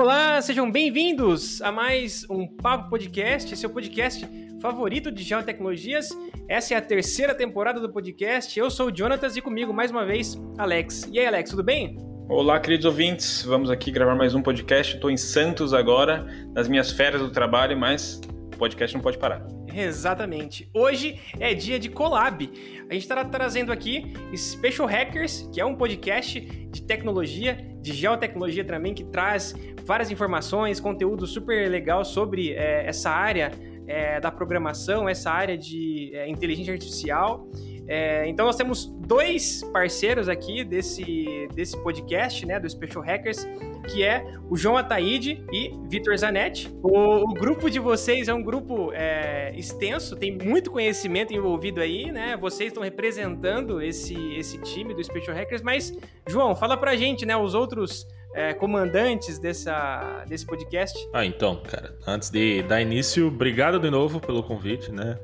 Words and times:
Olá, 0.00 0.40
sejam 0.40 0.72
bem-vindos 0.72 1.60
a 1.60 1.70
mais 1.70 2.24
um 2.30 2.46
Papo 2.46 2.88
Podcast, 2.88 3.54
seu 3.54 3.68
podcast 3.68 4.26
favorito 4.58 5.12
de 5.12 5.22
geotecnologias. 5.22 6.08
Essa 6.48 6.72
é 6.72 6.76
a 6.78 6.80
terceira 6.80 7.34
temporada 7.34 7.78
do 7.78 7.92
podcast. 7.92 8.58
Eu 8.58 8.70
sou 8.70 8.90
o 8.90 8.96
Jonatas 8.96 9.36
e 9.36 9.42
comigo, 9.42 9.74
mais 9.74 9.90
uma 9.90 10.06
vez, 10.06 10.40
Alex. 10.56 11.06
E 11.12 11.18
aí, 11.18 11.26
Alex, 11.26 11.50
tudo 11.50 11.62
bem? 11.62 11.98
Olá, 12.30 12.58
queridos 12.58 12.86
ouvintes. 12.86 13.44
Vamos 13.44 13.68
aqui 13.68 13.90
gravar 13.90 14.14
mais 14.14 14.34
um 14.34 14.40
podcast. 14.40 14.94
Estou 14.94 15.10
em 15.10 15.18
Santos 15.18 15.74
agora, 15.74 16.26
nas 16.54 16.66
minhas 16.66 16.90
férias 16.90 17.20
do 17.20 17.30
trabalho, 17.30 17.76
mas 17.76 18.22
o 18.54 18.56
podcast 18.56 18.96
não 18.96 19.02
pode 19.02 19.18
parar. 19.18 19.46
Exatamente. 19.74 20.68
Hoje 20.74 21.20
é 21.38 21.54
dia 21.54 21.78
de 21.78 21.88
collab. 21.88 22.50
A 22.88 22.92
gente 22.92 23.02
estará 23.02 23.24
trazendo 23.24 23.72
aqui 23.72 24.12
Special 24.36 24.86
Hackers, 24.86 25.48
que 25.52 25.60
é 25.60 25.64
um 25.64 25.74
podcast 25.74 26.40
de 26.40 26.82
tecnologia, 26.82 27.58
de 27.80 27.92
geotecnologia 27.92 28.64
também, 28.64 28.94
que 28.94 29.04
traz 29.04 29.54
várias 29.84 30.10
informações, 30.10 30.80
conteúdo 30.80 31.26
super 31.26 31.68
legal 31.68 32.04
sobre 32.04 32.52
é, 32.52 32.86
essa 32.86 33.10
área 33.10 33.50
é, 33.86 34.20
da 34.20 34.30
programação, 34.30 35.08
essa 35.08 35.30
área 35.30 35.56
de 35.56 36.12
é, 36.14 36.28
inteligência 36.28 36.72
artificial. 36.72 37.48
É, 37.92 38.24
então 38.28 38.46
nós 38.46 38.54
temos 38.54 38.86
dois 38.86 39.64
parceiros 39.72 40.28
aqui 40.28 40.62
desse, 40.62 41.48
desse 41.52 41.76
podcast, 41.82 42.46
né, 42.46 42.60
do 42.60 42.70
Special 42.70 43.02
Hackers, 43.02 43.44
que 43.88 44.04
é 44.04 44.24
o 44.48 44.56
João 44.56 44.76
Ataíde 44.76 45.44
e 45.52 45.72
Vitor 45.88 46.16
Zanetti. 46.16 46.72
O, 46.84 47.28
o, 47.28 47.34
grupo 47.34 47.68
de 47.68 47.80
vocês 47.80 48.28
é 48.28 48.32
um 48.32 48.44
grupo 48.44 48.92
é, 48.92 49.52
extenso, 49.56 50.14
tem 50.14 50.38
muito 50.38 50.70
conhecimento 50.70 51.34
envolvido 51.34 51.80
aí, 51.80 52.12
né? 52.12 52.36
Vocês 52.36 52.68
estão 52.68 52.84
representando 52.84 53.82
esse, 53.82 54.14
esse 54.36 54.58
time 54.58 54.94
do 54.94 55.02
Special 55.02 55.36
Hackers, 55.36 55.60
mas, 55.60 55.92
João, 56.28 56.54
fala 56.54 56.76
pra 56.76 56.94
gente, 56.94 57.26
né, 57.26 57.36
os 57.36 57.54
outros 57.54 58.06
é, 58.36 58.54
comandantes 58.54 59.36
dessa, 59.40 60.24
desse 60.28 60.46
podcast. 60.46 60.96
Ah, 61.12 61.24
então, 61.24 61.56
cara, 61.56 61.92
antes 62.06 62.30
de 62.30 62.62
dar 62.62 62.80
início, 62.80 63.26
obrigado 63.26 63.80
de 63.80 63.90
novo 63.90 64.20
pelo 64.20 64.44
convite, 64.44 64.92
né? 64.92 65.18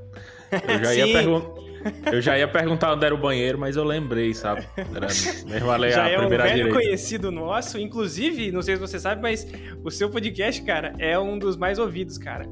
Eu 0.50 0.82
já 0.82 0.94
ia 0.96 1.06
perguntar. 1.14 1.65
Eu 2.12 2.20
já 2.20 2.38
ia 2.38 2.48
perguntar 2.48 2.94
onde 2.94 3.04
era 3.04 3.14
o 3.14 3.18
banheiro, 3.18 3.58
mas 3.58 3.76
eu 3.76 3.84
lembrei, 3.84 4.34
sabe? 4.34 4.66
Era 4.76 5.06
mesmo 5.46 5.70
a, 5.70 5.90
já 5.90 6.04
a 6.04 6.10
é 6.10 6.18
um 6.18 6.28
velho 6.28 6.44
direita. 6.44 6.74
conhecido 6.74 7.30
nosso. 7.30 7.78
Inclusive, 7.78 8.50
não 8.52 8.62
sei 8.62 8.76
se 8.76 8.80
você 8.80 8.98
sabe, 8.98 9.22
mas 9.22 9.46
o 9.84 9.90
seu 9.90 10.10
podcast, 10.10 10.62
cara, 10.62 10.92
é 10.98 11.18
um 11.18 11.38
dos 11.38 11.56
mais 11.56 11.78
ouvidos, 11.78 12.18
cara 12.18 12.46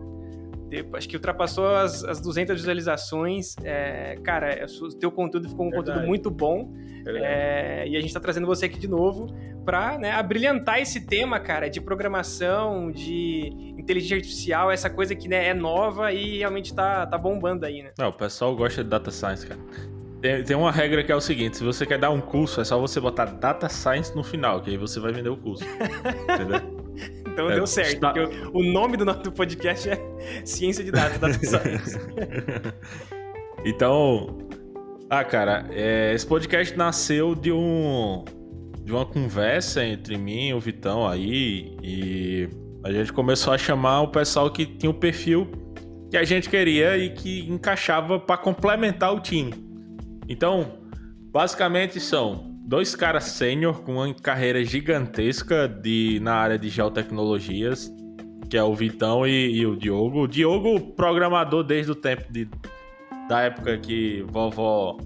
acho 0.95 1.09
que 1.09 1.17
ultrapassou 1.17 1.67
as, 1.67 2.05
as 2.05 2.21
200 2.21 2.57
visualizações. 2.57 3.55
É, 3.63 4.17
cara, 4.23 4.53
é, 4.53 4.65
o 4.65 4.89
teu 4.91 5.11
conteúdo 5.11 5.49
ficou 5.49 5.67
um 5.67 5.71
Verdade. 5.71 5.93
conteúdo 5.93 6.09
muito 6.09 6.31
bom. 6.31 6.73
É, 7.07 7.87
e 7.87 7.97
a 7.97 8.01
gente 8.01 8.09
está 8.09 8.21
trazendo 8.21 8.47
você 8.47 8.65
aqui 8.67 8.79
de 8.79 8.89
novo 8.89 9.27
para 9.65 9.99
né, 9.99 10.11
abrilhantar 10.13 10.81
esse 10.81 11.07
tema, 11.07 11.39
cara, 11.41 11.69
de 11.69 11.81
programação, 11.81 12.91
de 12.91 13.75
inteligência 13.79 14.17
artificial, 14.17 14.71
essa 14.71 14.89
coisa 14.89 15.15
que 15.15 15.29
né, 15.29 15.49
é 15.49 15.55
nova 15.55 16.13
e 16.13 16.39
realmente 16.39 16.67
está 16.67 17.07
tá 17.07 17.19
bombando 17.19 17.67
aí, 17.67 17.83
né? 17.83 17.93
Não, 17.99 18.09
o 18.09 18.13
pessoal 18.13 18.55
gosta 18.55 18.83
de 18.83 18.91
data 18.91 19.11
science, 19.11 19.47
cara. 19.47 19.61
Tem, 20.21 20.43
tem 20.43 20.57
uma 20.57 20.73
regra 20.73 21.05
que 21.05 21.13
é 21.13 21.17
o 21.17 21.21
seguinte: 21.21 21.59
se 21.59 21.65
você 21.65 21.85
quer 21.85 21.99
dar 21.99 22.11
um 22.11 22.21
curso, 22.21 22.61
é 22.61 22.65
só 22.65 22.79
você 22.79 22.99
botar 22.99 23.27
data 23.27 23.69
science 23.69 24.15
no 24.15 24.25
final, 24.25 24.63
que 24.63 24.71
aí 24.71 24.77
você 24.77 24.99
vai 24.99 25.13
vender 25.13 25.29
o 25.29 25.37
curso. 25.37 25.65
entendeu? 26.35 26.84
Então 27.35 27.51
é, 27.51 27.57
deu 27.57 27.67
certo. 27.67 27.95
Está... 27.95 28.15
O, 28.53 28.63
nome 28.63 28.97
do 28.97 29.05
nosso 29.05 29.31
podcast 29.33 29.91
é 29.91 30.01
Ciência 30.47 30.85
de 30.85 30.93
Dados, 30.93 31.19
Data 31.19 31.35
Science. 31.35 31.99
então, 33.67 34.39
ah, 35.11 35.25
cara, 35.25 35.67
é, 35.73 36.15
esse 36.15 36.25
podcast 36.25 36.77
nasceu 36.79 37.35
de 37.35 37.53
um 37.53 38.25
de 38.85 38.93
uma 38.93 39.05
conversa 39.05 39.85
entre 39.85 40.17
mim 40.17 40.49
e 40.51 40.55
o 40.55 40.61
Vitão 40.61 41.07
aí 41.07 41.75
e 41.83 42.49
a 42.85 42.93
gente 42.93 43.13
começou 43.13 43.53
a 43.53 43.59
chamar 43.59 44.03
o 44.03 44.09
pessoal 44.09 44.51
que 44.51 44.67
tinha 44.67 44.91
o 44.91 44.95
perfil 44.95 45.51
que 46.11 46.19
a 46.19 46.23
gente 46.23 46.51
queria 46.51 46.97
e 46.99 47.11
que 47.11 47.51
encaixava 47.51 48.21
para 48.21 48.37
complementar 48.37 49.13
o 49.13 49.21
time. 49.21 49.55
Então, 50.29 50.79
basicamente 51.33 51.99
são 51.99 52.54
dois 52.65 52.97
caras 52.97 53.25
sênior 53.25 53.83
com 53.83 53.97
uma 53.97 54.13
carreira 54.15 54.65
gigantesca 54.65 55.69
de, 55.69 56.19
na 56.21 56.35
área 56.35 56.59
de 56.59 56.69
geotecnologias, 56.69 57.93
que 58.49 58.57
é 58.57 58.63
o 58.63 58.75
Vitão 58.75 59.27
e, 59.27 59.59
e 59.59 59.67
o 59.67 59.77
Diogo. 59.77 60.23
O 60.23 60.29
Diogo, 60.29 60.81
programador 60.95 61.63
desde 61.63 61.93
o 61.93 61.95
tempo 61.95 62.25
de, 62.33 62.49
da 63.29 63.43
época 63.43 63.77
que 63.79 64.25
vovó 64.29 64.97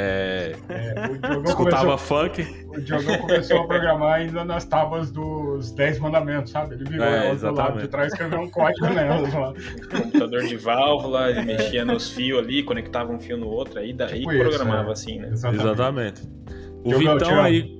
é, 0.00 0.54
é, 0.68 0.94
escutava 1.44 1.86
começou, 1.86 1.98
funk. 1.98 2.66
O 2.68 2.80
Diogo 2.80 3.18
começou 3.18 3.62
a 3.62 3.66
programar 3.66 4.14
ainda 4.20 4.44
nas 4.44 4.64
tábuas 4.64 5.10
dos 5.10 5.72
10 5.72 5.98
mandamentos, 5.98 6.52
sabe? 6.52 6.76
Ele 6.76 6.84
virou 6.84 7.04
é, 7.04 7.34
do 7.34 7.50
lado 7.50 7.80
de 7.80 7.88
trás 7.88 8.12
e 8.12 8.14
escreveu 8.14 8.40
um 8.40 8.48
código 8.48 8.86
nelas 8.86 9.34
lá. 9.34 9.52
Computador 9.90 10.44
de 10.44 10.56
válvula, 10.56 11.30
ele 11.30 11.42
mexia 11.42 11.84
nos 11.84 12.10
fios 12.10 12.38
ali, 12.38 12.62
conectava 12.62 13.12
um 13.12 13.18
fio 13.18 13.36
no 13.36 13.48
outro, 13.48 13.80
aí 13.80 13.92
daí 13.92 14.20
tipo 14.20 14.30
programava 14.30 14.92
isso, 14.92 15.10
é. 15.10 15.12
assim, 15.12 15.18
né? 15.18 15.30
Exatamente. 15.32 15.64
Exatamente. 15.64 16.38
O 16.84 16.98
Vitão 16.98 17.40
aí. 17.40 17.78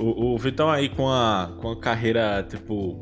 O, 0.00 0.34
o, 0.34 0.38
Vitão 0.38 0.70
aí 0.70 0.88
com 0.88 1.08
a, 1.08 1.52
com 1.60 1.72
a 1.72 1.80
carreira, 1.80 2.46
tipo. 2.48 3.00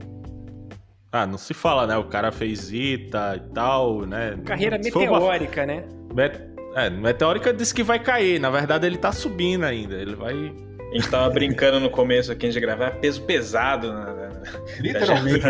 Ah, 1.12 1.26
não 1.26 1.38
se 1.38 1.54
fala, 1.54 1.86
né? 1.86 1.96
O 1.96 2.04
cara 2.04 2.32
fez 2.32 2.72
ITA 2.72 3.36
e 3.36 3.52
tal, 3.52 4.06
né? 4.06 4.38
Carreira 4.44 4.78
meteórica, 4.78 5.60
uma... 5.62 5.66
né? 5.66 5.84
Met... 6.14 6.40
É, 6.74 6.90
meteórica 6.90 7.52
diz 7.52 7.72
que 7.72 7.82
vai 7.82 7.98
cair. 7.98 8.38
Na 8.38 8.50
verdade, 8.50 8.86
ele 8.86 8.98
tá 8.98 9.12
subindo 9.12 9.64
ainda. 9.64 9.94
Ele 9.94 10.14
vai. 10.14 10.34
A 10.34 10.94
gente 10.94 11.10
tava 11.10 11.30
brincando 11.30 11.80
no 11.80 11.90
começo 11.90 12.30
aqui 12.30 12.48
de 12.48 12.60
gravar, 12.60 12.92
peso 12.92 13.22
pesado 13.22 13.92
na, 13.92 14.25
Literalmente 14.80 15.44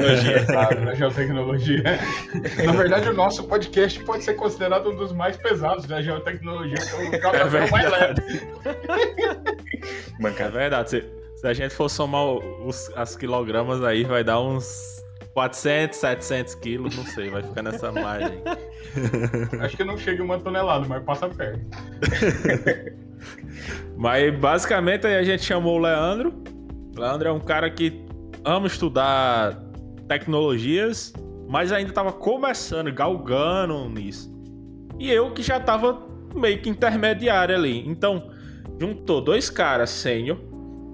na 0.83 0.95
geotecnologia. 0.95 1.83
Na 2.65 2.73
verdade, 2.73 3.09
o 3.09 3.15
nosso 3.15 3.45
podcast 3.45 4.03
pode 4.05 4.25
ser 4.25 4.35
considerado 4.35 4.91
um 4.91 4.97
dos 4.97 5.13
mais 5.13 5.37
pesados 5.37 5.87
da 5.87 6.01
geotecnologia, 6.01 6.77
que 6.77 7.17
é, 7.17 7.19
é 7.19 7.71
mais 7.71 7.91
leve. 7.91 8.23
é 10.39 10.49
verdade. 10.49 10.91
Se, 10.91 11.05
se, 11.37 11.47
a 11.47 11.53
gente 11.53 11.75
for 11.75 11.89
somar 11.89 12.25
os, 12.25 12.91
as 12.95 13.17
quilogramas 13.17 13.83
aí, 13.83 14.05
vai 14.05 14.25
dar 14.25 14.41
uns 14.41 15.05
400, 15.35 15.99
700 15.99 16.55
quilos, 16.57 16.97
não 16.97 17.05
sei, 17.05 17.31
vai 17.31 17.43
ficar 17.43 17.63
nessa 17.63 17.93
margem. 17.93 18.43
Acho 19.61 19.77
que 19.77 19.85
não 19.85 19.99
chega 19.99 20.23
uma 20.23 20.39
tonelada, 20.39 20.87
mas 20.89 21.03
passa 21.05 21.29
perto. 21.29 21.61
mas 23.97 24.35
basicamente 24.39 25.07
aí 25.07 25.17
a 25.17 25.23
gente 25.23 25.45
chamou 25.45 25.79
o 25.79 25.83
Leandro. 25.83 26.33
O 26.97 27.01
Leandro 27.01 27.29
é 27.29 27.33
um 27.33 27.41
cara 27.41 27.69
que 27.69 28.06
ama 28.47 28.69
estudar 28.69 29.61
tecnologias, 30.07 31.13
mas 31.49 31.73
ainda 31.73 31.91
estava 31.91 32.13
começando, 32.13 32.93
galgando 32.93 33.89
nisso. 33.89 34.33
E 35.01 35.11
eu 35.11 35.33
que 35.33 35.43
já 35.43 35.57
estava 35.57 36.01
meio 36.33 36.63
que 36.63 36.71
intermediário 36.71 37.57
ali. 37.57 37.87
Então, 37.89 38.31
juntou 38.81 39.21
dois 39.21 39.51
caras 39.51 39.91
sênior 39.91 40.39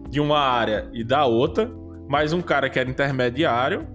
de 0.09 0.19
uma 0.19 0.39
área 0.39 0.89
e 0.95 1.05
da 1.05 1.27
outra, 1.27 1.71
mais 2.09 2.33
um 2.33 2.41
cara 2.41 2.71
que 2.71 2.79
era 2.79 2.89
intermediário 2.89 3.87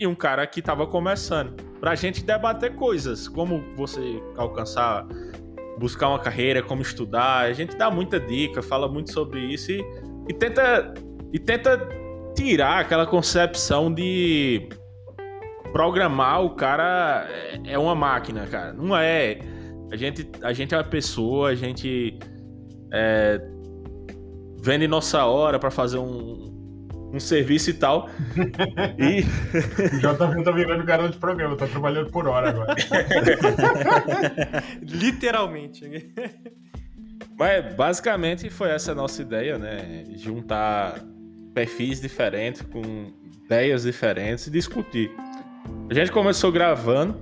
e 0.00 0.06
um 0.06 0.14
cara 0.14 0.46
que 0.46 0.60
estava 0.60 0.86
começando. 0.86 1.54
Pra 1.78 1.94
gente 1.94 2.24
debater 2.24 2.74
coisas, 2.74 3.28
como 3.28 3.62
você 3.76 4.22
alcançar, 4.38 5.06
buscar 5.78 6.08
uma 6.08 6.18
carreira, 6.18 6.62
como 6.62 6.80
estudar. 6.80 7.44
A 7.44 7.52
gente 7.52 7.76
dá 7.76 7.90
muita 7.90 8.18
dica, 8.18 8.62
fala 8.62 8.88
muito 8.88 9.12
sobre 9.12 9.40
isso 9.40 9.70
e, 9.70 9.84
e 10.28 10.32
tenta 10.32 10.94
e 11.32 11.38
tenta 11.38 12.05
tirar 12.36 12.80
aquela 12.80 13.06
concepção 13.06 13.92
de 13.92 14.68
programar 15.72 16.42
o 16.42 16.50
cara 16.50 17.26
é, 17.30 17.72
é 17.72 17.78
uma 17.78 17.94
máquina, 17.94 18.46
cara. 18.46 18.72
Não 18.72 18.96
é. 18.96 19.38
A 19.90 19.96
gente, 19.96 20.28
a 20.42 20.52
gente 20.52 20.74
é 20.74 20.78
uma 20.78 20.84
pessoa, 20.84 21.50
a 21.50 21.54
gente 21.54 22.18
é, 22.92 23.40
vende 24.62 24.86
nossa 24.86 25.24
hora 25.24 25.58
para 25.58 25.70
fazer 25.70 25.98
um, 25.98 27.10
um 27.12 27.20
serviço 27.20 27.70
e 27.70 27.74
tal. 27.74 28.08
e... 28.98 29.20
O 29.20 29.98
JV 29.98 30.42
tá 30.42 30.50
virando 30.50 30.84
garoto 30.84 31.12
de 31.12 31.18
programa, 31.18 31.56
tá 31.56 31.66
trabalhando 31.66 32.10
por 32.10 32.26
hora 32.28 32.50
agora. 32.50 32.74
Literalmente. 34.82 36.12
Mas 37.38 37.74
basicamente 37.74 38.50
foi 38.50 38.70
essa 38.70 38.92
a 38.92 38.94
nossa 38.94 39.22
ideia, 39.22 39.58
né? 39.58 40.04
Juntar 40.16 41.00
perfis 41.56 42.02
diferentes, 42.02 42.60
com 42.60 42.82
ideias 43.44 43.84
diferentes 43.84 44.46
e 44.46 44.50
discutir. 44.50 45.10
A 45.88 45.94
gente 45.94 46.12
começou 46.12 46.52
gravando, 46.52 47.18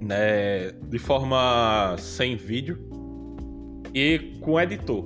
né, 0.00 0.70
de 0.88 0.98
forma 0.98 1.96
sem 1.98 2.34
vídeo 2.34 2.78
e 3.92 4.38
com 4.40 4.58
editor. 4.58 5.04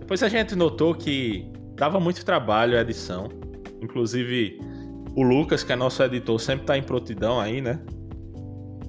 Depois 0.00 0.20
a 0.24 0.28
gente 0.28 0.56
notou 0.56 0.92
que 0.96 1.48
dava 1.76 2.00
muito 2.00 2.24
trabalho 2.24 2.76
a 2.76 2.80
edição. 2.80 3.28
Inclusive, 3.80 4.58
o 5.14 5.22
Lucas, 5.22 5.62
que 5.62 5.72
é 5.72 5.76
nosso 5.76 6.02
editor, 6.02 6.40
sempre 6.40 6.66
tá 6.66 6.76
em 6.76 6.82
prontidão 6.82 7.38
aí, 7.38 7.60
né? 7.60 7.78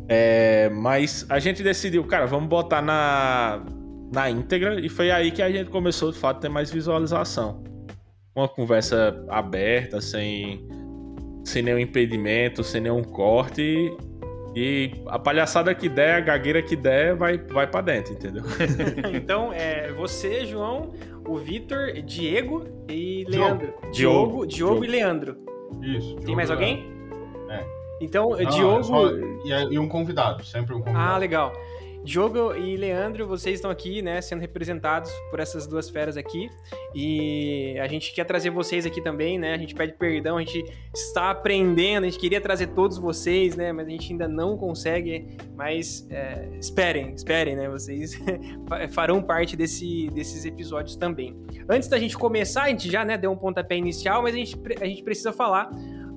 É, 0.07 0.69
mas 0.69 1.23
a 1.29 1.37
gente 1.37 1.61
decidiu, 1.61 2.03
cara, 2.03 2.25
vamos 2.25 2.49
botar 2.49 2.81
na, 2.81 3.63
na 4.11 4.27
íntegra 4.27 4.83
e 4.83 4.89
foi 4.89 5.11
aí 5.11 5.29
que 5.29 5.43
a 5.43 5.51
gente 5.51 5.69
começou 5.69 6.11
de 6.11 6.17
fato 6.17 6.37
a 6.37 6.39
ter 6.39 6.49
mais 6.49 6.71
visualização. 6.71 7.69
Uma 8.39 8.47
conversa 8.47 9.24
aberta, 9.30 10.01
sem, 10.01 10.68
sem 11.44 11.62
nenhum 11.62 11.80
impedimento, 11.80 12.63
sem 12.63 12.81
nenhum 12.81 13.03
corte. 13.03 13.95
E 14.56 14.91
a 15.07 15.19
palhaçada 15.19 15.74
que 15.75 15.88
der, 15.88 16.15
a 16.15 16.19
gagueira 16.21 16.62
que 16.62 16.75
der, 16.75 17.15
vai, 17.15 17.38
vai 17.38 17.68
para 17.68 17.81
dentro, 17.81 18.13
entendeu? 18.13 18.44
então, 19.13 19.53
é 19.53 19.91
você, 19.94 20.44
João, 20.45 20.91
o 21.27 21.38
Vitor, 21.38 21.94
Diego 22.01 22.65
e 22.89 23.25
Leandro. 23.30 23.74
Diogo. 23.91 23.91
Diogo, 23.91 24.47
Diogo, 24.47 24.47
Diogo. 24.47 24.85
e 24.85 24.88
Leandro. 24.88 25.38
Isso. 25.83 26.07
Tem 26.15 26.19
Diogo 26.21 26.35
mais 26.35 26.50
alguém? 26.51 26.92
É. 27.50 27.63
Então, 28.01 28.30
Não, 28.31 28.38
Diogo. 28.50 28.80
é 28.80 28.83
só- 28.83 29.12
e, 29.45 29.53
é- 29.53 29.68
e 29.74 29.77
um 29.80 29.88
convidado, 29.88 30.44
sempre 30.44 30.74
um 30.74 30.80
convidado. 30.80 31.12
Ah, 31.13 31.18
legal. 31.18 31.53
Diogo 32.03 32.55
e 32.55 32.77
Leandro, 32.77 33.27
vocês 33.27 33.55
estão 33.55 33.69
aqui, 33.69 34.01
né, 34.01 34.21
sendo 34.21 34.39
representados 34.39 35.11
por 35.29 35.39
essas 35.39 35.67
duas 35.67 35.89
feras 35.89 36.17
aqui. 36.17 36.49
E 36.95 37.77
a 37.79 37.87
gente 37.87 38.13
quer 38.13 38.23
trazer 38.23 38.49
vocês 38.49 38.85
aqui 38.85 39.01
também, 39.01 39.37
né? 39.37 39.53
A 39.53 39.57
gente 39.57 39.75
pede 39.75 39.93
perdão, 39.93 40.37
a 40.37 40.39
gente 40.39 40.63
está 40.93 41.29
aprendendo, 41.29 42.05
a 42.05 42.09
gente 42.09 42.17
queria 42.17 42.41
trazer 42.41 42.67
todos 42.67 42.97
vocês, 42.97 43.55
né? 43.55 43.71
Mas 43.71 43.87
a 43.87 43.89
gente 43.89 44.11
ainda 44.11 44.27
não 44.27 44.57
consegue. 44.57 45.27
Mas 45.55 46.07
é, 46.09 46.49
esperem, 46.59 47.13
esperem, 47.13 47.55
né? 47.55 47.69
Vocês 47.69 48.15
fa- 48.67 48.87
farão 48.87 49.21
parte 49.21 49.55
desse, 49.55 50.09
desses 50.11 50.45
episódios 50.45 50.95
também. 50.95 51.37
Antes 51.69 51.89
da 51.89 51.99
gente 51.99 52.17
começar, 52.17 52.63
a 52.63 52.69
gente 52.69 52.89
já 52.89 53.05
né, 53.05 53.17
deu 53.17 53.31
um 53.31 53.37
pontapé 53.37 53.75
inicial, 53.75 54.23
mas 54.23 54.33
a 54.33 54.37
gente, 54.37 54.57
a 54.81 54.85
gente 54.85 55.03
precisa 55.03 55.31
falar 55.31 55.69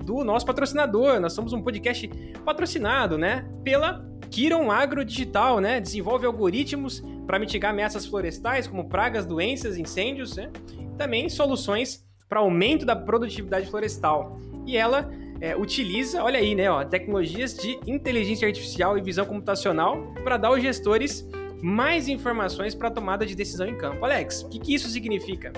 do 0.04 0.24
nosso 0.24 0.46
patrocinador. 0.46 1.20
Nós 1.20 1.32
somos 1.32 1.52
um 1.52 1.60
podcast 1.60 2.08
patrocinado, 2.44 3.18
né? 3.18 3.46
Pela 3.62 4.11
Kiron 4.32 4.70
Agro 4.70 5.04
Digital, 5.04 5.60
né? 5.60 5.78
Desenvolve 5.78 6.24
algoritmos 6.24 7.04
para 7.26 7.38
mitigar 7.38 7.70
ameaças 7.70 8.06
florestais, 8.06 8.66
como 8.66 8.88
pragas, 8.88 9.26
doenças, 9.26 9.76
incêndios, 9.76 10.36
né? 10.36 10.50
Também 10.96 11.28
soluções 11.28 12.04
para 12.28 12.40
aumento 12.40 12.86
da 12.86 12.96
produtividade 12.96 13.66
florestal. 13.70 14.38
E 14.66 14.74
ela 14.74 15.10
é, 15.38 15.54
utiliza, 15.54 16.24
olha 16.24 16.38
aí, 16.38 16.54
né? 16.54 16.70
Ó, 16.70 16.82
tecnologias 16.82 17.54
de 17.54 17.78
inteligência 17.86 18.48
artificial 18.48 18.96
e 18.96 19.02
visão 19.02 19.26
computacional 19.26 20.14
para 20.24 20.38
dar 20.38 20.48
aos 20.48 20.62
gestores 20.62 21.28
mais 21.62 22.08
informações 22.08 22.74
para 22.74 22.88
a 22.88 22.90
tomada 22.90 23.26
de 23.26 23.36
decisão 23.36 23.66
em 23.66 23.76
campo. 23.76 24.02
Alex, 24.02 24.42
o 24.42 24.48
que, 24.48 24.58
que 24.58 24.74
isso 24.74 24.88
significa? 24.88 25.52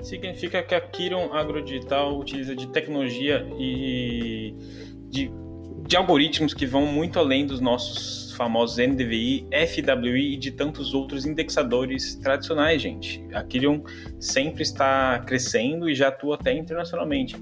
Significa 0.00 0.62
que 0.62 0.74
a 0.74 0.80
Kiron 0.80 1.34
Agrodigital 1.34 2.16
utiliza 2.16 2.54
de 2.54 2.68
tecnologia 2.68 3.46
e 3.58 4.54
de, 5.10 5.30
de 5.86 5.96
algoritmos 5.96 6.52
que 6.52 6.66
vão 6.66 6.84
muito 6.84 7.18
além 7.18 7.46
dos 7.46 7.60
nossos 7.60 8.32
famosos 8.32 8.76
NDVI, 8.76 9.46
FWI 9.52 10.34
e 10.34 10.36
de 10.36 10.50
tantos 10.50 10.92
outros 10.92 11.24
indexadores 11.24 12.16
tradicionais, 12.16 12.82
gente. 12.82 13.24
A 13.32 13.42
Kiron 13.44 13.82
sempre 14.18 14.62
está 14.62 15.18
crescendo 15.20 15.88
e 15.88 15.94
já 15.94 16.08
atua 16.08 16.34
até 16.34 16.52
internacionalmente. 16.52 17.36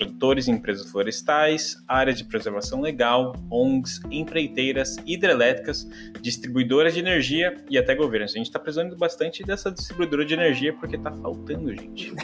Produtores 0.00 0.48
e 0.48 0.50
empresas 0.50 0.90
florestais, 0.90 1.76
áreas 1.86 2.16
de 2.16 2.24
preservação 2.24 2.80
legal, 2.80 3.34
ONGs, 3.50 4.00
empreiteiras, 4.10 4.96
hidrelétricas, 5.06 5.86
distribuidoras 6.22 6.94
de 6.94 7.00
energia 7.00 7.54
e 7.68 7.76
até 7.76 7.94
governos. 7.94 8.32
A 8.32 8.38
gente 8.38 8.46
está 8.46 8.58
precisando 8.58 8.96
bastante 8.96 9.42
dessa 9.42 9.70
distribuidora 9.70 10.24
de 10.24 10.32
energia 10.32 10.72
porque 10.72 10.96
está 10.96 11.12
faltando, 11.12 11.70
gente. 11.74 12.14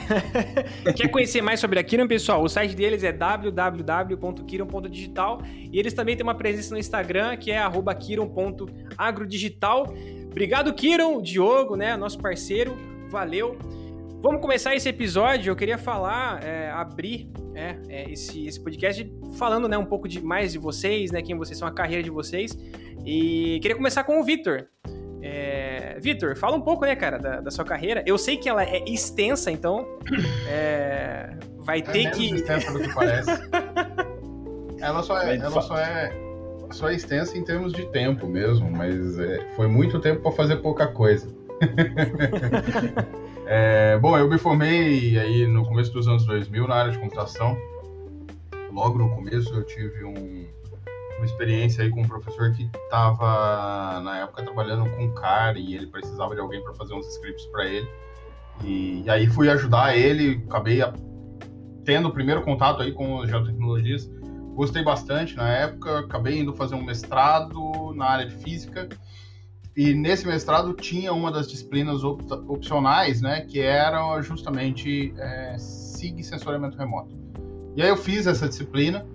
Quer 0.96 1.08
conhecer 1.08 1.42
mais 1.42 1.60
sobre 1.60 1.78
a 1.78 1.84
Kiron, 1.84 2.08
pessoal? 2.08 2.42
O 2.42 2.48
site 2.48 2.74
deles 2.74 3.04
é 3.04 3.12
www.kiron.digital 3.12 5.42
e 5.70 5.78
eles 5.78 5.92
também 5.92 6.16
têm 6.16 6.24
uma 6.24 6.34
presença 6.34 6.72
no 6.72 6.80
Instagram 6.80 7.36
que 7.36 7.50
é 7.50 7.58
arroba 7.58 7.94
kiron.agrodigital. 7.94 9.94
Obrigado, 10.30 10.72
Kiron, 10.72 11.20
Diogo, 11.20 11.76
né, 11.76 11.94
nosso 11.94 12.18
parceiro. 12.18 12.74
Valeu. 13.10 13.58
Vamos 14.26 14.40
começar 14.40 14.74
esse 14.74 14.88
episódio. 14.88 15.52
Eu 15.52 15.54
queria 15.54 15.78
falar, 15.78 16.42
é, 16.42 16.68
abrir 16.72 17.30
é, 17.54 17.76
é, 17.88 18.10
esse, 18.10 18.44
esse 18.44 18.60
podcast 18.60 19.08
falando 19.38 19.68
né, 19.68 19.78
um 19.78 19.84
pouco 19.84 20.08
de 20.08 20.20
mais 20.20 20.50
de 20.50 20.58
vocês, 20.58 21.12
né, 21.12 21.22
quem 21.22 21.36
vocês 21.36 21.56
são, 21.56 21.68
a 21.68 21.70
carreira 21.70 22.02
de 22.02 22.10
vocês. 22.10 22.58
E 23.04 23.60
queria 23.62 23.76
começar 23.76 24.02
com 24.02 24.18
o 24.18 24.24
Vitor. 24.24 24.66
É, 25.22 25.96
Vitor, 26.00 26.36
fala 26.36 26.56
um 26.56 26.60
pouco, 26.60 26.84
né, 26.84 26.96
cara, 26.96 27.18
da, 27.18 27.40
da 27.40 27.52
sua 27.52 27.64
carreira. 27.64 28.02
Eu 28.04 28.18
sei 28.18 28.36
que 28.36 28.48
ela 28.48 28.64
é 28.64 28.82
extensa, 28.88 29.48
então 29.48 29.86
é, 30.50 31.30
vai 31.58 31.78
É 31.78 31.82
ter 31.82 32.10
que. 32.10 32.34
extensa 32.34 32.72
do 32.72 32.80
que 32.80 32.92
parece. 32.92 33.30
ela 34.80 35.04
só 35.04 35.22
é, 35.22 35.36
ela 35.36 35.62
só 35.62 35.78
é, 35.78 36.12
só 36.72 36.88
é 36.90 36.94
extensa 36.96 37.38
em 37.38 37.44
termos 37.44 37.72
de 37.72 37.86
tempo 37.92 38.26
mesmo, 38.26 38.68
mas 38.72 39.20
é, 39.20 39.46
foi 39.54 39.68
muito 39.68 40.00
tempo 40.00 40.20
para 40.20 40.32
fazer 40.32 40.56
pouca 40.56 40.88
coisa. 40.88 41.32
É, 43.46 43.96
bom, 43.98 44.18
eu 44.18 44.28
me 44.28 44.38
formei 44.38 45.18
aí 45.18 45.46
no 45.46 45.64
começo 45.64 45.92
dos 45.92 46.08
anos 46.08 46.24
2000 46.24 46.66
na 46.66 46.74
área 46.74 46.92
de 46.92 46.98
computação. 46.98 47.56
Logo 48.72 48.98
no 48.98 49.08
começo 49.14 49.54
eu 49.54 49.62
tive 49.64 50.04
um- 50.04 50.46
uma 51.16 51.24
experiência 51.24 51.84
aí 51.84 51.90
com 51.90 52.02
um 52.02 52.08
professor 52.08 52.52
que 52.52 52.68
estava 52.84 54.00
na 54.00 54.18
época 54.18 54.42
trabalhando 54.42 54.90
com 54.90 55.08
CAR 55.12 55.56
e 55.56 55.74
ele 55.74 55.86
precisava 55.86 56.34
de 56.34 56.40
alguém 56.40 56.62
para 56.62 56.74
fazer 56.74 56.94
uns 56.94 57.06
scripts 57.08 57.46
para 57.46 57.64
ele. 57.66 57.88
E, 58.64 59.02
e 59.04 59.10
aí 59.10 59.26
fui 59.28 59.48
ajudar 59.48 59.96
ele, 59.96 60.42
acabei 60.48 60.82
a- 60.82 60.92
tendo 61.84 62.08
o 62.08 62.12
primeiro 62.12 62.42
contato 62.42 62.82
aí 62.82 62.92
com 62.92 63.20
as 63.20 63.30
geotecnologias. 63.30 64.10
Gostei 64.54 64.82
bastante 64.82 65.36
na 65.36 65.48
época, 65.48 66.00
acabei 66.00 66.40
indo 66.40 66.52
fazer 66.52 66.74
um 66.74 66.82
mestrado 66.82 67.92
na 67.94 68.06
área 68.06 68.26
de 68.26 68.34
física. 68.36 68.88
E 69.76 69.92
nesse 69.92 70.26
mestrado 70.26 70.72
tinha 70.72 71.12
uma 71.12 71.30
das 71.30 71.48
disciplinas 71.48 72.02
op- 72.02 72.32
opcionais, 72.48 73.20
né, 73.20 73.42
que 73.42 73.60
era 73.60 74.20
justamente 74.22 75.12
é, 75.18 75.56
SIG 75.58 76.22
sensoriamento 76.24 76.78
remoto. 76.78 77.14
E 77.76 77.82
aí 77.82 77.88
eu 77.88 77.96
fiz 77.96 78.26
essa 78.26 78.48
disciplina, 78.48 79.06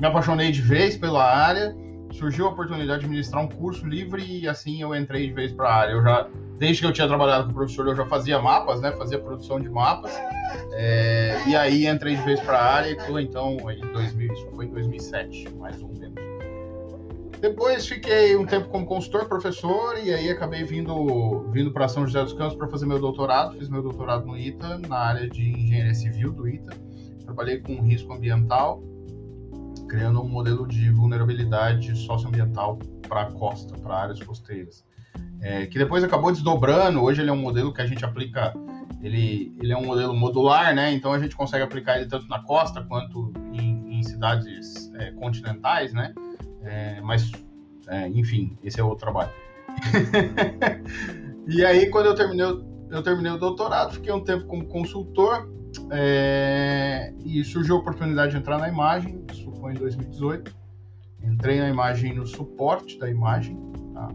me 0.00 0.06
apaixonei 0.06 0.52
de 0.52 0.62
vez 0.62 0.96
pela 0.96 1.24
área, 1.24 1.76
surgiu 2.12 2.46
a 2.46 2.50
oportunidade 2.50 3.02
de 3.02 3.08
ministrar 3.08 3.42
um 3.42 3.48
curso 3.48 3.84
livre 3.84 4.22
e 4.24 4.48
assim 4.48 4.80
eu 4.80 4.94
entrei 4.94 5.26
de 5.26 5.32
vez 5.32 5.52
para 5.52 5.68
a 5.68 5.74
área. 5.74 5.92
Eu 5.92 6.02
já, 6.04 6.28
desde 6.56 6.82
que 6.82 6.86
eu 6.86 6.92
tinha 6.92 7.08
trabalhado 7.08 7.46
com 7.46 7.50
o 7.50 7.54
professor, 7.54 7.88
eu 7.88 7.96
já 7.96 8.06
fazia 8.06 8.38
mapas, 8.40 8.80
né, 8.80 8.92
fazia 8.92 9.18
produção 9.18 9.60
de 9.60 9.68
mapas. 9.68 10.12
É, 10.72 11.36
e 11.48 11.56
aí 11.56 11.84
entrei 11.86 12.14
de 12.14 12.22
vez 12.22 12.38
para 12.40 12.56
a 12.56 12.74
área 12.74 12.90
e 12.90 12.96
tô 12.96 13.18
então 13.18 13.56
em 13.72 13.80
2000, 13.80 14.32
isso 14.32 14.46
foi 14.54 14.66
em 14.66 14.70
2007, 14.70 15.48
mais 15.58 15.82
ou 15.82 15.88
menos. 15.88 16.15
Depois 17.40 17.86
fiquei 17.86 18.34
um 18.36 18.46
tempo 18.46 18.68
como 18.68 18.86
consultor, 18.86 19.28
professor, 19.28 19.98
e 20.02 20.12
aí 20.12 20.30
acabei 20.30 20.64
vindo, 20.64 21.50
vindo 21.50 21.70
para 21.70 21.86
São 21.86 22.06
José 22.06 22.22
dos 22.22 22.32
Campos 22.32 22.56
para 22.56 22.66
fazer 22.68 22.86
meu 22.86 22.98
doutorado. 22.98 23.58
Fiz 23.58 23.68
meu 23.68 23.82
doutorado 23.82 24.26
no 24.26 24.38
ITA, 24.38 24.78
na 24.88 24.96
área 24.96 25.28
de 25.28 25.42
engenharia 25.42 25.94
civil 25.94 26.32
do 26.32 26.48
ITA. 26.48 26.74
Trabalhei 27.24 27.58
com 27.58 27.80
risco 27.82 28.12
ambiental, 28.12 28.82
criando 29.88 30.22
um 30.22 30.28
modelo 30.28 30.66
de 30.66 30.90
vulnerabilidade 30.90 31.94
socioambiental 31.96 32.78
para 33.06 33.22
a 33.22 33.32
costa, 33.32 33.76
para 33.78 33.94
áreas 33.94 34.22
costeiras. 34.22 34.84
É, 35.40 35.66
que 35.66 35.78
depois 35.78 36.02
acabou 36.02 36.32
desdobrando. 36.32 37.02
Hoje 37.02 37.20
ele 37.20 37.28
é 37.28 37.32
um 37.32 37.40
modelo 37.40 37.72
que 37.72 37.82
a 37.82 37.86
gente 37.86 38.04
aplica. 38.04 38.54
Ele, 39.02 39.54
ele 39.60 39.72
é 39.72 39.76
um 39.76 39.84
modelo 39.84 40.14
modular, 40.14 40.74
né? 40.74 40.92
Então 40.92 41.12
a 41.12 41.18
gente 41.18 41.36
consegue 41.36 41.62
aplicar 41.62 41.96
ele 41.96 42.06
tanto 42.06 42.26
na 42.28 42.42
costa 42.42 42.82
quanto 42.82 43.32
em, 43.52 43.98
em 43.98 44.02
cidades 44.02 44.90
é, 44.94 45.10
continentais, 45.12 45.92
né? 45.92 46.14
É, 46.66 47.00
mas, 47.00 47.30
é, 47.88 48.08
enfim, 48.08 48.56
esse 48.62 48.80
é 48.80 48.84
outro 48.84 48.98
trabalho. 48.98 49.30
e 51.46 51.64
aí, 51.64 51.88
quando 51.90 52.06
eu 52.06 52.14
terminei, 52.14 52.46
eu 52.90 53.02
terminei 53.02 53.32
o 53.32 53.38
doutorado, 53.38 53.94
fiquei 53.94 54.12
um 54.12 54.22
tempo 54.22 54.46
como 54.46 54.64
consultor 54.66 55.48
é, 55.90 57.12
e 57.24 57.42
surgiu 57.44 57.76
a 57.76 57.78
oportunidade 57.78 58.32
de 58.32 58.38
entrar 58.38 58.58
na 58.58 58.68
imagem. 58.68 59.24
Isso 59.32 59.50
foi 59.52 59.72
em 59.72 59.76
2018. 59.76 60.54
Entrei 61.22 61.58
na 61.60 61.68
imagem 61.68 62.14
no 62.14 62.26
suporte 62.26 62.98
da 62.98 63.08
imagem, 63.10 63.58
tá? 63.92 64.08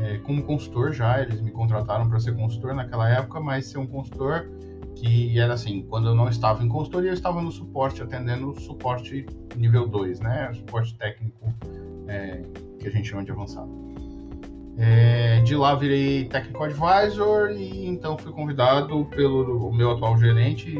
É, 0.00 0.18
como 0.18 0.42
consultor 0.42 0.92
já. 0.92 1.20
Eles 1.20 1.40
me 1.40 1.50
contrataram 1.50 2.08
para 2.08 2.20
ser 2.20 2.34
consultor 2.34 2.74
naquela 2.74 3.08
época, 3.08 3.40
mas 3.40 3.66
ser 3.66 3.78
um 3.78 3.86
consultor 3.86 4.48
que 5.00 5.38
era 5.38 5.54
assim: 5.54 5.82
quando 5.82 6.08
eu 6.08 6.14
não 6.14 6.28
estava 6.28 6.62
em 6.64 6.68
consultoria, 6.68 7.10
eu 7.10 7.14
estava 7.14 7.40
no 7.40 7.50
suporte, 7.50 8.02
atendendo 8.02 8.58
suporte 8.60 9.26
nível 9.56 9.86
2, 9.86 10.20
né? 10.20 10.52
Suporte 10.54 10.94
técnico 10.96 11.52
é, 12.06 12.42
que 12.78 12.88
a 12.88 12.90
gente 12.90 13.08
chama 13.08 13.24
de 13.24 13.30
avançado. 13.30 13.68
É, 14.80 15.40
de 15.40 15.56
lá 15.56 15.74
virei 15.74 16.26
Technical 16.26 16.64
Advisor 16.64 17.50
e 17.50 17.86
então 17.86 18.16
fui 18.16 18.30
convidado 18.30 19.04
pelo 19.06 19.72
meu 19.72 19.90
atual 19.90 20.16
gerente, 20.16 20.72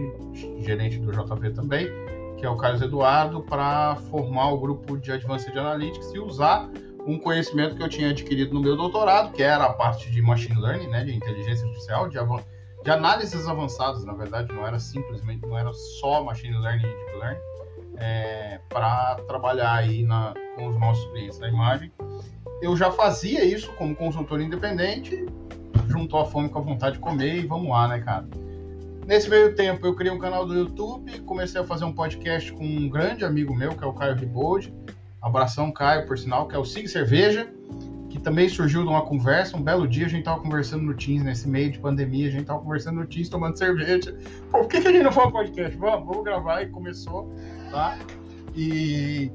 gerente 0.60 0.98
do 1.00 1.10
JV 1.10 1.50
também, 1.50 1.88
que 2.36 2.46
é 2.46 2.48
o 2.48 2.56
Carlos 2.56 2.80
Eduardo, 2.80 3.42
para 3.42 3.96
formar 4.08 4.52
o 4.52 4.60
grupo 4.60 4.96
de 4.96 5.10
Advanced 5.10 5.56
Analytics 5.56 6.14
e 6.14 6.20
usar 6.20 6.70
um 7.08 7.18
conhecimento 7.18 7.74
que 7.74 7.82
eu 7.82 7.88
tinha 7.88 8.10
adquirido 8.10 8.54
no 8.54 8.60
meu 8.60 8.76
doutorado, 8.76 9.32
que 9.32 9.42
era 9.42 9.64
a 9.64 9.72
parte 9.72 10.08
de 10.12 10.22
Machine 10.22 10.60
Learning, 10.60 10.86
né, 10.88 11.02
de 11.02 11.16
inteligência 11.16 11.64
artificial, 11.66 12.08
de, 12.08 12.18
avan- 12.18 12.44
de 12.88 12.92
análises 12.92 13.46
avançadas, 13.46 14.02
na 14.02 14.14
verdade, 14.14 14.50
não 14.50 14.66
era 14.66 14.78
simplesmente, 14.78 15.46
não 15.46 15.58
era 15.58 15.70
só 15.74 16.24
Machine 16.24 16.56
Learning 16.56 16.86
e 16.86 16.86
Deep 16.86 17.18
Learning, 17.18 17.40
é, 17.98 18.60
para 18.66 19.16
trabalhar 19.28 19.74
aí 19.74 20.04
na, 20.04 20.32
com 20.56 20.68
os 20.68 20.80
nossos 20.80 21.04
clientes 21.10 21.38
na 21.38 21.50
imagem. 21.50 21.92
Eu 22.62 22.74
já 22.78 22.90
fazia 22.90 23.44
isso 23.44 23.70
como 23.74 23.94
consultor 23.94 24.40
independente, 24.40 25.26
juntou 25.86 26.18
a 26.18 26.24
fome 26.24 26.48
com 26.48 26.60
a 26.60 26.62
vontade 26.62 26.94
de 26.94 27.00
comer 27.02 27.36
e 27.36 27.46
vamos 27.46 27.68
lá, 27.68 27.88
né, 27.88 28.00
cara? 28.00 28.26
Nesse 29.06 29.28
meio 29.28 29.54
tempo, 29.54 29.86
eu 29.86 29.94
criei 29.94 30.10
um 30.10 30.18
canal 30.18 30.46
do 30.46 30.54
YouTube, 30.54 31.20
comecei 31.26 31.60
a 31.60 31.64
fazer 31.64 31.84
um 31.84 31.92
podcast 31.92 32.50
com 32.52 32.64
um 32.64 32.88
grande 32.88 33.22
amigo 33.22 33.54
meu, 33.54 33.76
que 33.76 33.84
é 33.84 33.86
o 33.86 33.92
Caio 33.92 34.14
Ribold. 34.14 34.72
Abração, 35.20 35.70
Caio, 35.70 36.06
por 36.06 36.18
sinal, 36.18 36.48
que 36.48 36.56
é 36.56 36.58
o 36.58 36.64
Sig 36.64 36.88
Cerveja, 36.88 37.52
que 38.08 38.18
também 38.18 38.48
surgiu 38.48 38.82
de 38.82 38.88
uma 38.88 39.02
conversa. 39.02 39.56
Um 39.56 39.62
belo 39.62 39.86
dia 39.86 40.06
a 40.06 40.08
gente 40.08 40.24
tava 40.24 40.40
conversando 40.40 40.82
no 40.82 40.94
Teams, 40.94 41.22
nesse 41.22 41.48
meio 41.48 41.70
de 41.70 41.78
pandemia, 41.78 42.28
a 42.28 42.30
gente 42.30 42.44
tava 42.44 42.60
conversando 42.60 43.00
no 43.00 43.06
Teams, 43.06 43.28
tomando 43.28 43.56
cerveja. 43.56 44.16
Por 44.50 44.66
que, 44.66 44.80
que 44.80 44.88
a 44.88 44.92
gente 44.92 45.02
não 45.02 45.12
faz 45.12 45.30
podcast? 45.30 45.76
Vamos, 45.76 46.06
vamos 46.06 46.24
gravar, 46.24 46.62
e 46.62 46.68
começou, 46.68 47.32
tá? 47.70 47.98
E 48.54 49.30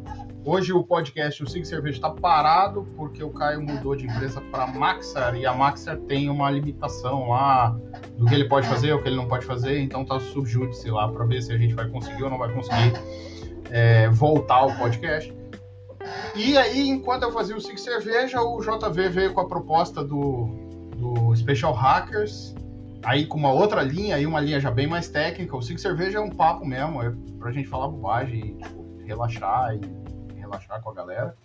Hoje 0.46 0.74
o 0.74 0.84
podcast 0.84 1.42
O 1.42 1.48
Sig 1.48 1.64
Cerveja 1.64 1.96
está 1.96 2.10
parado 2.10 2.86
porque 2.98 3.24
o 3.24 3.30
Caio 3.30 3.62
mudou 3.62 3.96
de 3.96 4.06
empresa 4.06 4.42
para 4.52 4.68
Maxar 4.68 5.36
e 5.38 5.46
a 5.46 5.54
Maxar 5.54 5.96
tem 6.00 6.30
uma 6.30 6.52
limitação 6.52 7.30
lá 7.30 7.74
do 8.18 8.26
que 8.26 8.36
ele 8.36 8.50
pode 8.50 8.68
fazer, 8.68 8.92
o 8.92 9.02
que 9.02 9.08
ele 9.08 9.16
não 9.16 9.26
pode 9.26 9.46
fazer, 9.46 9.80
então 9.80 10.04
tá 10.04 10.20
subjúdice 10.20 10.92
lá 10.92 11.08
para 11.08 11.26
ver 11.26 11.42
se 11.42 11.54
a 11.54 11.58
gente 11.58 11.74
vai 11.74 11.88
conseguir 11.88 12.24
ou 12.24 12.30
não 12.30 12.38
vai 12.38 12.52
conseguir 12.52 12.92
é, 13.72 14.10
voltar 14.10 14.56
ao 14.56 14.76
podcast. 14.76 15.34
E 16.36 16.58
aí, 16.58 16.90
enquanto 16.90 17.24
eu 17.24 17.32
fazia 17.32 17.56
o 17.56 17.62
Sig 17.62 17.78
Cerveja, 17.78 18.42
o 18.42 18.60
JV 18.60 19.10
veio 19.10 19.34
com 19.34 19.42
a 19.42 19.48
proposta 19.48 20.04
do, 20.04 20.48
do 20.98 21.36
Special 21.36 21.74
Hackers, 21.74 22.56
aí 23.04 23.26
com 23.26 23.38
uma 23.38 23.52
outra 23.52 23.82
linha, 23.82 24.16
aí 24.16 24.26
uma 24.26 24.40
linha 24.40 24.60
já 24.60 24.72
bem 24.72 24.88
mais 24.88 25.08
técnica. 25.10 25.56
O 25.56 25.62
Sig 25.62 25.78
Cerveja 25.78 26.18
é 26.18 26.22
um 26.22 26.30
papo 26.30 26.66
mesmo, 26.66 27.02
é 27.02 27.14
pra 27.38 27.52
gente 27.52 27.68
falar 27.68 27.88
bobagem, 27.88 28.58
tipo, 28.58 28.86
relaxar 29.06 29.76
e 29.76 30.40
relaxar 30.40 30.82
com 30.82 30.90
a 30.90 30.94
galera. 30.94 31.38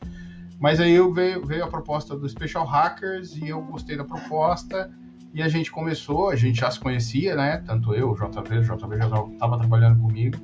Mas 0.58 0.80
aí 0.80 0.98
veio, 1.12 1.46
veio 1.46 1.64
a 1.64 1.68
proposta 1.68 2.16
do 2.16 2.28
Special 2.28 2.64
Hackers 2.64 3.36
e 3.36 3.48
eu 3.48 3.62
gostei 3.62 3.96
da 3.96 4.04
proposta 4.04 4.90
e 5.32 5.42
a 5.42 5.48
gente 5.48 5.70
começou, 5.70 6.30
a 6.30 6.36
gente 6.36 6.60
já 6.60 6.70
se 6.70 6.80
conhecia, 6.80 7.36
né? 7.36 7.62
Tanto 7.66 7.94
eu, 7.94 8.10
o 8.10 8.14
JV, 8.14 8.58
o 8.58 8.62
JV 8.62 8.96
já 8.96 9.06
estava 9.06 9.58
trabalhando 9.58 10.00
comigo. 10.00 10.36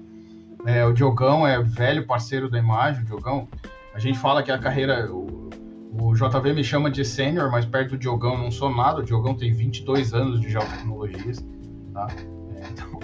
É, 0.66 0.85
o 0.85 0.93
Diogão 0.93 1.47
é 1.47 1.61
velho 1.61 2.07
parceiro 2.07 2.49
da 2.49 2.59
imagem, 2.59 3.02
o 3.02 3.07
Diogão. 3.07 3.49
A 3.95 3.99
gente 4.01 4.19
fala 4.19 4.43
que 4.43 4.51
a 4.51 4.59
carreira. 4.59 5.11
O, 5.11 5.49
o 5.93 6.13
JV 6.15 6.53
me 6.53 6.65
chama 6.65 6.91
de 6.91 7.05
sênior, 7.05 7.51
mas 7.53 7.65
perto 7.65 7.91
do 7.91 7.99
Diogão 7.99 8.37
não 8.37 8.51
sou 8.51 8.75
nada. 8.75 9.01
O 9.01 9.05
Diogão 9.05 9.37
tem 9.37 9.53
22 9.53 10.13
anos 10.13 10.41
de 10.41 10.51
geotecnologias, 10.51 11.39
tá? 11.93 12.09
Então, 12.73 12.99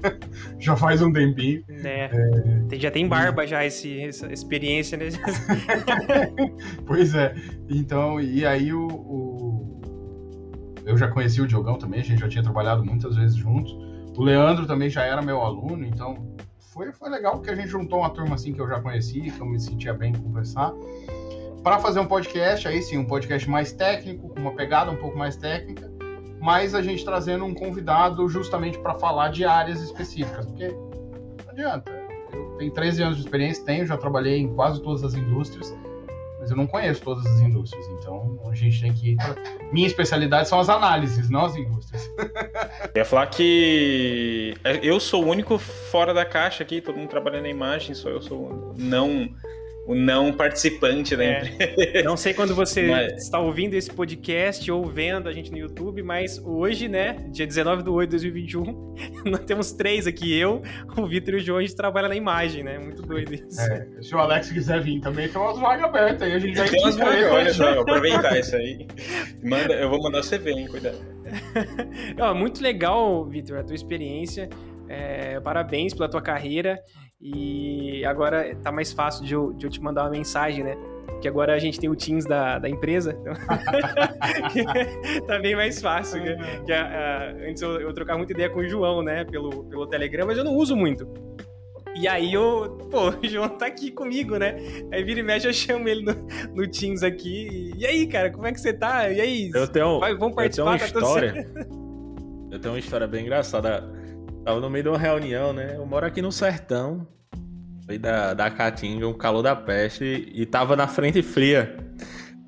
já 0.60 0.76
faz 0.76 1.00
um 1.00 1.10
tempinho. 1.10 1.64
É. 1.68 2.10
é. 2.70 2.78
Já 2.78 2.90
tem 2.90 3.08
barba 3.08 3.46
já 3.46 3.64
esse, 3.64 3.98
essa 4.02 4.30
experiência, 4.30 4.98
né? 4.98 5.06
pois 6.86 7.14
é. 7.14 7.34
Então, 7.70 8.20
e 8.20 8.44
aí 8.44 8.72
o, 8.74 8.86
o, 8.86 9.80
Eu 10.84 10.98
já 10.98 11.08
conheci 11.08 11.40
o 11.40 11.46
Diogão 11.46 11.78
também, 11.78 12.00
a 12.00 12.04
gente 12.04 12.20
já 12.20 12.28
tinha 12.28 12.42
trabalhado 12.42 12.84
muitas 12.84 13.16
vezes 13.16 13.36
juntos. 13.36 13.72
O 14.16 14.22
Leandro 14.22 14.66
também 14.66 14.90
já 14.90 15.02
era 15.04 15.22
meu 15.22 15.40
aluno, 15.40 15.84
então 15.86 16.34
foi, 16.74 16.92
foi 16.92 17.08
legal 17.08 17.36
porque 17.36 17.50
a 17.50 17.54
gente 17.54 17.68
juntou 17.68 18.00
uma 18.00 18.10
turma 18.10 18.34
assim 18.34 18.52
que 18.52 18.60
eu 18.60 18.68
já 18.68 18.80
conhecia, 18.80 19.32
que 19.32 19.40
eu 19.40 19.46
me 19.46 19.58
sentia 19.58 19.94
bem 19.94 20.12
em 20.12 20.18
conversar. 20.18 20.72
Para 21.62 21.78
fazer 21.78 22.00
um 22.00 22.06
podcast, 22.06 22.68
aí 22.68 22.82
sim, 22.82 22.98
um 22.98 23.06
podcast 23.06 23.48
mais 23.48 23.72
técnico, 23.72 24.28
com 24.28 24.40
uma 24.40 24.52
pegada 24.52 24.90
um 24.90 24.96
pouco 24.96 25.16
mais 25.16 25.36
técnica 25.36 25.94
mas 26.44 26.74
a 26.74 26.82
gente 26.82 27.02
trazendo 27.02 27.42
um 27.46 27.54
convidado 27.54 28.28
justamente 28.28 28.78
para 28.78 28.92
falar 28.92 29.28
de 29.28 29.46
áreas 29.46 29.80
específicas, 29.80 30.44
porque 30.44 30.68
não 30.68 31.50
adianta. 31.50 31.90
Eu 32.34 32.56
tenho 32.58 32.70
13 32.70 33.02
anos 33.02 33.16
de 33.16 33.22
experiência, 33.22 33.64
tenho, 33.64 33.86
já 33.86 33.96
trabalhei 33.96 34.40
em 34.40 34.54
quase 34.54 34.82
todas 34.82 35.02
as 35.02 35.14
indústrias, 35.14 35.74
mas 36.44 36.50
eu 36.50 36.56
não 36.58 36.66
conheço 36.66 37.00
todas 37.00 37.24
as 37.24 37.40
indústrias, 37.40 37.86
então 37.98 38.38
a 38.50 38.54
gente 38.54 38.78
tem 38.78 38.92
que. 38.92 39.16
Minha 39.72 39.86
especialidade 39.86 40.46
são 40.46 40.60
as 40.60 40.68
análises, 40.68 41.30
não 41.30 41.46
as 41.46 41.56
indústrias. 41.56 42.06
Eu 42.94 43.00
ia 43.00 43.04
falar 43.04 43.26
que 43.28 44.54
eu 44.82 45.00
sou 45.00 45.24
o 45.24 45.28
único 45.28 45.56
fora 45.58 46.12
da 46.12 46.24
caixa 46.24 46.62
aqui, 46.62 46.82
todo 46.82 46.98
mundo 46.98 47.08
trabalhando 47.08 47.44
na 47.44 47.48
imagem, 47.48 47.94
só 47.94 48.10
eu 48.10 48.20
sou 48.20 48.74
não 48.76 49.26
o 49.86 49.94
não 49.94 50.32
participante 50.32 51.14
da 51.16 51.24
é. 51.24 51.44
empresa. 51.44 52.02
Não 52.02 52.16
sei 52.16 52.32
quando 52.32 52.54
você 52.54 52.88
mas... 52.90 53.24
está 53.24 53.38
ouvindo 53.38 53.74
esse 53.74 53.90
podcast 53.90 54.70
ou 54.70 54.84
vendo 54.84 55.28
a 55.28 55.32
gente 55.32 55.50
no 55.50 55.58
YouTube, 55.58 56.02
mas 56.02 56.38
hoje, 56.38 56.88
né, 56.88 57.24
dia 57.30 57.46
19 57.46 57.82
de 57.82 57.90
8 57.90 58.10
de 58.10 58.16
2021, 58.16 58.94
nós 59.30 59.40
temos 59.40 59.72
três 59.72 60.06
aqui, 60.06 60.36
eu, 60.36 60.62
o 60.96 61.06
Vitor 61.06 61.34
e 61.34 61.36
o 61.36 61.40
João, 61.40 61.58
a 61.58 61.62
gente 61.62 61.76
trabalha 61.76 62.08
na 62.08 62.16
imagem, 62.16 62.62
né? 62.62 62.78
Muito 62.78 63.02
doido 63.02 63.34
isso. 63.34 63.60
É, 63.60 63.86
se 64.00 64.14
o 64.14 64.18
Alex 64.18 64.50
quiser 64.50 64.80
vir 64.80 65.00
também, 65.00 65.28
tem 65.28 65.40
umas 65.40 65.58
vagas 65.58 65.84
abertas 65.84 66.22
aí, 66.22 66.32
a 66.32 66.38
gente 66.38 66.56
já 66.56 66.64
Tem 66.66 66.80
umas 66.80 66.96
vagas, 66.96 67.32
olha 67.32 67.54
só, 67.54 67.80
aproveitar 67.80 68.38
isso 68.40 68.56
aí. 68.56 68.86
Manda, 69.42 69.74
eu 69.74 69.90
vou 69.90 70.02
mandar 70.02 70.22
você 70.22 70.38
ver, 70.38 70.52
hein, 70.52 70.66
cuidado. 70.68 70.98
muito 72.34 72.62
legal, 72.62 73.24
Vitor, 73.26 73.58
a 73.58 73.64
tua 73.64 73.74
experiência. 73.74 74.48
É, 74.88 75.40
parabéns 75.40 75.94
pela 75.94 76.08
tua 76.08 76.20
carreira. 76.20 76.82
E 77.20 78.04
agora 78.04 78.54
tá 78.56 78.70
mais 78.70 78.92
fácil 78.92 79.24
de 79.24 79.34
eu, 79.34 79.52
de 79.52 79.66
eu 79.66 79.70
te 79.70 79.80
mandar 79.80 80.04
uma 80.04 80.10
mensagem, 80.10 80.64
né? 80.64 80.76
Porque 81.06 81.28
agora 81.28 81.54
a 81.54 81.58
gente 81.58 81.80
tem 81.80 81.88
o 81.88 81.96
Teams 81.96 82.26
da, 82.26 82.58
da 82.58 82.68
empresa. 82.68 83.16
Então... 83.18 83.32
tá 85.26 85.38
bem 85.38 85.56
mais 85.56 85.80
fácil. 85.80 86.22
Que, 86.22 86.36
que 86.64 86.72
a, 86.72 86.84
a, 86.84 87.30
antes 87.48 87.62
eu, 87.62 87.80
eu 87.80 87.94
trocava 87.94 88.18
muita 88.18 88.32
ideia 88.32 88.50
com 88.50 88.60
o 88.60 88.68
João, 88.68 89.02
né? 89.02 89.24
Pelo, 89.24 89.64
pelo 89.64 89.86
Telegram, 89.86 90.26
mas 90.26 90.36
eu 90.36 90.44
não 90.44 90.54
uso 90.54 90.76
muito. 90.76 91.08
E 91.94 92.08
aí 92.08 92.34
eu, 92.34 92.76
pô, 92.90 93.10
o 93.22 93.26
João 93.26 93.48
tá 93.48 93.66
aqui 93.66 93.90
comigo, 93.90 94.36
né? 94.36 94.56
Aí 94.92 95.02
vira 95.04 95.20
e 95.20 95.22
mexe, 95.22 95.46
eu 95.46 95.52
chamo 95.52 95.88
ele 95.88 96.02
no, 96.02 96.12
no 96.54 96.68
Teams 96.68 97.02
aqui. 97.02 97.72
E 97.76 97.86
aí, 97.86 98.06
cara, 98.06 98.30
como 98.30 98.46
é 98.46 98.52
que 98.52 98.60
você 98.60 98.72
tá? 98.72 99.08
E 99.10 99.20
aí? 99.20 99.50
Eu 99.54 99.68
tenho, 99.68 100.00
Vai, 100.00 100.14
vamos 100.14 100.34
participar 100.34 100.74
eu 100.74 100.78
tenho 100.78 100.90
uma 100.90 101.00
história. 101.00 101.50
eu 102.50 102.58
tenho 102.58 102.74
uma 102.74 102.80
história 102.80 103.06
bem 103.06 103.22
engraçada. 103.22 103.88
Tava 104.44 104.60
no 104.60 104.68
meio 104.68 104.82
de 104.82 104.88
uma 104.90 104.98
reunião, 104.98 105.54
né? 105.54 105.72
Eu 105.74 105.86
moro 105.86 106.04
aqui 106.04 106.20
no 106.20 106.30
sertão. 106.30 107.06
Foi 107.86 107.96
da, 107.96 108.34
da 108.34 108.50
Caatinga, 108.50 109.08
um 109.08 109.14
calor 109.14 109.42
da 109.42 109.56
peste. 109.56 110.30
E 110.34 110.44
tava 110.44 110.76
na 110.76 110.86
frente 110.86 111.22
fria. 111.22 111.74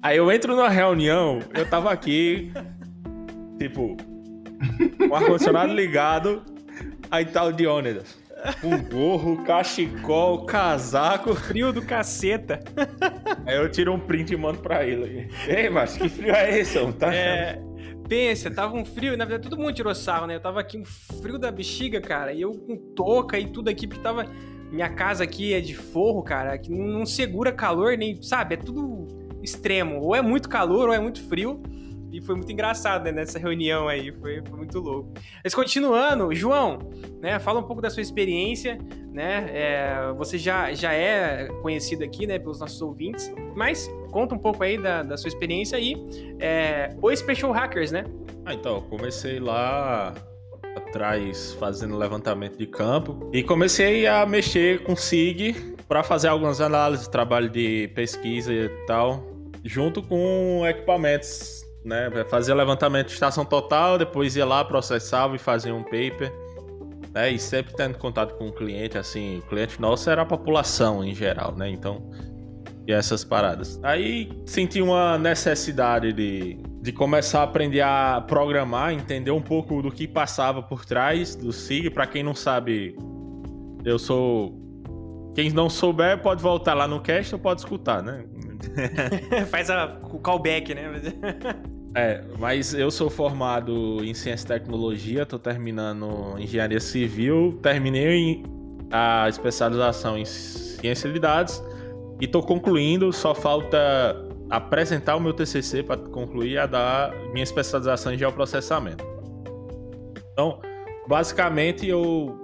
Aí 0.03 0.19
eu 0.19 0.31
entro 0.31 0.55
numa 0.55 0.69
reunião, 0.69 1.41
eu 1.55 1.69
tava 1.69 1.91
aqui, 1.91 2.53
tipo, 3.59 3.97
com 4.99 5.09
o 5.09 5.15
ar-condicionado 5.15 5.73
ligado. 5.73 6.43
Aí 7.11 7.25
tá 7.25 7.45
o 7.45 7.53
Diônidas. 7.53 8.19
Um 8.63 8.79
gorro, 8.83 9.43
cachecol, 9.45 10.45
casaco. 10.45 11.35
Frio 11.35 11.73
do 11.73 11.81
caceta. 11.81 12.61
Aí 13.47 13.57
eu 13.57 13.71
tiro 13.71 13.95
um 13.95 13.99
print 13.99 14.35
e 14.35 14.37
mando 14.37 14.59
pra 14.59 14.85
ele. 14.85 15.31
Ei, 15.49 15.71
mas 15.71 15.97
que 15.97 16.11
frio 16.11 16.35
é 16.35 16.59
esse? 16.59 16.79
Tá 16.93 17.13
é, 17.15 17.59
pensa, 18.09 18.51
tava 18.51 18.77
um 18.77 18.85
frio, 18.85 19.17
na 19.17 19.25
verdade 19.25 19.49
todo 19.49 19.61
mundo 19.61 19.75
tirou 19.75 19.95
sarro, 19.95 20.27
né? 20.27 20.37
Eu 20.37 20.41
tava 20.41 20.61
aqui 20.61 20.79
um 20.79 20.85
frio 20.85 21.39
da 21.39 21.51
bexiga, 21.51 22.01
cara, 22.01 22.33
e 22.33 22.41
eu 22.41 22.53
com 22.53 22.77
touca 22.95 23.39
e 23.39 23.47
tudo 23.47 23.69
aqui, 23.69 23.87
porque 23.87 24.03
tava. 24.03 24.27
Minha 24.71 24.89
casa 24.89 25.23
aqui 25.23 25.55
é 25.55 25.61
de 25.61 25.77
forro, 25.77 26.25
cara, 26.25 26.59
que 26.59 26.71
não 26.73 27.07
segura 27.07 27.53
calor, 27.53 27.97
nem, 27.97 28.21
sabe? 28.21 28.55
É 28.55 28.57
tudo 28.57 29.07
extremo. 29.41 30.01
Ou 30.01 30.15
é 30.15 30.21
muito 30.21 30.49
calor 30.49 30.89
ou 30.89 30.95
é 30.95 30.99
muito 30.99 31.23
frio. 31.23 31.63
E 32.17 32.21
foi 32.23 32.35
muito 32.35 32.51
engraçado, 32.51 33.05
né, 33.05 33.13
nessa 33.13 33.39
reunião 33.39 33.89
aí, 33.89 34.11
foi, 34.11 34.43
foi, 34.43 34.57
muito 34.57 34.79
louco. 34.79 35.13
Mas 35.45 35.55
continuando, 35.55 36.35
João, 36.35 36.79
né, 37.21 37.39
fala 37.39 37.61
um 37.61 37.63
pouco 37.63 37.83
da 37.83 37.91
sua 37.91 38.01
experiência, 38.01 38.79
né, 39.13 39.47
é, 39.51 40.13
você 40.17 40.39
já, 40.39 40.73
já 40.73 40.95
é 40.95 41.47
conhecido 41.61 42.03
aqui, 42.03 42.27
né, 42.27 42.39
pelos 42.39 42.59
nossos 42.59 42.81
ouvintes, 42.81 43.31
mas 43.55 43.91
conta 44.11 44.35
um 44.35 44.39
pouco 44.39 44.65
aí 44.65 44.79
da, 44.79 45.03
da 45.03 45.19
sua 45.19 45.29
experiência 45.29 45.77
aí, 45.77 45.95
é, 46.41 46.97
o 47.03 47.15
Special 47.15 47.53
Hackers, 47.53 47.93
né? 47.93 48.05
Ah, 48.47 48.55
então, 48.55 48.81
comecei 48.89 49.39
lá 49.39 50.15
atrás 50.75 51.53
fazendo 51.61 51.99
levantamento 51.99 52.57
de 52.57 52.67
campo 52.67 53.29
e 53.31 53.43
comecei 53.43 54.07
a 54.07 54.25
mexer 54.25 54.83
com 54.85 54.97
SIG 54.97 55.77
para 55.87 56.03
fazer 56.03 56.29
algumas 56.29 56.63
análises, 56.63 57.09
trabalho 57.09 57.51
de 57.51 57.89
pesquisa 57.95 58.55
e 58.55 58.71
tal, 58.87 59.23
junto 59.63 60.03
com 60.03 60.67
equipamentos 60.67 61.56
né? 61.87 62.11
Fazia 62.29 62.55
levantamento 62.55 63.07
de 63.07 63.13
estação 63.13 63.45
total, 63.45 63.97
depois 63.97 64.35
ia 64.35 64.45
lá, 64.45 64.65
processava 64.65 65.37
e 65.37 65.39
fazia 65.39 65.73
um 65.73 65.85
paper. 65.85 66.33
Né? 67.15 67.31
E 67.31 67.39
sempre 67.39 67.75
tendo 67.75 67.97
contato 67.97 68.35
com 68.35 68.49
o 68.49 68.53
cliente, 68.53 68.99
assim, 68.99 69.39
o 69.39 69.43
cliente 69.43 69.81
nosso 69.81 70.11
era 70.11 70.23
a 70.23 70.27
população 70.27 71.05
em 71.05 71.15
geral, 71.15 71.55
né? 71.57 71.71
Então, 71.71 72.11
e 72.87 72.93
essas 72.93 73.25
paradas. 73.25 73.81
Aí 73.83 74.31
senti 74.45 74.83
uma 74.83 75.17
necessidade 75.17 76.13
de, 76.13 76.59
de 76.83 76.93
começar 76.93 77.41
a 77.41 77.45
aprender 77.45 77.81
a 77.81 78.23
programar, 78.27 78.93
entender 78.93 79.31
um 79.31 79.41
pouco 79.41 79.81
do 79.81 79.91
que 79.91 80.07
passava 80.09 80.63
por 80.63 80.85
trás 80.85 81.37
do 81.37 81.53
SIG. 81.53 81.91
Para 81.91 82.07
quem 82.07 82.23
não 82.23 82.35
sabe, 82.35 82.97
eu 83.85 83.99
sou. 83.99 84.61
Quem 85.35 85.51
não 85.51 85.69
souber 85.69 86.21
pode 86.23 86.43
voltar 86.43 86.75
lá 86.75 86.89
no 86.89 87.01
cast 87.01 87.35
ou 87.35 87.41
pode 87.41 87.61
escutar, 87.61 88.03
né? 88.03 88.25
Faz 89.51 89.69
a, 89.69 89.99
o 90.03 90.19
callback, 90.19 90.75
né? 90.75 90.91
É, 91.97 92.21
mas 92.39 92.75
eu 92.75 92.91
sou 92.91 93.09
formado 93.09 94.05
em 94.05 94.13
ciência 94.13 94.45
e 94.45 94.49
tecnologia, 94.49 95.25
tô 95.25 95.39
terminando 95.39 96.39
engenharia 96.39 96.79
civil, 96.79 97.59
terminei 97.63 98.45
a 98.91 99.27
especialização 99.31 100.19
em 100.19 100.27
ciência 100.27 101.11
de 101.11 101.19
dados 101.19 101.65
e 102.21 102.27
tô 102.27 102.43
concluindo, 102.43 103.11
só 103.15 103.35
falta 103.35 103.79
apresentar 104.51 105.17
o 105.17 105.21
meu 105.21 105.33
TCC 105.33 105.83
para 105.83 105.97
concluir 105.97 106.59
a 106.59 106.67
dar 106.67 107.15
minha 107.33 107.43
especialização 107.43 108.13
em 108.13 108.19
geoprocessamento. 108.19 109.03
Então, 110.35 110.61
basicamente 111.09 111.87
eu 111.87 112.39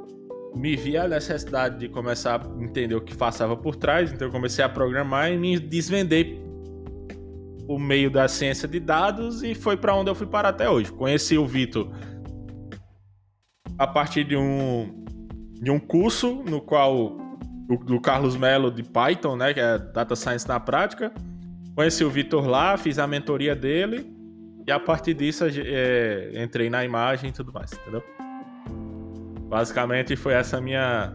me 0.55 0.77
vi 0.77 0.97
a 0.97 1.07
necessidade 1.07 1.79
de 1.79 1.91
começar 1.91 2.41
a 2.41 2.65
entender 2.65 2.95
o 2.95 3.03
que 3.03 3.15
passava 3.15 3.55
por 3.55 3.77
trás, 3.77 4.11
então 4.11 4.29
eu 4.29 4.33
comecei 4.33 4.65
a 4.65 4.69
programar 4.71 5.31
e 5.31 5.37
me 5.37 5.59
desvendei 5.59 6.42
o 7.69 7.79
meio 7.79 8.11
da 8.11 8.29
ciência 8.29 8.67
de 8.69 8.81
dados 8.81 9.43
e 9.43 9.55
foi 9.55 9.77
para 9.77 9.95
onde 9.95 10.11
eu 10.11 10.15
fui 10.15 10.27
parar 10.27 10.51
até 10.51 10.69
hoje. 10.69 10.93
Conheci 10.93 11.37
o 11.39 11.47
Vitor 11.47 11.91
a 13.79 13.87
partir 13.87 14.25
de 14.25 14.37
um 14.37 15.03
de 15.55 15.71
um 15.71 15.79
curso 15.79 16.43
no 16.43 16.61
qual 16.61 17.17
o, 17.69 17.77
do 17.85 18.01
Carlos 18.01 18.37
Melo 18.37 18.71
de 18.71 18.83
Python, 18.83 19.37
né, 19.37 19.55
que 19.55 19.61
é 19.61 19.79
Data 19.79 20.17
Science 20.17 20.47
na 20.47 20.59
prática. 20.59 21.13
Conheci 21.77 22.05
o 22.05 22.11
Vitor 22.11 22.47
lá, 22.47 22.77
fiz 22.77 22.99
a 22.99 23.07
mentoria 23.07 23.55
dele 23.55 24.13
e 24.67 24.73
a 24.73 24.79
partir 24.79 25.15
disso 25.15 25.45
é, 25.45 26.33
entrei 26.43 26.69
na 26.69 26.85
imagem 26.85 27.31
e 27.31 27.33
tudo 27.33 27.53
mais, 27.53 27.73
entendeu? 27.73 28.03
Basicamente 29.49 30.17
foi 30.17 30.35
essa 30.35 30.61
minha 30.61 31.13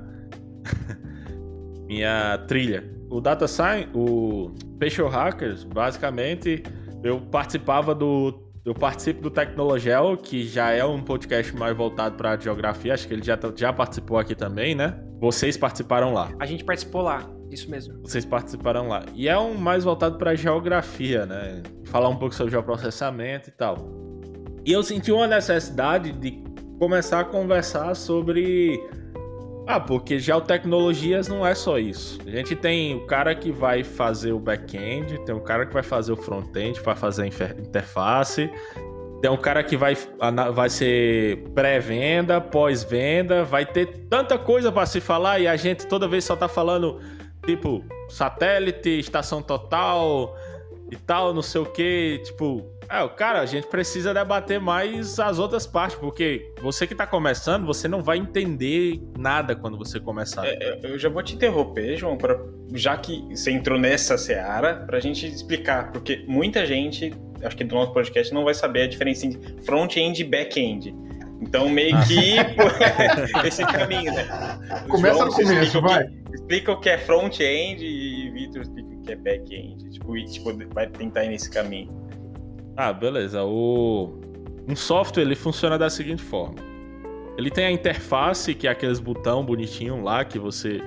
minha 1.87 2.37
trilha. 2.47 2.89
O 3.09 3.19
Data 3.21 3.47
Science, 3.47 3.89
o 3.93 4.53
Facial 4.79 5.09
Hackers, 5.09 5.63
basicamente 5.63 6.63
eu 7.03 7.19
participava 7.19 7.93
do 7.93 8.43
eu 8.65 8.75
participo 8.75 9.21
do 9.21 9.31
Tecnologel, 9.31 10.17
que 10.17 10.45
já 10.45 10.71
é 10.71 10.83
um 10.83 11.01
podcast 11.01 11.55
mais 11.55 11.75
voltado 11.75 12.17
para 12.17 12.37
geografia, 12.37 12.93
acho 12.93 13.07
que 13.07 13.13
ele 13.13 13.23
já, 13.23 13.39
já 13.55 13.71
participou 13.71 14.17
aqui 14.17 14.35
também, 14.35 14.75
né? 14.75 14.99
Vocês 15.21 15.55
participaram 15.55 16.11
lá. 16.11 16.33
A 16.37 16.45
gente 16.45 16.65
participou 16.65 17.01
lá, 17.01 17.25
isso 17.49 17.71
mesmo. 17.71 17.97
Vocês 18.01 18.25
participaram 18.25 18.89
lá. 18.89 19.05
E 19.15 19.29
é 19.29 19.37
um 19.37 19.53
mais 19.53 19.85
voltado 19.85 20.17
para 20.17 20.35
geografia, 20.35 21.25
né? 21.25 21.63
Falar 21.85 22.09
um 22.09 22.17
pouco 22.17 22.35
sobre 22.35 22.51
geoprocessamento 22.51 23.47
e 23.47 23.53
tal. 23.53 23.89
E 24.65 24.73
eu 24.73 24.83
senti 24.83 25.13
uma 25.13 25.27
necessidade 25.27 26.11
de 26.11 26.43
começar 26.77 27.21
a 27.21 27.23
conversar 27.23 27.95
sobre. 27.95 28.77
Ah, 29.67 29.81
porque 29.81 30.17
geotecnologias 30.17 31.27
não 31.27 31.45
é 31.45 31.53
só 31.53 31.77
isso. 31.77 32.17
A 32.25 32.29
gente 32.29 32.55
tem 32.55 32.95
o 32.95 33.05
cara 33.05 33.35
que 33.35 33.51
vai 33.51 33.83
fazer 33.83 34.31
o 34.31 34.39
back-end, 34.39 35.19
tem 35.25 35.35
o 35.35 35.41
cara 35.41 35.65
que 35.65 35.73
vai 35.73 35.83
fazer 35.83 36.13
o 36.13 36.15
front-end, 36.15 36.79
vai 36.79 36.95
fazer 36.95 37.23
a 37.23 37.27
interface, 37.27 38.49
tem 39.21 39.29
um 39.29 39.35
cara 39.35 39.61
que 39.63 39.75
vai, 39.75 39.97
vai 40.53 40.69
ser 40.69 41.43
pré-venda, 41.53 42.39
pós-venda, 42.39 43.43
vai 43.43 43.65
ter 43.65 43.87
tanta 44.09 44.37
coisa 44.37 44.71
para 44.71 44.85
se 44.85 45.01
falar 45.01 45.39
e 45.39 45.47
a 45.47 45.57
gente 45.57 45.85
toda 45.85 46.07
vez 46.07 46.23
só 46.23 46.35
tá 46.37 46.47
falando 46.47 47.01
tipo 47.45 47.83
satélite, 48.07 48.99
estação 48.99 49.41
total 49.41 50.33
e 50.89 50.95
tal, 50.95 51.33
não 51.33 51.41
sei 51.41 51.61
o 51.61 51.65
que, 51.65 52.21
tipo, 52.23 52.65
é, 52.89 53.07
cara, 53.09 53.41
a 53.41 53.45
gente 53.45 53.67
precisa 53.67 54.13
debater 54.13 54.59
mais 54.59 55.19
as 55.19 55.39
outras 55.39 55.67
partes, 55.67 55.97
porque 55.97 56.51
você 56.61 56.87
que 56.87 56.95
tá 56.95 57.05
começando, 57.05 57.65
você 57.65 57.87
não 57.87 58.01
vai 58.01 58.17
entender 58.17 59.01
nada 59.17 59.55
quando 59.55 59.77
você 59.77 59.99
começar. 59.99 60.45
É, 60.45 60.57
é 60.61 60.79
eu 60.83 60.97
já 60.97 61.09
vou 61.09 61.21
te 61.21 61.35
interromper, 61.35 61.97
João, 61.97 62.17
pra, 62.17 62.39
já 62.73 62.95
que 62.95 63.27
você 63.29 63.51
entrou 63.51 63.77
nessa 63.77 64.17
seara, 64.17 64.75
pra 64.75 64.99
gente 64.99 65.27
explicar, 65.27 65.91
porque 65.91 66.23
muita 66.27 66.65
gente, 66.65 67.13
acho 67.43 67.57
que 67.57 67.63
do 67.63 67.75
nosso 67.75 67.91
podcast, 67.93 68.33
não 68.33 68.45
vai 68.45 68.53
saber 68.53 68.83
a 68.83 68.87
diferença 68.87 69.25
entre 69.25 69.61
front-end 69.63 70.21
e 70.21 70.23
back-end. 70.23 70.95
Então, 71.41 71.69
meio 71.69 71.95
que 72.05 72.35
esse 73.45 73.63
caminho, 73.65 74.13
né? 74.13 74.27
Começa 74.89 75.25
no 75.25 75.31
começo, 75.31 75.81
vai. 75.81 76.09
explica 76.33 76.71
o 76.71 76.79
que 76.79 76.89
é 76.89 76.97
front-end 76.97 77.85
e 77.85 78.31
Vitor 78.31 78.61
explica 78.61 78.89
o 78.89 79.01
que 79.01 79.11
é 79.11 79.15
back-end. 79.15 79.89
Tipo, 79.91 80.17
e, 80.17 80.25
tipo, 80.25 80.51
vai 80.73 80.87
tentar 80.87 81.25
ir 81.25 81.29
nesse 81.29 81.49
caminho. 81.49 82.06
Ah, 82.77 82.93
beleza. 82.93 83.43
O... 83.43 84.19
Um 84.69 84.75
software 84.75 85.23
ele 85.23 85.35
funciona 85.35 85.77
da 85.77 85.89
seguinte 85.89 86.21
forma. 86.21 86.55
Ele 87.37 87.49
tem 87.49 87.65
a 87.65 87.71
interface, 87.71 88.53
que 88.53 88.67
é 88.67 88.71
aqueles 88.71 88.99
botão 88.99 89.43
bonitinho 89.43 90.03
lá 90.03 90.23
que 90.23 90.37
você 90.37 90.81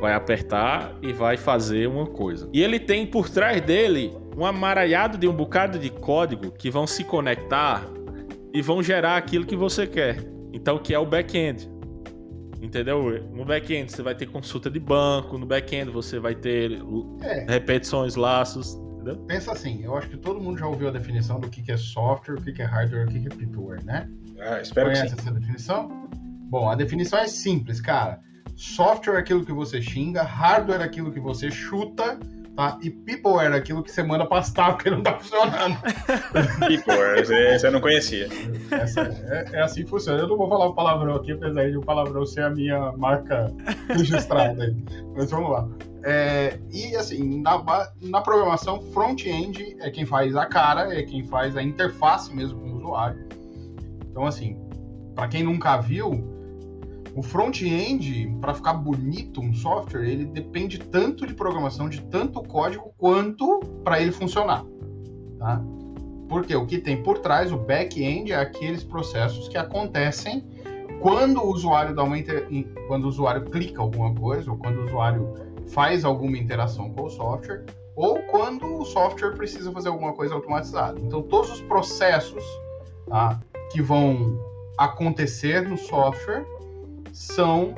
vai 0.00 0.14
apertar 0.14 0.96
e 1.02 1.12
vai 1.12 1.36
fazer 1.36 1.88
uma 1.88 2.06
coisa. 2.06 2.48
E 2.52 2.62
ele 2.62 2.78
tem 2.78 3.06
por 3.06 3.28
trás 3.28 3.60
dele 3.60 4.12
um 4.36 4.44
amaralhado 4.44 5.18
de 5.18 5.28
um 5.28 5.32
bocado 5.32 5.78
de 5.78 5.90
código 5.90 6.52
que 6.52 6.70
vão 6.70 6.86
se 6.86 7.04
conectar 7.04 7.84
e 8.52 8.62
vão 8.62 8.82
gerar 8.82 9.16
aquilo 9.16 9.44
que 9.44 9.56
você 9.56 9.86
quer. 9.86 10.24
Então, 10.52 10.78
que 10.78 10.94
é 10.94 10.98
o 10.98 11.06
back-end. 11.06 11.68
Entendeu? 12.60 13.24
No 13.32 13.44
back-end 13.44 13.92
você 13.92 14.02
vai 14.02 14.14
ter 14.14 14.26
consulta 14.26 14.70
de 14.70 14.80
banco, 14.80 15.38
no 15.38 15.46
back-end 15.46 15.90
você 15.90 16.18
vai 16.18 16.34
ter 16.34 16.80
é. 17.22 17.44
repetições, 17.48 18.16
laços. 18.16 18.76
Entendeu? 19.08 19.24
Pensa 19.26 19.52
assim, 19.52 19.82
eu 19.82 19.96
acho 19.96 20.08
que 20.08 20.16
todo 20.16 20.40
mundo 20.40 20.58
já 20.58 20.66
ouviu 20.66 20.88
a 20.88 20.90
definição 20.90 21.40
do 21.40 21.48
que 21.48 21.70
é 21.72 21.76
software, 21.76 22.34
o 22.34 22.42
que 22.42 22.60
é 22.60 22.64
hardware, 22.64 23.06
o 23.06 23.10
que 23.10 23.26
é 23.26 23.30
peopleware, 23.30 23.82
né? 23.84 24.08
Ah, 24.38 24.60
espero 24.60 24.90
Conhece 24.90 25.14
essa 25.14 25.30
definição? 25.30 26.08
Bom, 26.50 26.68
a 26.68 26.74
definição 26.74 27.18
é 27.18 27.26
simples, 27.26 27.80
cara. 27.80 28.20
Software 28.54 29.16
é 29.16 29.18
aquilo 29.18 29.44
que 29.44 29.52
você 29.52 29.80
xinga, 29.80 30.22
hardware 30.22 30.80
é 30.80 30.84
aquilo 30.84 31.12
que 31.12 31.20
você 31.20 31.50
chuta, 31.50 32.18
tá? 32.58 32.76
E 32.82 32.90
peopleware 32.90 33.52
é 33.52 33.56
aquilo 33.56 33.84
que 33.84 33.92
você 33.92 34.02
manda 34.02 34.26
pastar 34.26 34.74
porque 34.74 34.90
não 34.90 35.00
tá 35.00 35.16
funcionando. 35.16 35.78
peopleware, 36.66 37.20
esse 37.20 37.64
eu 37.64 37.70
não 37.70 37.80
conhecia. 37.80 38.28
Essa, 38.72 39.02
é, 39.02 39.44
é, 39.52 39.62
assim 39.62 39.84
que 39.84 39.90
funciona. 39.90 40.18
Eu 40.18 40.26
não 40.26 40.36
vou 40.36 40.48
falar 40.48 40.66
o 40.66 40.74
palavrão 40.74 41.14
aqui, 41.14 41.30
apesar 41.30 41.70
de 41.70 41.76
o 41.76 41.80
palavrão 41.80 42.26
ser 42.26 42.42
a 42.42 42.50
minha 42.50 42.90
marca 42.96 43.54
registrada. 43.88 44.74
Mas 45.16 45.30
vamos 45.30 45.52
lá. 45.52 45.68
É, 46.02 46.58
e 46.72 46.96
assim, 46.96 47.40
na, 47.40 47.62
na 48.02 48.20
programação, 48.22 48.82
front-end 48.92 49.76
é 49.78 49.88
quem 49.88 50.04
faz 50.04 50.34
a 50.34 50.44
cara, 50.44 50.92
é 50.92 51.04
quem 51.04 51.24
faz 51.24 51.56
a 51.56 51.62
interface 51.62 52.34
mesmo 52.34 52.58
com 52.58 52.70
o 52.70 52.76
usuário. 52.78 53.24
Então, 54.10 54.26
assim, 54.26 54.58
para 55.14 55.28
quem 55.28 55.44
nunca 55.44 55.76
viu, 55.76 56.27
o 57.18 57.22
front-end, 57.22 58.32
para 58.40 58.54
ficar 58.54 58.74
bonito 58.74 59.40
um 59.40 59.52
software, 59.52 60.08
ele 60.08 60.24
depende 60.24 60.78
tanto 60.78 61.26
de 61.26 61.34
programação, 61.34 61.88
de 61.88 62.00
tanto 62.02 62.40
código, 62.44 62.94
quanto 62.96 63.58
para 63.82 64.00
ele 64.00 64.12
funcionar. 64.12 64.64
Tá? 65.36 65.60
Porque 66.28 66.54
o 66.54 66.64
que 66.64 66.78
tem 66.78 67.02
por 67.02 67.18
trás, 67.18 67.50
o 67.50 67.56
back-end, 67.56 68.30
é 68.30 68.36
aqueles 68.36 68.84
processos 68.84 69.48
que 69.48 69.58
acontecem 69.58 70.46
quando 71.00 71.42
o 71.42 71.50
usuário 71.50 71.92
dá 71.92 72.04
uma 72.04 72.16
inter... 72.16 72.46
quando 72.86 73.06
o 73.06 73.08
usuário 73.08 73.46
clica 73.46 73.82
alguma 73.82 74.14
coisa, 74.14 74.48
ou 74.52 74.56
quando 74.56 74.78
o 74.78 74.84
usuário 74.84 75.34
faz 75.70 76.04
alguma 76.04 76.38
interação 76.38 76.88
com 76.90 77.02
o 77.02 77.10
software, 77.10 77.64
ou 77.96 78.22
quando 78.30 78.64
o 78.80 78.84
software 78.84 79.32
precisa 79.32 79.72
fazer 79.72 79.88
alguma 79.88 80.12
coisa 80.12 80.36
automatizada. 80.36 81.00
Então, 81.00 81.20
todos 81.22 81.50
os 81.50 81.60
processos 81.62 82.44
tá, 83.08 83.40
que 83.72 83.82
vão 83.82 84.38
acontecer 84.78 85.68
no 85.68 85.76
software 85.76 86.46
são 87.18 87.74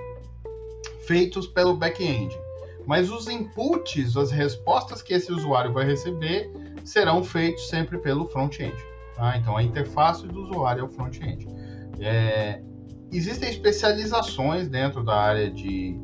feitos 1.07 1.47
pelo 1.47 1.75
back-end. 1.75 2.39
Mas 2.87 3.11
os 3.11 3.27
inputs, 3.29 4.17
as 4.17 4.31
respostas 4.31 5.01
que 5.01 5.15
esse 5.15 5.33
usuário 5.33 5.73
vai 5.73 5.85
receber, 5.85 6.51
serão 6.85 7.25
feitos 7.25 7.69
sempre 7.69 7.99
pelo 7.99 8.27
front-end. 8.27 8.77
Tá? 9.15 9.37
Então, 9.39 9.57
a 9.57 9.63
interface 9.63 10.27
do 10.27 10.43
usuário 10.43 10.83
é 10.83 10.85
o 10.85 10.89
front-end. 10.89 11.49
É, 12.01 12.63
existem 13.11 13.49
especializações 13.51 14.69
dentro 14.69 15.03
da 15.03 15.15
área 15.15 15.51
de 15.51 15.99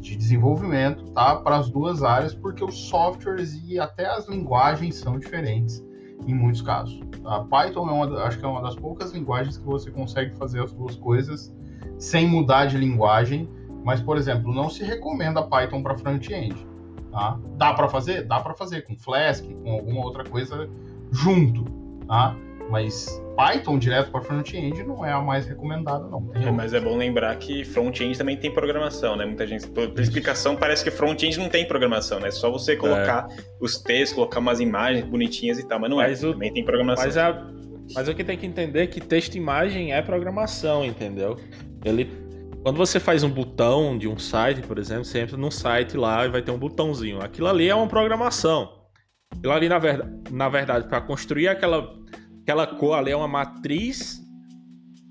de 0.00 0.16
desenvolvimento, 0.16 1.04
tá? 1.10 1.36
Para 1.36 1.56
as 1.56 1.68
duas 1.68 2.02
áreas, 2.02 2.32
porque 2.32 2.64
os 2.64 2.74
softwares 2.88 3.60
e 3.66 3.78
até 3.78 4.06
as 4.06 4.28
linguagens 4.28 4.94
são 4.96 5.18
diferentes 5.18 5.84
em 6.26 6.34
muitos 6.34 6.62
casos. 6.62 7.00
A 7.24 7.40
Python 7.40 7.88
é 7.88 7.92
uma, 7.92 8.22
acho 8.22 8.38
que 8.38 8.44
é 8.44 8.48
uma 8.48 8.62
das 8.62 8.76
poucas 8.76 9.12
linguagens 9.12 9.58
que 9.58 9.64
você 9.64 9.90
consegue 9.90 10.34
fazer 10.36 10.62
as 10.62 10.72
duas 10.72 10.94
coisas 10.96 11.52
sem 11.98 12.26
mudar 12.26 12.66
de 12.66 12.78
linguagem. 12.78 13.48
Mas, 13.84 14.00
por 14.00 14.16
exemplo, 14.16 14.52
não 14.52 14.68
se 14.68 14.84
recomenda 14.84 15.42
Python 15.42 15.82
para 15.82 15.96
front-end. 15.96 16.66
Tá? 17.10 17.38
Dá 17.56 17.72
para 17.72 17.88
fazer? 17.88 18.22
Dá 18.26 18.40
para 18.40 18.54
fazer 18.54 18.82
com 18.82 18.96
Flask, 18.96 19.44
com 19.44 19.70
alguma 19.70 20.04
outra 20.04 20.24
coisa 20.24 20.68
junto, 21.10 21.64
tá? 22.06 22.36
Mas 22.70 23.22
Python 23.34 23.78
direto 23.78 24.10
para 24.10 24.20
front-end 24.20 24.82
não 24.82 25.04
é 25.04 25.12
a 25.12 25.20
mais 25.20 25.46
recomendada, 25.46 26.06
não. 26.06 26.30
É, 26.34 26.50
mas 26.50 26.74
é 26.74 26.80
bom 26.80 26.96
lembrar 26.96 27.34
que 27.36 27.64
front-end 27.64 28.18
também 28.18 28.36
tem 28.36 28.52
programação, 28.52 29.16
né? 29.16 29.24
Muita 29.24 29.46
gente, 29.46 29.66
por, 29.68 29.88
por 29.88 30.00
explicação, 30.00 30.54
parece 30.54 30.84
que 30.84 30.90
front-end 30.90 31.38
não 31.38 31.48
tem 31.48 31.66
programação, 31.66 32.20
né? 32.20 32.28
É 32.28 32.30
só 32.30 32.50
você 32.50 32.76
colocar 32.76 33.26
é. 33.30 33.36
os 33.58 33.78
textos, 33.78 34.12
colocar 34.12 34.40
umas 34.40 34.60
imagens 34.60 35.04
bonitinhas 35.06 35.58
e 35.58 35.66
tal, 35.66 35.80
mas 35.80 35.88
não 35.88 36.00
é, 36.00 36.08
mas 36.08 36.22
é. 36.22 36.26
O, 36.26 36.32
também 36.32 36.52
tem 36.52 36.62
programação. 36.62 37.04
Mas, 37.06 37.16
a, 37.16 37.46
mas 37.94 38.06
o 38.06 38.14
que 38.14 38.22
tem 38.22 38.36
que 38.36 38.44
entender 38.44 38.82
é 38.82 38.86
que 38.86 39.00
texto 39.00 39.36
e 39.36 39.38
imagem 39.38 39.94
é 39.94 40.02
programação, 40.02 40.84
entendeu? 40.84 41.38
Ele 41.84 42.26
quando 42.62 42.76
você 42.76 42.98
faz 42.98 43.22
um 43.22 43.30
botão 43.30 43.96
de 43.96 44.08
um 44.08 44.18
site, 44.18 44.60
por 44.62 44.78
exemplo, 44.78 45.04
você 45.04 45.20
entra 45.20 45.36
num 45.36 45.50
site 45.50 45.96
lá 45.96 46.26
e 46.26 46.28
vai 46.28 46.42
ter 46.42 46.50
um 46.50 46.58
botãozinho. 46.58 47.22
Aquilo 47.22 47.46
ali 47.46 47.68
é 47.68 47.74
uma 47.74 47.86
programação. 47.86 48.68
Aquilo 49.32 49.52
ali, 49.52 49.68
na, 49.68 49.78
ver, 49.78 50.04
na 50.30 50.48
verdade, 50.48 50.88
para 50.88 51.00
construir 51.00 51.48
aquela 51.48 51.96
Aquela 52.48 52.66
cor 52.66 52.94
ali 52.94 53.10
é 53.10 53.16
uma 53.16 53.28
matriz 53.28 54.22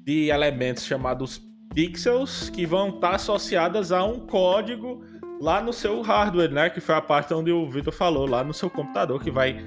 de 0.04 0.30
elementos 0.32 0.84
chamados 0.84 1.40
pixels 1.72 2.50
que 2.50 2.66
vão 2.66 2.90
estar 2.90 3.14
associadas 3.14 3.92
a 3.92 4.04
um 4.04 4.22
código 4.22 5.04
lá 5.40 5.62
no 5.62 5.72
seu 5.72 6.02
hardware, 6.02 6.52
né? 6.52 6.68
Que 6.72 6.82
foi 6.82 6.96
a 6.96 7.02
parte 7.02 7.32
onde 7.36 7.52
o 7.52 7.70
Vitor 7.70 7.94
falou, 7.94 8.26
lá 8.26 8.44
no 8.44 8.56
seu 8.56 8.72
computador, 8.72 9.22
que 9.22 9.30
vai 9.30 9.64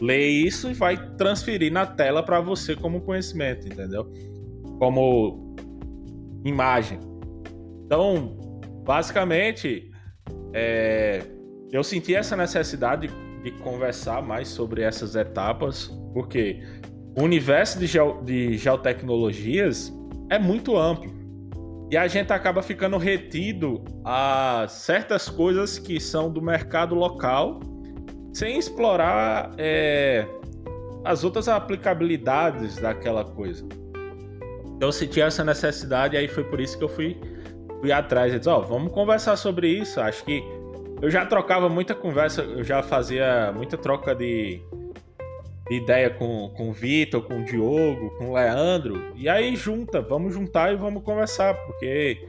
ler 0.00 0.28
isso 0.28 0.70
e 0.70 0.74
vai 0.74 0.96
transferir 1.16 1.72
na 1.72 1.84
tela 1.84 2.22
para 2.22 2.40
você 2.40 2.76
como 2.76 3.00
conhecimento, 3.00 3.66
entendeu? 3.66 4.08
Como 4.78 5.47
imagem. 6.48 6.98
Então, 7.84 8.36
basicamente, 8.84 9.90
é, 10.52 11.22
eu 11.70 11.84
senti 11.84 12.14
essa 12.14 12.36
necessidade 12.36 13.10
de 13.42 13.50
conversar 13.62 14.22
mais 14.22 14.48
sobre 14.48 14.82
essas 14.82 15.14
etapas, 15.14 15.86
porque 16.12 16.62
o 17.18 17.22
universo 17.22 17.78
de, 17.78 17.86
geo, 17.86 18.22
de 18.22 18.56
geotecnologias 18.56 19.92
é 20.30 20.38
muito 20.38 20.76
amplo. 20.76 21.16
E 21.90 21.96
a 21.96 22.06
gente 22.06 22.32
acaba 22.32 22.62
ficando 22.62 22.98
retido 22.98 23.82
a 24.04 24.66
certas 24.68 25.28
coisas 25.28 25.78
que 25.78 25.98
são 25.98 26.30
do 26.30 26.42
mercado 26.42 26.94
local, 26.94 27.60
sem 28.34 28.58
explorar 28.58 29.52
é, 29.56 30.26
as 31.04 31.24
outras 31.24 31.48
aplicabilidades 31.48 32.76
daquela 32.76 33.24
coisa. 33.24 33.66
Então 34.78 34.90
eu 34.90 34.92
senti 34.92 35.20
essa 35.20 35.42
necessidade, 35.42 36.16
aí 36.16 36.28
foi 36.28 36.44
por 36.44 36.60
isso 36.60 36.78
que 36.78 36.84
eu 36.84 36.88
fui, 36.88 37.20
fui 37.80 37.90
atrás. 37.90 38.32
Eu 38.32 38.38
disse, 38.38 38.48
ó, 38.48 38.58
oh, 38.58 38.62
vamos 38.62 38.92
conversar 38.92 39.36
sobre 39.36 39.68
isso. 39.68 40.00
Acho 40.00 40.24
que 40.24 40.40
eu 41.02 41.10
já 41.10 41.26
trocava 41.26 41.68
muita 41.68 41.96
conversa, 41.96 42.42
eu 42.42 42.62
já 42.62 42.80
fazia 42.80 43.52
muita 43.52 43.76
troca 43.76 44.14
de, 44.14 44.62
de 45.68 45.76
ideia 45.76 46.08
com, 46.10 46.50
com 46.56 46.70
o 46.70 46.72
Vitor, 46.72 47.22
com 47.22 47.40
o 47.40 47.44
Diogo, 47.44 48.10
com 48.18 48.30
o 48.30 48.34
Leandro. 48.34 49.12
E 49.16 49.28
aí 49.28 49.56
junta, 49.56 50.00
vamos 50.00 50.32
juntar 50.32 50.72
e 50.72 50.76
vamos 50.76 51.02
conversar, 51.02 51.54
porque 51.66 52.24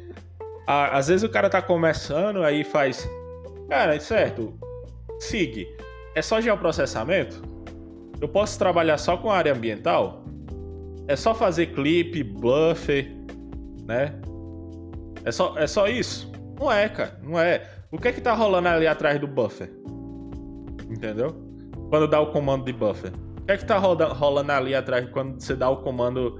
a, 0.65 0.97
às 0.97 1.07
vezes 1.07 1.21
o 1.21 1.29
cara 1.29 1.51
tá 1.51 1.61
começando, 1.61 2.41
aí 2.41 2.63
faz. 2.63 3.07
Cara, 3.69 3.93
é 3.93 3.99
certo. 3.99 4.57
Sig, 5.19 5.67
é 6.15 6.21
só 6.23 6.41
geoprocessamento? 6.41 7.43
Eu 8.19 8.27
posso 8.27 8.57
trabalhar 8.57 8.97
só 8.97 9.17
com 9.17 9.29
área 9.29 9.53
ambiental? 9.53 10.18
É 11.09 11.15
só 11.15 11.33
fazer 11.33 11.73
clipe, 11.73 12.21
buffer, 12.21 13.11
né? 13.83 14.13
É 15.25 15.31
só, 15.31 15.57
é 15.57 15.65
só 15.65 15.87
isso? 15.87 16.31
Não 16.59 16.71
é, 16.71 16.87
cara, 16.87 17.19
não 17.23 17.39
é. 17.39 17.67
O 17.91 17.97
que 17.97 18.09
é 18.09 18.11
que 18.11 18.21
tá 18.21 18.31
rolando 18.35 18.67
ali 18.67 18.85
atrás 18.85 19.19
do 19.19 19.25
buffer? 19.25 19.71
Entendeu? 20.87 21.35
Quando 21.89 22.07
dá 22.07 22.19
o 22.19 22.31
comando 22.31 22.63
de 22.63 22.73
buffer. 22.73 23.11
O 23.39 23.45
que 23.47 23.53
é 23.53 23.57
que 23.57 23.65
tá 23.65 23.79
rolando 23.79 24.51
ali 24.51 24.75
atrás 24.75 25.09
quando 25.09 25.41
você 25.41 25.55
dá 25.55 25.67
o 25.67 25.77
comando 25.77 26.39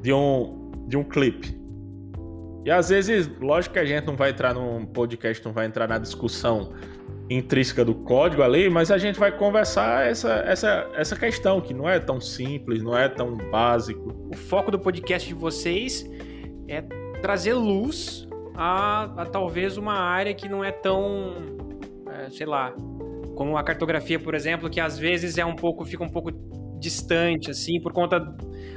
de 0.00 0.14
um, 0.14 0.72
de 0.88 0.96
um 0.96 1.04
clipe? 1.04 1.54
E 2.64 2.70
às 2.70 2.88
vezes, 2.88 3.28
lógico 3.38 3.74
que 3.74 3.80
a 3.80 3.84
gente 3.84 4.06
não 4.06 4.16
vai 4.16 4.30
entrar 4.30 4.54
num 4.54 4.86
podcast, 4.86 5.44
não 5.44 5.52
vai 5.52 5.66
entrar 5.66 5.86
na 5.86 5.98
discussão 5.98 6.72
intrínseca 7.30 7.84
do 7.84 7.94
código 7.94 8.42
ali, 8.42 8.68
mas 8.68 8.90
a 8.90 8.98
gente 8.98 9.18
vai 9.18 9.30
conversar 9.30 10.04
essa, 10.04 10.32
essa, 10.46 10.90
essa 10.94 11.16
questão 11.16 11.60
que 11.60 11.72
não 11.72 11.88
é 11.88 12.00
tão 12.00 12.20
simples, 12.20 12.82
não 12.82 12.98
é 12.98 13.08
tão 13.08 13.36
básico. 13.36 14.28
O 14.28 14.36
foco 14.36 14.72
do 14.72 14.78
podcast 14.78 15.28
de 15.28 15.34
vocês 15.34 16.04
é 16.66 16.82
trazer 17.22 17.54
luz 17.54 18.28
a, 18.56 19.22
a 19.22 19.26
talvez 19.26 19.76
uma 19.76 19.94
área 19.94 20.34
que 20.34 20.48
não 20.48 20.64
é 20.64 20.72
tão, 20.72 21.36
é, 22.10 22.28
sei 22.30 22.46
lá, 22.46 22.74
como 23.36 23.56
a 23.56 23.62
cartografia, 23.62 24.18
por 24.18 24.34
exemplo, 24.34 24.68
que 24.68 24.80
às 24.80 24.98
vezes 24.98 25.38
é 25.38 25.44
um 25.44 25.54
pouco, 25.54 25.84
fica 25.84 26.02
um 26.02 26.10
pouco 26.10 26.32
distante, 26.80 27.50
assim, 27.50 27.80
por 27.80 27.92
conta 27.92 28.18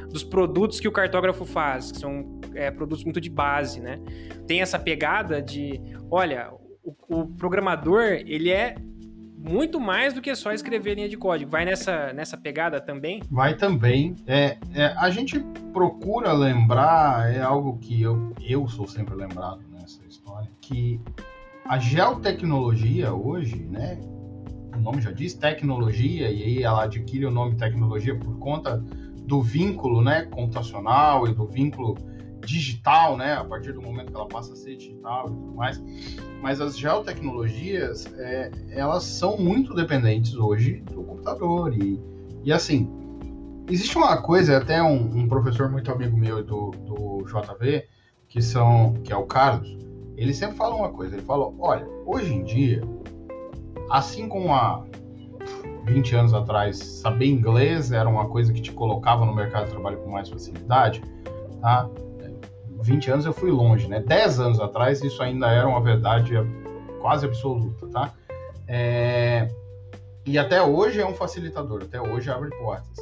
dos 0.09 0.23
produtos 0.23 0.79
que 0.79 0.87
o 0.87 0.91
cartógrafo 0.91 1.43
faz, 1.43 1.91
que 1.91 1.97
são 1.97 2.39
é, 2.53 2.69
produtos 2.69 3.03
muito 3.03 3.19
de 3.19 3.31
base, 3.31 3.81
né? 3.81 3.99
Tem 4.45 4.61
essa 4.61 4.77
pegada 4.77 5.41
de, 5.41 5.81
olha, 6.11 6.51
o, 6.83 6.95
o, 7.07 7.27
programador, 7.27 8.03
ele 8.03 8.51
é 8.51 8.75
muito 9.37 9.79
mais 9.79 10.13
do 10.13 10.21
que 10.21 10.33
só 10.35 10.51
escrever 10.51 10.95
linha 10.95 11.09
de 11.09 11.17
código. 11.17 11.49
Vai 11.49 11.65
nessa, 11.65 12.13
nessa 12.13 12.37
pegada 12.37 12.79
também? 12.79 13.21
Vai 13.29 13.55
também. 13.55 14.15
É, 14.27 14.57
é, 14.73 14.85
a 14.97 15.09
gente 15.09 15.39
procura 15.71 16.31
lembrar, 16.33 17.33
é 17.33 17.41
algo 17.41 17.77
que 17.79 18.01
eu, 18.01 18.33
eu 18.41 18.67
sou 18.67 18.87
sempre 18.87 19.15
lembrado 19.15 19.61
nessa 19.71 20.01
história, 20.07 20.49
que 20.61 20.99
a 21.65 21.77
geotecnologia 21.77 23.13
hoje, 23.13 23.55
né, 23.55 23.99
o 24.75 24.79
nome 24.79 25.01
já 25.01 25.11
diz 25.11 25.33
tecnologia, 25.33 26.29
e 26.29 26.43
aí 26.43 26.63
ela 26.63 26.83
adquire 26.83 27.25
o 27.25 27.31
nome 27.31 27.55
tecnologia 27.55 28.15
por 28.17 28.37
conta 28.39 28.77
do 29.25 29.41
vínculo 29.41 30.01
né, 30.01 30.23
computacional 30.23 31.27
e 31.27 31.33
do 31.33 31.45
vínculo 31.45 31.97
digital, 32.45 33.17
né, 33.17 33.33
a 33.33 33.43
partir 33.43 33.71
do 33.71 33.81
momento 33.81 34.11
que 34.11 34.15
ela 34.15 34.27
passa 34.27 34.53
a 34.53 34.55
ser 34.55 34.75
digital 34.75 35.27
e 35.27 35.31
tudo 35.31 35.55
mais. 35.55 35.81
Mas 36.41 36.59
as 36.59 36.77
geotecnologias, 36.77 38.05
é, 38.17 38.51
elas 38.71 39.03
são 39.03 39.37
muito 39.37 39.73
dependentes 39.73 40.35
hoje 40.35 40.81
do 40.91 41.03
computador. 41.03 41.73
E, 41.73 41.99
e 42.43 42.51
assim, 42.51 42.89
existe 43.69 43.97
uma 43.97 44.21
coisa, 44.21 44.57
até 44.57 44.81
um, 44.81 45.17
um 45.17 45.27
professor 45.27 45.69
muito 45.69 45.91
amigo 45.91 46.17
meu 46.17 46.43
do, 46.43 46.71
do 46.71 47.25
JV, 47.25 47.87
que, 48.27 48.41
são, 48.41 48.93
que 49.03 49.13
é 49.13 49.15
o 49.15 49.25
Carlos, 49.25 49.77
ele 50.17 50.33
sempre 50.33 50.57
fala 50.57 50.75
uma 50.75 50.89
coisa, 50.89 51.15
ele 51.15 51.25
fala, 51.25 51.51
olha, 51.59 51.87
hoje 52.05 52.33
em 52.33 52.43
dia, 52.43 52.81
assim 53.89 54.27
como 54.27 54.53
há 54.53 54.83
20 55.85 56.15
anos 56.15 56.33
atrás, 56.33 56.77
saber 56.77 57.25
inglês 57.25 57.91
era 57.91 58.07
uma 58.07 58.27
coisa 58.27 58.53
que 58.53 58.61
te 58.61 58.71
colocava 58.71 59.25
no 59.25 59.35
mercado 59.35 59.65
de 59.65 59.71
trabalho 59.71 59.97
com 59.97 60.09
mais 60.09 60.29
facilidade, 60.29 61.01
tá? 61.61 61.89
20 62.83 63.11
anos 63.11 63.25
eu 63.25 63.33
fui 63.33 63.49
longe, 63.49 63.87
né? 63.87 64.01
10 64.01 64.39
anos 64.39 64.59
atrás 64.59 65.01
isso 65.01 65.23
ainda 65.23 65.47
era 65.47 65.67
uma 65.67 65.81
verdade 65.81 66.33
quase 66.99 67.25
absoluta, 67.25 67.87
tá? 67.87 68.13
É... 68.67 69.49
E 70.25 70.37
até 70.37 70.61
hoje 70.61 71.01
é 71.01 71.05
um 71.05 71.13
facilitador, 71.13 71.83
até 71.83 72.01
hoje 72.01 72.29
abre 72.29 72.49
portas. 72.57 72.97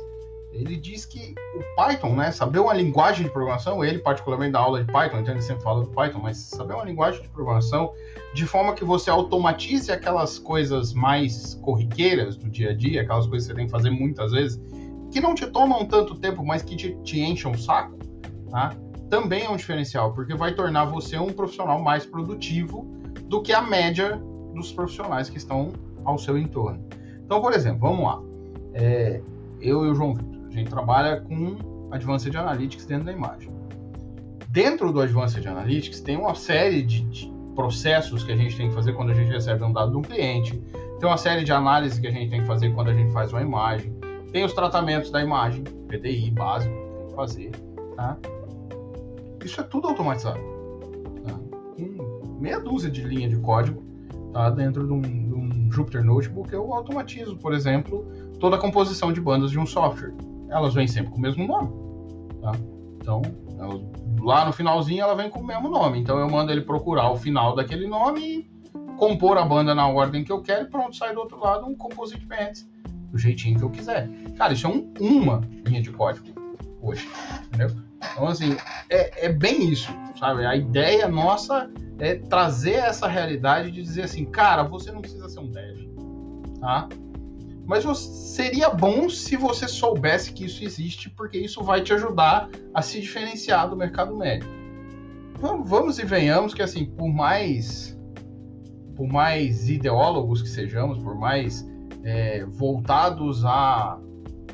Ele 0.52 0.76
diz 0.76 1.06
que 1.06 1.34
o 1.56 1.76
Python, 1.76 2.14
né, 2.14 2.30
saber 2.32 2.60
uma 2.60 2.74
linguagem 2.74 3.24
de 3.24 3.32
programação, 3.32 3.86
ele 3.86 4.00
particularmente 4.00 4.52
da 4.52 4.60
aula 4.60 4.84
de 4.84 4.92
Python, 4.92 5.20
então 5.20 5.34
ele 5.34 5.42
sempre 5.42 5.64
fala 5.64 5.84
do 5.84 5.90
Python, 5.92 6.20
mas 6.20 6.38
saber 6.38 6.74
uma 6.74 6.84
linguagem 6.84 7.22
de 7.22 7.30
programação 7.30 7.94
de 8.34 8.46
forma 8.46 8.74
que 8.74 8.84
você 8.84 9.10
automatize 9.10 9.92
aquelas 9.92 10.38
coisas 10.38 10.94
mais 10.94 11.56
corriqueiras 11.56 12.36
do 12.36 12.50
dia 12.50 12.72
a 12.72 12.74
dia, 12.74 13.02
aquelas 13.02 13.28
coisas 13.28 13.48
que 13.48 13.54
você 13.54 13.58
tem 13.58 13.66
que 13.66 13.72
fazer 13.72 13.92
muitas 13.92 14.32
vezes, 14.32 14.60
que 15.10 15.22
não 15.22 15.34
te 15.34 15.48
tomam 15.48 15.86
tanto 15.86 16.16
tempo, 16.16 16.46
mas 16.46 16.62
que 16.64 16.76
te, 16.76 16.96
te 17.04 17.22
enchem 17.22 17.52
o 17.52 17.58
saco, 17.58 17.98
tá? 18.50 18.76
Também 19.12 19.44
é 19.44 19.50
um 19.50 19.58
diferencial, 19.58 20.14
porque 20.14 20.34
vai 20.34 20.56
tornar 20.56 20.86
você 20.86 21.20
um 21.20 21.34
profissional 21.34 21.80
mais 21.82 22.06
produtivo 22.06 22.90
do 23.26 23.42
que 23.42 23.52
a 23.52 23.62
média 23.62 24.20
dos 24.56 24.72
profissionais 24.72 25.30
que 25.30 25.38
estão 25.38 25.74
ao 26.06 26.18
seu 26.18 26.38
entorno. 26.38 26.82
Então, 27.26 27.42
por 27.42 27.52
exemplo, 27.52 27.82
vamos 27.82 28.06
lá. 28.06 28.22
É, 28.74 29.22
eu 29.60 29.86
e 29.86 29.90
o 29.90 29.94
João 29.94 30.16
Vitor, 30.16 30.48
a 30.48 30.52
gente 30.52 30.70
trabalha 30.70 31.20
com 31.20 31.58
Advanced 31.92 32.34
Analytics 32.34 32.86
dentro 32.86 33.06
da 33.06 33.12
imagem. 33.12 33.52
Dentro 34.48 34.94
do 34.94 35.02
Advanced 35.02 35.46
Analytics 35.46 36.00
tem 36.00 36.16
uma 36.16 36.34
série 36.34 36.82
de, 36.82 37.02
de 37.02 37.34
processos 37.54 38.24
que 38.24 38.32
a 38.32 38.36
gente 38.38 38.56
tem 38.56 38.70
que 38.70 38.76
fazer 38.76 38.94
quando 38.94 39.12
a 39.12 39.14
gente 39.14 39.30
recebe 39.30 39.62
um 39.62 39.74
dado 39.74 39.92
de 39.92 39.98
um 39.98 40.02
cliente, 40.02 40.58
tem 41.02 41.10
uma 41.10 41.18
série 41.18 41.44
de 41.44 41.52
análises 41.52 42.00
que 42.00 42.08
a 42.08 42.12
gente 42.12 42.30
tem 42.30 42.40
que 42.40 42.48
fazer 42.48 42.74
quando 42.74 42.90
a 42.90 42.94
gente 42.94 43.12
faz 43.12 43.34
uma 43.34 43.42
imagem, 43.42 43.94
tem 44.32 44.46
os 44.46 44.54
tratamentos 44.54 45.12
da 45.12 45.22
imagem, 45.22 45.66
PDI 45.90 46.32
básico, 46.32 46.74
tem 46.74 47.08
que 47.08 47.14
fazer, 47.14 47.52
tá? 47.98 48.18
Isso 49.44 49.60
é 49.60 49.64
tudo 49.64 49.88
automatizado. 49.88 50.40
Tá? 51.24 51.34
Com 51.76 52.40
meia 52.40 52.60
dúzia 52.60 52.90
de 52.90 53.02
linha 53.04 53.30
de 53.30 53.38
código 53.38 53.84
tá? 54.34 54.50
dentro 54.50 54.86
de 54.86 54.94
um, 54.94 55.02
de 55.02 55.34
um 55.34 55.72
Jupyter 55.72 56.04
Notebook, 56.04 56.52
eu 56.54 56.74
automatizo, 56.74 57.38
por 57.38 57.54
exemplo, 57.54 58.06
toda 58.40 58.56
a 58.56 58.60
composição 58.60 59.12
de 59.12 59.22
bandas 59.22 59.52
de 59.52 59.60
um 59.60 59.66
software. 59.66 60.14
Elas 60.50 60.74
vêm 60.74 60.88
sempre 60.88 61.12
com 61.12 61.18
o 61.18 61.22
mesmo 61.22 61.48
nome. 61.48 61.70
Tá? 62.42 62.52
Então, 63.00 63.22
lá 64.22 64.46
no 64.46 64.54
finalzinho 64.54 65.02
ela 65.02 65.16
vem 65.16 65.30
com 65.30 65.40
o 65.40 65.46
mesmo 65.46 65.70
nome. 65.70 66.00
Então 66.00 66.20
eu 66.20 66.30
mando 66.30 66.52
ele 66.52 66.62
procurar 66.62 67.12
o 67.12 67.18
final 67.18 67.56
daquele 67.56 67.88
nome 67.88 68.22
e 68.22 68.52
compor 68.98 69.38
a 69.38 69.46
banda 69.46 69.74
na 69.74 69.88
ordem 69.88 70.24
que 70.24 70.32
eu 70.32 70.42
quero 70.42 70.66
e 70.66 70.70
pronto, 70.70 70.96
sai 70.96 71.14
do 71.14 71.20
outro 71.20 71.40
lado 71.40 71.66
um 71.66 71.76
Composite 71.76 72.26
Bands 72.26 72.70
do 73.12 73.18
jeitinho 73.18 73.58
que 73.58 73.64
eu 73.64 73.70
quiser. 73.70 74.10
Cara, 74.38 74.54
isso 74.54 74.68
é 74.68 74.70
um, 74.70 74.94
uma 75.00 75.42
linha 75.66 75.82
de 75.82 75.92
código 75.92 76.28
hoje, 76.82 77.10
entendeu? 77.48 77.91
Então, 78.12 78.28
assim, 78.28 78.58
é, 78.90 79.26
é 79.28 79.30
bem 79.30 79.70
isso, 79.70 79.92
sabe? 80.20 80.46
A 80.46 80.56
ideia 80.56 81.08
nossa 81.08 81.70
é 82.00 82.16
trazer 82.16 82.76
essa 82.76 83.08
realidade 83.08 83.72
de 83.72 83.82
dizer 83.82 84.04
assim, 84.04 84.26
cara, 84.26 84.64
você 84.64 84.92
não 84.92 85.02
precisa 85.02 85.30
ser 85.30 85.40
um 85.40 85.52
dev, 85.52 85.88
tá? 86.60 86.90
Mas 87.66 87.86
seria 87.98 88.70
bom 88.70 89.08
se 89.08 89.38
você 89.38 89.68
soubesse 89.68 90.34
que 90.34 90.46
isso 90.46 90.64
existe, 90.64 91.10
porque 91.10 91.38
isso 91.38 91.64
vai 91.64 91.82
te 91.82 91.94
ajudar 91.94 92.50
a 92.74 92.82
se 92.82 93.00
diferenciar 93.00 93.70
do 93.70 93.78
mercado 93.78 94.16
médio. 94.16 94.50
Vamos 95.40 95.98
e 95.98 96.06
venhamos 96.06 96.54
que, 96.54 96.62
assim, 96.62 96.86
por 96.86 97.08
mais, 97.08 97.98
por 98.96 99.08
mais 99.08 99.70
ideólogos 99.70 100.42
que 100.42 100.50
sejamos, 100.50 101.00
por 101.00 101.16
mais 101.16 101.66
é, 102.04 102.46
voltados 102.46 103.46
a 103.46 104.00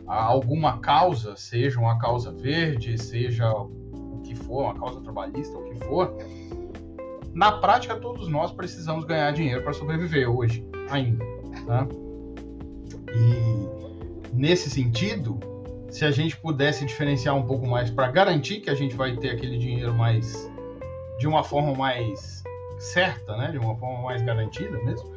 a 0.08 0.24
alguma 0.24 0.80
causa, 0.80 1.36
seja 1.36 1.80
uma 1.80 2.00
causa 2.00 2.32
verde, 2.32 2.98
seja 2.98 3.52
o 3.52 4.22
que 4.24 4.36
for, 4.36 4.63
uma 4.63 4.76
causa 4.76 5.02
trabalhista, 5.02 5.58
o 5.58 5.63
que 5.63 5.76
for, 5.86 6.15
na 7.34 7.52
prática 7.52 7.96
todos 7.96 8.28
nós 8.28 8.52
precisamos 8.52 9.06
ganhar 9.06 9.32
dinheiro 9.32 9.62
para 9.62 9.74
sobreviver 9.74 10.30
hoje, 10.30 10.65
ainda. 10.89 11.26
Tá? 11.65 11.88
E 13.13 14.34
nesse 14.34 14.70
sentido, 14.70 15.39
se 15.89 16.06
a 16.06 16.12
gente 16.12 16.38
pudesse 16.38 16.86
diferenciar 16.86 17.36
um 17.36 17.43
pouco 17.43 17.67
mais 17.67 17.89
para 17.89 18.10
garantir 18.10 18.62
que 18.62 18.70
a 18.70 18.76
gente 18.76 18.96
vai 18.96 19.15
ter 19.17 19.32
aquele 19.32 19.58
dinheiro 19.58 19.93
mais 19.93 20.50
de 21.20 21.28
uma 21.28 21.43
forma 21.43 21.74
mais 21.74 22.43
certa, 22.80 23.36
né, 23.36 23.52
de 23.52 23.58
uma 23.58 23.76
forma 23.76 24.04
mais 24.04 24.22
garantida 24.22 24.78
mesmo, 24.84 25.10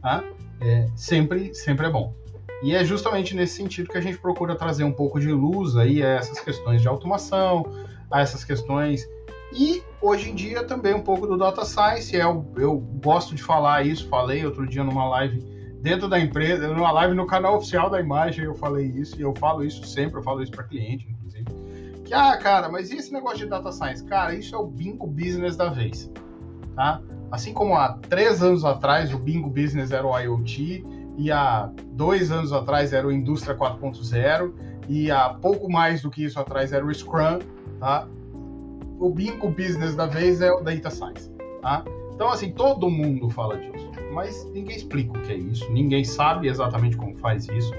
tá? 0.00 0.24
é, 0.60 0.86
sempre, 0.96 1.54
sempre 1.54 1.86
é 1.86 1.90
bom. 1.90 2.14
E 2.62 2.74
é 2.74 2.84
justamente 2.84 3.34
nesse 3.34 3.54
sentido 3.54 3.88
que 3.88 3.98
a 3.98 4.00
gente 4.00 4.18
procura 4.18 4.56
trazer 4.56 4.84
um 4.84 4.92
pouco 4.92 5.20
de 5.20 5.30
luz 5.30 5.76
aí 5.76 6.02
a 6.02 6.08
essas 6.08 6.40
questões 6.40 6.82
de 6.82 6.88
automação, 6.88 7.64
a 8.10 8.20
essas 8.20 8.44
questões 8.44 9.06
e 9.52 9.82
hoje 10.00 10.30
em 10.30 10.34
dia 10.34 10.64
também 10.64 10.94
um 10.94 11.02
pouco 11.02 11.26
do 11.26 11.36
data 11.36 11.64
science. 11.64 12.14
Eu, 12.14 12.46
é 12.56 12.62
eu 12.62 12.76
gosto 12.76 13.34
de 13.34 13.42
falar 13.42 13.86
isso, 13.86 14.08
falei 14.08 14.44
outro 14.44 14.66
dia 14.66 14.84
numa 14.84 15.08
live 15.08 15.40
dentro 15.80 16.08
da 16.08 16.18
empresa, 16.18 16.66
numa 16.68 16.90
live 16.90 17.14
no 17.14 17.26
canal 17.26 17.56
oficial 17.56 17.88
da 17.88 18.00
imagem, 18.00 18.44
eu 18.44 18.54
falei 18.54 18.86
isso 18.86 19.16
e 19.18 19.22
eu 19.22 19.34
falo 19.36 19.64
isso 19.64 19.86
sempre, 19.86 20.18
eu 20.18 20.22
falo 20.22 20.42
isso 20.42 20.52
para 20.52 20.64
cliente, 20.64 21.08
inclusive. 21.08 21.46
Que, 22.04 22.12
ah, 22.12 22.36
cara, 22.36 22.68
mas 22.68 22.90
e 22.90 22.96
esse 22.96 23.12
negócio 23.12 23.38
de 23.38 23.46
data 23.46 23.70
science? 23.70 24.04
Cara, 24.04 24.34
isso 24.34 24.54
é 24.54 24.58
o 24.58 24.66
bingo 24.66 25.06
business 25.06 25.56
da 25.56 25.68
vez, 25.68 26.10
tá? 26.74 27.00
Assim 27.30 27.52
como 27.52 27.74
há 27.74 27.92
três 28.08 28.42
anos 28.42 28.64
atrás 28.64 29.12
o 29.12 29.18
bingo 29.18 29.48
business 29.48 29.92
era 29.92 30.06
o 30.06 30.18
IoT, 30.18 30.84
e 31.18 31.32
há 31.32 31.68
dois 31.88 32.30
anos 32.30 32.52
atrás 32.52 32.92
era 32.92 33.06
o 33.06 33.12
Indústria 33.12 33.54
4.0, 33.56 34.52
e 34.88 35.10
há 35.10 35.30
pouco 35.30 35.70
mais 35.70 36.00
do 36.00 36.10
que 36.10 36.24
isso 36.24 36.38
atrás 36.38 36.72
era 36.72 36.86
o 36.86 36.94
Scrum, 36.94 37.40
tá? 37.80 38.08
O 39.00 39.10
bingo 39.10 39.50
business 39.50 39.96
da 39.96 40.06
vez 40.06 40.40
é 40.40 40.50
o 40.50 40.60
Data 40.60 40.90
Science, 40.90 41.28
tá? 41.60 41.84
Então, 42.14 42.30
assim, 42.30 42.52
todo 42.52 42.88
mundo 42.88 43.28
fala 43.30 43.58
disso, 43.58 43.90
mas 44.12 44.44
ninguém 44.52 44.76
explica 44.76 45.18
o 45.18 45.22
que 45.22 45.32
é 45.32 45.36
isso, 45.36 45.70
ninguém 45.72 46.04
sabe 46.04 46.48
exatamente 46.48 46.96
como 46.96 47.16
faz 47.16 47.48
isso, 47.48 47.72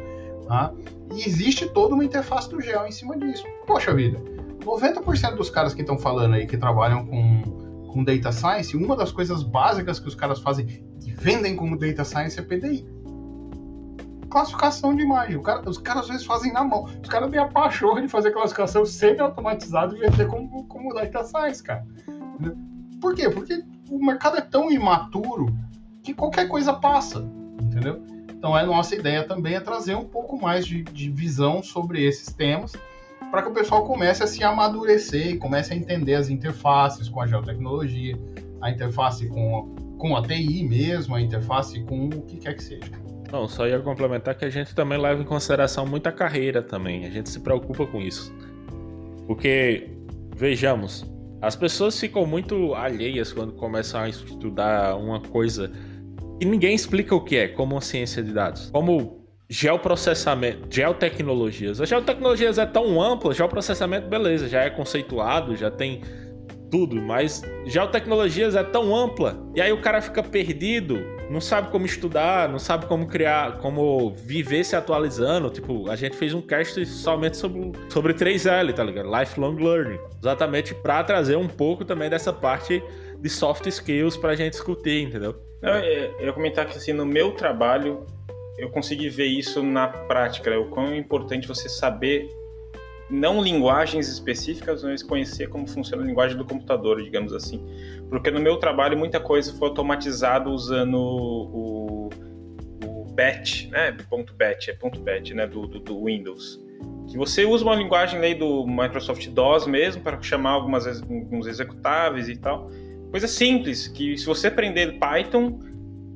tá? 0.45 0.73
E 1.13 1.25
existe 1.25 1.67
toda 1.69 1.95
uma 1.95 2.03
interface 2.03 2.49
do 2.49 2.61
GEL 2.61 2.85
em 2.85 2.91
cima 2.91 3.17
disso. 3.17 3.43
Poxa 3.65 3.93
vida, 3.93 4.19
90% 4.63 5.35
dos 5.35 5.49
caras 5.49 5.73
que 5.73 5.81
estão 5.81 5.97
falando 5.97 6.35
aí 6.35 6.45
que 6.45 6.57
trabalham 6.57 7.05
com 7.05 7.69
com 7.89 8.03
data 8.03 8.31
science, 8.31 8.77
uma 8.77 8.95
das 8.95 9.11
coisas 9.11 9.43
básicas 9.43 9.99
que 9.99 10.07
os 10.07 10.15
caras 10.15 10.39
fazem 10.39 10.83
e 11.05 11.11
vendem 11.11 11.55
como 11.55 11.77
data 11.77 12.03
science 12.03 12.39
é 12.39 12.43
PDI. 12.43 12.85
Classificação 14.29 14.95
de 14.95 15.03
imagem. 15.03 15.41
Cara, 15.41 15.67
os 15.67 15.77
caras 15.77 16.03
às 16.03 16.09
vezes 16.09 16.25
fazem 16.25 16.53
na 16.53 16.63
mão. 16.63 16.83
Os 16.83 17.09
caras 17.09 17.29
têm 17.31 17.39
a 17.39 17.47
pachorra 17.47 18.01
de 18.01 18.07
fazer 18.07 18.31
classificação 18.31 18.85
semi-automatizada 18.85 19.95
e 19.95 19.99
vender 19.99 20.27
como, 20.27 20.65
como 20.65 20.93
data 20.93 21.23
science, 21.23 21.63
cara. 21.63 21.85
Por 23.01 23.15
quê? 23.15 23.29
Porque 23.29 23.63
o 23.89 24.03
mercado 24.03 24.37
é 24.37 24.41
tão 24.41 24.71
imaturo 24.71 25.47
que 26.03 26.13
qualquer 26.13 26.47
coisa 26.47 26.73
passa, 26.73 27.19
entendeu? 27.61 28.03
Então 28.29 28.55
a 28.55 28.63
nossa 28.63 28.95
ideia 28.95 29.23
também 29.23 29.55
é 29.55 29.59
trazer 29.59 29.95
um 29.95 30.05
pouco 30.05 30.39
mais 30.39 30.65
de, 30.65 30.83
de 30.83 31.09
visão 31.09 31.61
sobre 31.61 32.05
esses 32.05 32.33
temas 32.33 32.73
para 33.31 33.41
que 33.41 33.49
o 33.49 33.53
pessoal 33.53 33.85
comece 33.85 34.23
a 34.23 34.27
se 34.27 34.43
amadurecer 34.43 35.27
e 35.27 35.37
comece 35.37 35.73
a 35.73 35.75
entender 35.75 36.15
as 36.15 36.29
interfaces 36.29 37.09
com 37.09 37.21
a 37.21 37.27
geotecnologia, 37.27 38.17
a 38.61 38.71
interface 38.71 39.27
com, 39.27 39.75
com 39.97 40.15
a 40.15 40.21
TI 40.21 40.63
mesmo, 40.63 41.15
a 41.15 41.21
interface 41.21 41.81
com 41.83 42.07
o 42.07 42.21
que 42.23 42.37
quer 42.37 42.55
que 42.55 42.63
seja. 42.63 43.08
Não, 43.31 43.47
só 43.47 43.67
ia 43.67 43.79
complementar 43.79 44.35
que 44.35 44.45
a 44.45 44.49
gente 44.49 44.73
também 44.73 44.97
leva 44.97 45.21
em 45.21 45.25
consideração 45.25 45.85
muita 45.85 46.11
carreira 46.11 46.61
também. 46.61 47.05
A 47.05 47.09
gente 47.09 47.29
se 47.29 47.39
preocupa 47.39 47.85
com 47.85 48.01
isso. 48.01 48.33
Porque, 49.27 49.87
vejamos, 50.35 51.05
as 51.41 51.55
pessoas 51.55 51.99
ficam 51.99 52.25
muito 52.25 52.73
alheias 52.73 53.31
quando 53.31 53.53
começam 53.53 54.01
a 54.01 54.09
estudar 54.09 54.95
uma 54.95 55.19
coisa 55.19 55.71
e 56.41 56.45
ninguém 56.45 56.73
explica 56.73 57.13
o 57.13 57.21
que 57.21 57.35
é, 57.35 57.47
como 57.47 57.77
a 57.77 57.81
ciência 57.81 58.23
de 58.23 58.31
dados. 58.31 58.69
Como 58.71 59.19
geoprocessamento, 59.49 60.67
geotecnologias. 60.69 61.81
A 61.81 61.85
geotecnologias 61.85 62.57
é 62.57 62.65
tão 62.65 63.01
ampla, 63.01 63.33
geoprocessamento, 63.33 64.07
beleza, 64.07 64.47
já 64.47 64.61
é 64.61 64.69
conceituado, 64.69 65.55
já 65.55 65.71
tem 65.71 66.01
tudo, 66.69 67.01
mas 67.01 67.41
geotecnologias 67.65 68.55
é 68.55 68.63
tão 68.63 68.95
ampla, 68.95 69.35
e 69.55 69.61
aí 69.61 69.71
o 69.71 69.81
cara 69.81 70.01
fica 70.01 70.21
perdido, 70.21 70.99
não 71.29 71.39
sabe 71.39 71.69
como 71.69 71.85
estudar, 71.85 72.49
não 72.49 72.57
sabe 72.57 72.87
como 72.87 73.07
criar, 73.07 73.59
como 73.59 74.11
viver 74.11 74.63
se 74.63 74.75
atualizando. 74.75 75.49
Tipo, 75.49 75.89
a 75.89 75.95
gente 75.95 76.17
fez 76.17 76.33
um 76.33 76.41
cast 76.41 76.83
somente 76.87 77.37
sobre, 77.37 77.71
sobre 77.89 78.13
3L, 78.13 78.73
tá 78.73 78.83
ligado? 78.83 79.09
Lifelong 79.09 79.55
Learning. 79.55 79.99
Exatamente 80.19 80.73
para 80.73 81.03
trazer 81.03 81.35
um 81.35 81.47
pouco 81.47 81.85
também 81.85 82.09
dessa 82.09 82.33
parte 82.33 82.83
de 83.19 83.29
soft 83.29 83.67
skills 83.67 84.17
pra 84.17 84.35
gente 84.35 84.53
discutir, 84.53 85.03
entendeu? 85.03 85.35
Eu, 85.61 85.73
eu 85.73 86.25
ia 86.25 86.33
comentar 86.33 86.65
que 86.65 86.75
assim, 86.77 86.93
no 86.93 87.05
meu 87.05 87.31
trabalho, 87.31 88.05
eu 88.57 88.69
consegui 88.69 89.09
ver 89.09 89.25
isso 89.25 89.61
na 89.61 89.87
prática, 89.87 90.49
né? 90.49 90.57
o 90.57 90.65
quão 90.65 90.87
é 90.87 90.97
importante 90.97 91.47
você 91.47 91.69
saber 91.69 92.27
não 93.09 93.41
linguagens 93.41 94.07
específicas, 94.07 94.83
mas 94.83 95.01
conhecer 95.01 95.47
como 95.49 95.67
funciona 95.67 96.03
a 96.03 96.05
linguagem 96.05 96.37
do 96.37 96.45
computador, 96.45 97.01
digamos 97.01 97.33
assim. 97.33 97.63
Porque 98.09 98.29
no 98.29 98.39
meu 98.39 98.57
trabalho 98.57 98.97
muita 98.97 99.19
coisa 99.19 99.53
foi 99.53 99.69
automatizada 99.69 100.49
usando 100.49 100.95
o, 100.95 102.09
o 102.85 103.05
BAT, 103.19 103.67
né? 103.69 103.91
Ponto 104.09 104.33
.bat, 104.33 104.69
é 104.69 104.73
ponto 104.73 104.99
.bat, 105.01 105.33
né? 105.33 105.47
Do, 105.47 105.67
do, 105.67 105.79
do, 105.79 106.05
Windows. 106.05 106.59
Que 107.09 107.17
você 107.17 107.45
usa 107.45 107.65
uma 107.65 107.75
linguagem 107.75 108.19
aí 108.21 108.35
do 108.35 108.65
Microsoft 108.65 109.27
DOS 109.29 109.65
mesmo 109.65 110.01
para 110.03 110.21
chamar 110.21 110.51
algumas, 110.51 110.85
alguns 110.87 111.47
executáveis 111.47 112.29
e 112.29 112.35
tal. 112.35 112.69
Coisa 113.11 113.27
simples, 113.27 113.87
que 113.87 114.17
se 114.17 114.25
você 114.25 114.47
aprender 114.47 114.99
Python, 114.99 115.59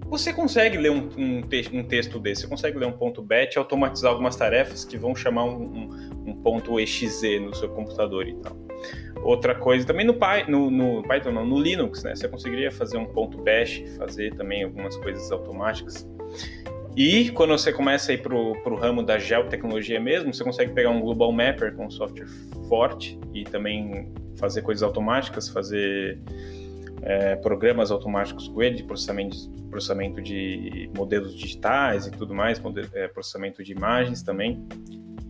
você 0.05 0.31
consegue 0.31 0.77
ler 0.77 0.91
um, 0.91 1.09
um, 1.17 1.41
te 1.41 1.67
um, 1.73 1.83
texto 1.83 2.19
desse, 2.19 2.41
você 2.41 2.47
consegue 2.47 2.77
ler 2.77 2.85
um 2.85 2.91
ponto 2.91 3.19
.bat 3.21 3.57
automatizar 3.57 4.11
algumas 4.11 4.35
tarefas 4.35 4.85
que 4.85 4.95
vão 4.95 5.15
chamar 5.15 5.45
um, 5.45 5.89
um, 6.33 6.41
ponto 6.41 6.79
.exe 6.79 7.39
no 7.39 7.53
seu 7.55 7.69
computador 7.69 8.27
e 8.27 8.35
tal. 8.35 8.57
Outra 9.23 9.55
coisa, 9.55 9.85
também 9.85 10.05
no, 10.05 10.13
Py, 10.13 10.49
no, 10.49 10.69
no, 10.69 11.03
Python, 11.03 11.31
não, 11.31 11.45
no 11.45 11.59
Linux, 11.59 12.03
né? 12.03 12.15
Você 12.15 12.27
conseguiria 12.27 12.71
fazer 12.71 12.97
um 12.97 13.05
ponto 13.05 13.37
.bash, 13.37 13.81
fazer 13.97 14.35
também 14.35 14.63
algumas 14.63 14.97
coisas 14.97 15.31
automáticas. 15.31 16.07
E 16.95 17.31
quando 17.31 17.57
você 17.57 17.71
começa 17.71 18.11
a 18.11 18.15
ir 18.15 18.21
para 18.21 18.35
o 18.35 18.75
ramo 18.75 19.01
da 19.01 19.17
geotecnologia 19.17 19.99
mesmo, 19.99 20.33
você 20.33 20.43
consegue 20.43 20.73
pegar 20.73 20.91
um 20.91 20.99
Global 20.99 21.31
Mapper 21.31 21.73
com 21.75 21.87
um 21.87 21.91
software 21.91 22.27
forte 22.67 23.19
e 23.33 23.43
também 23.43 24.11
fazer 24.37 24.61
coisas 24.61 24.83
automáticas, 24.83 25.49
fazer 25.49 26.19
é, 27.01 27.35
programas 27.37 27.91
automáticos 27.91 28.47
com 28.47 28.61
ele 28.61 28.75
de 28.75 28.83
processamento, 28.83 29.35
processamento 29.69 30.21
de 30.21 30.89
modelos 30.95 31.35
digitais 31.35 32.07
e 32.07 32.11
tudo 32.11 32.35
mais, 32.35 32.61
é, 32.93 33.07
processamento 33.07 33.63
de 33.63 33.71
imagens 33.71 34.21
também, 34.21 34.63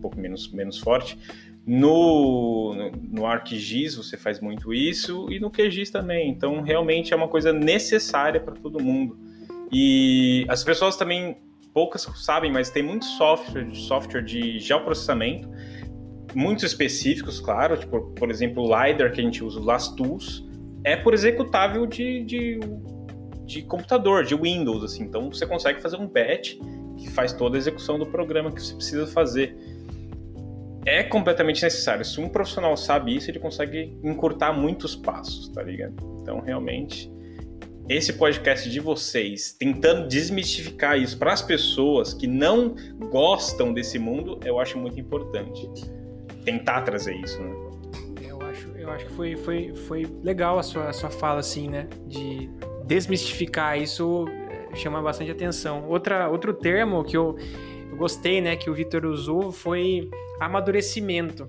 pouco 0.04 0.20
menos, 0.20 0.52
menos 0.52 0.78
forte. 0.78 1.18
No, 1.66 2.74
no, 2.74 2.90
no 2.90 3.26
ArcGIS 3.26 3.94
você 3.96 4.18
faz 4.18 4.38
muito 4.38 4.74
isso 4.74 5.30
e 5.30 5.40
no 5.40 5.50
QGIS 5.50 5.90
também. 5.90 6.28
Então, 6.28 6.60
realmente 6.60 7.14
é 7.14 7.16
uma 7.16 7.28
coisa 7.28 7.54
necessária 7.54 8.38
para 8.38 8.54
todo 8.54 8.82
mundo. 8.82 9.18
E 9.72 10.44
as 10.46 10.62
pessoas 10.62 10.94
também, 10.94 11.38
poucas 11.72 12.02
sabem, 12.16 12.52
mas 12.52 12.68
tem 12.68 12.82
muito 12.82 13.06
software, 13.06 13.74
software 13.74 14.22
de 14.22 14.58
geoprocessamento, 14.58 15.48
muitos 16.34 16.64
específicos, 16.64 17.40
claro, 17.40 17.78
tipo, 17.78 18.12
por 18.12 18.30
exemplo, 18.30 18.62
o 18.62 18.66
LiDAR 18.66 19.10
que 19.10 19.22
a 19.22 19.24
gente 19.24 19.42
usa, 19.42 19.58
o 19.58 19.64
LastTools, 19.64 20.46
é 20.84 20.96
por 20.96 21.14
executável 21.14 21.86
de, 21.86 22.22
de, 22.24 22.60
de, 23.46 23.62
computador, 23.62 24.22
de 24.22 24.34
Windows, 24.34 24.84
assim. 24.84 25.04
Então 25.04 25.32
você 25.32 25.46
consegue 25.46 25.80
fazer 25.80 25.96
um 25.96 26.06
batch 26.06 26.56
que 26.98 27.08
faz 27.10 27.32
toda 27.32 27.56
a 27.56 27.58
execução 27.58 27.98
do 27.98 28.04
programa 28.04 28.52
que 28.52 28.60
você 28.60 28.74
precisa 28.74 29.06
fazer. 29.06 29.56
É 30.86 31.02
completamente 31.02 31.62
necessário. 31.62 32.04
Se 32.04 32.20
um 32.20 32.28
profissional 32.28 32.76
sabe 32.76 33.16
isso, 33.16 33.30
ele 33.30 33.38
consegue 33.38 33.98
encurtar 34.02 34.52
muitos 34.52 34.94
passos, 34.94 35.48
tá 35.48 35.62
ligado? 35.62 35.94
Então, 36.20 36.40
realmente, 36.40 37.10
esse 37.88 38.12
podcast 38.12 38.70
de 38.70 38.80
vocês, 38.80 39.52
tentando 39.58 40.08
desmistificar 40.08 40.98
isso 40.98 41.18
para 41.18 41.32
as 41.32 41.42
pessoas 41.42 42.12
que 42.12 42.26
não 42.26 42.74
gostam 43.10 43.72
desse 43.72 43.98
mundo, 43.98 44.38
eu 44.44 44.58
acho 44.58 44.78
muito 44.78 45.00
importante. 45.00 45.70
Tentar 46.44 46.82
trazer 46.82 47.14
isso, 47.14 47.42
né? 47.42 47.64
Eu 48.76 48.90
acho 48.90 49.06
que 49.06 49.12
foi, 49.12 49.34
foi, 49.36 49.74
foi 49.74 50.06
legal 50.22 50.58
a 50.58 50.62
sua, 50.62 50.90
a 50.90 50.92
sua 50.92 51.08
fala, 51.08 51.40
assim, 51.40 51.68
né? 51.68 51.88
De 52.06 52.50
desmistificar 52.86 53.80
isso 53.80 54.26
eh, 54.28 54.76
chama 54.76 55.00
bastante 55.00 55.30
atenção. 55.30 55.88
Outra, 55.88 56.28
outro 56.28 56.52
termo 56.52 57.02
que 57.02 57.16
eu, 57.16 57.34
eu 57.90 57.96
gostei, 57.96 58.42
né, 58.42 58.56
que 58.56 58.68
o 58.68 58.74
Vitor 58.74 59.06
usou 59.06 59.50
foi 59.50 60.10
amadurecimento. 60.40 61.48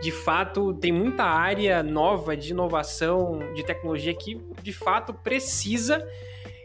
De 0.00 0.10
fato, 0.10 0.72
tem 0.74 0.90
muita 0.90 1.24
área 1.24 1.82
nova 1.82 2.36
de 2.36 2.52
inovação, 2.52 3.38
de 3.54 3.62
tecnologia 3.62 4.14
que 4.14 4.40
de 4.62 4.72
fato 4.72 5.12
precisa 5.12 6.06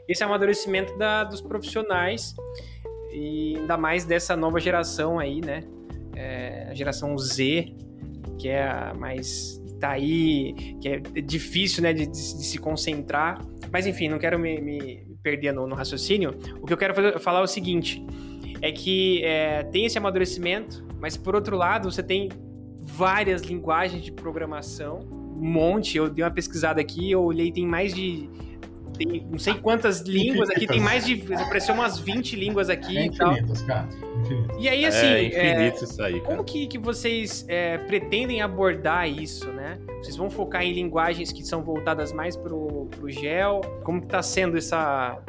esse 0.07 0.23
amadurecimento 0.23 0.97
da, 0.97 1.23
dos 1.23 1.41
profissionais 1.41 2.33
e 3.11 3.57
ainda 3.57 3.77
mais 3.77 4.05
dessa 4.05 4.35
nova 4.35 4.59
geração 4.59 5.19
aí, 5.19 5.41
né? 5.41 5.63
É, 6.15 6.67
a 6.69 6.73
geração 6.73 7.17
Z, 7.17 7.73
que 8.37 8.47
é 8.47 8.63
a 8.63 8.93
mais 8.93 9.61
tá 9.79 9.91
aí, 9.91 10.53
que 10.81 10.87
é 10.87 10.99
difícil, 11.21 11.83
né, 11.83 11.91
de, 11.93 12.05
de, 12.05 12.11
de 12.11 12.45
se 12.45 12.57
concentrar. 12.57 13.39
Mas 13.71 13.85
enfim, 13.85 14.07
não 14.07 14.17
quero 14.17 14.39
me, 14.39 14.61
me 14.61 15.05
perder 15.21 15.51
no, 15.53 15.67
no, 15.67 15.75
raciocínio. 15.75 16.35
O 16.61 16.65
que 16.65 16.73
eu 16.73 16.77
quero 16.77 16.93
fazer, 16.93 17.19
falar 17.19 17.39
é 17.39 17.43
o 17.43 17.47
seguinte: 17.47 18.05
é 18.65 18.71
que 18.71 19.23
é, 19.23 19.61
tem 19.63 19.85
esse 19.85 19.95
amadurecimento, 19.95 20.83
mas 20.99 21.15
por 21.15 21.35
outro 21.35 21.55
lado, 21.55 21.91
você 21.91 22.01
tem 22.01 22.29
várias 22.81 23.43
linguagens 23.43 24.03
de 24.03 24.11
programação, 24.11 25.01
um 25.11 25.51
monte. 25.51 25.97
Eu 25.97 26.09
dei 26.09 26.23
uma 26.23 26.31
pesquisada 26.31 26.81
aqui, 26.81 27.11
eu 27.11 27.21
olhei, 27.21 27.51
tem 27.51 27.65
mais 27.65 27.93
de 27.93 28.27
tem 28.97 29.27
não 29.29 29.37
sei 29.37 29.53
quantas 29.55 30.01
línguas 30.01 30.49
aqui, 30.49 30.65
tem 30.65 30.79
mais 30.79 31.05
de. 31.05 31.21
Apareceu 31.35 31.75
umas 31.75 31.99
20 31.99 32.35
línguas 32.35 32.69
aqui 32.69 32.97
É 32.97 33.05
e 33.05 33.11
tal. 33.11 33.33
infinitas, 33.33 33.61
cara. 33.61 33.87
Infinitas. 34.21 34.57
E 34.57 34.69
aí, 34.69 34.85
assim, 34.85 35.05
é 35.05 35.25
é, 35.25 35.51
infinito 35.51 35.83
isso 35.83 36.01
aí, 36.01 36.13
cara. 36.13 36.25
como 36.25 36.43
que, 36.43 36.65
que 36.65 36.77
vocês 36.79 37.45
é, 37.47 37.77
pretendem 37.77 38.41
abordar 38.41 39.07
isso, 39.07 39.47
né? 39.51 39.77
Vocês 40.01 40.15
vão 40.15 40.29
focar 40.29 40.63
em 40.63 40.73
linguagens 40.73 41.31
que 41.31 41.43
são 41.43 41.61
voltadas 41.61 42.11
mais 42.11 42.35
pro, 42.35 42.87
pro 42.97 43.11
gel? 43.11 43.61
Como 43.83 44.01
que 44.01 44.07
tá 44.07 44.23
sendo 44.23 44.57
essa... 44.57 45.21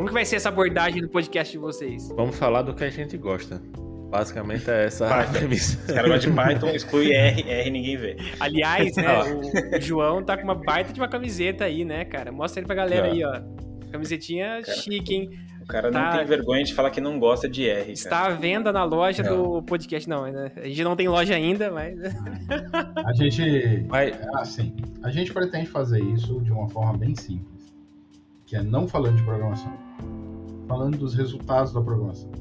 Como 0.00 0.08
que 0.08 0.14
vai 0.14 0.24
ser 0.24 0.36
essa 0.36 0.48
abordagem 0.48 1.02
do 1.02 1.10
podcast 1.10 1.52
de 1.52 1.58
vocês? 1.58 2.08
Vamos 2.16 2.34
falar 2.34 2.62
do 2.62 2.72
que 2.72 2.82
a 2.82 2.88
gente 2.88 3.18
gosta. 3.18 3.60
Basicamente 4.08 4.70
é 4.70 4.86
essa 4.86 5.06
a 5.06 5.24
premissa. 5.26 5.78
Os 5.78 5.92
caras 5.92 6.10
gostam 6.10 6.30
de 6.30 6.36
Python, 6.38 6.68
exclui 6.74 7.12
R, 7.12 7.42
R 7.46 7.70
ninguém 7.70 7.98
vê. 7.98 8.16
Aliás, 8.40 8.96
né, 8.96 9.04
o, 9.24 9.76
o 9.76 9.78
João 9.78 10.24
tá 10.24 10.38
com 10.38 10.44
uma 10.44 10.54
baita 10.54 10.90
de 10.90 10.98
uma 10.98 11.06
camiseta 11.06 11.66
aí, 11.66 11.84
né, 11.84 12.06
cara? 12.06 12.32
Mostra 12.32 12.60
ele 12.60 12.66
pra 12.66 12.76
galera 12.76 13.08
Já. 13.08 13.12
aí, 13.12 13.24
ó. 13.24 13.42
Camisetinha 13.92 14.62
chique, 14.64 15.14
hein? 15.14 15.30
O 15.60 15.66
cara 15.66 15.90
Tá. 15.90 16.00
não 16.12 16.16
tem 16.16 16.26
vergonha 16.26 16.64
de 16.64 16.72
falar 16.72 16.88
que 16.90 17.00
não 17.02 17.18
gosta 17.20 17.46
de 17.46 17.68
R. 17.68 17.80
Cara. 17.80 17.92
Está 17.92 18.24
à 18.24 18.30
venda 18.30 18.72
na 18.72 18.84
loja 18.84 19.22
Não. 19.22 19.58
do 19.58 19.62
podcast. 19.64 20.08
Não, 20.08 20.22
né? 20.32 20.50
a 20.56 20.66
gente 20.66 20.82
não 20.82 20.96
tem 20.96 21.08
loja 21.08 21.34
ainda, 21.34 21.70
mas... 21.70 21.94
A 23.04 23.12
gente. 23.12 23.84
Mas 23.86 24.18
Assim, 24.36 24.74
a 25.02 25.10
gente 25.10 25.30
pretende 25.30 25.66
fazer 25.66 26.02
isso 26.02 26.40
de 26.40 26.50
uma 26.50 26.70
forma 26.70 26.96
bem 26.96 27.14
simples. 27.14 27.59
Que 28.50 28.56
é 28.56 28.62
não 28.64 28.88
falando 28.88 29.14
de 29.14 29.22
programação. 29.22 29.72
Falando 30.66 30.98
dos 30.98 31.14
resultados 31.14 31.72
da 31.72 31.80
programação. 31.80 32.32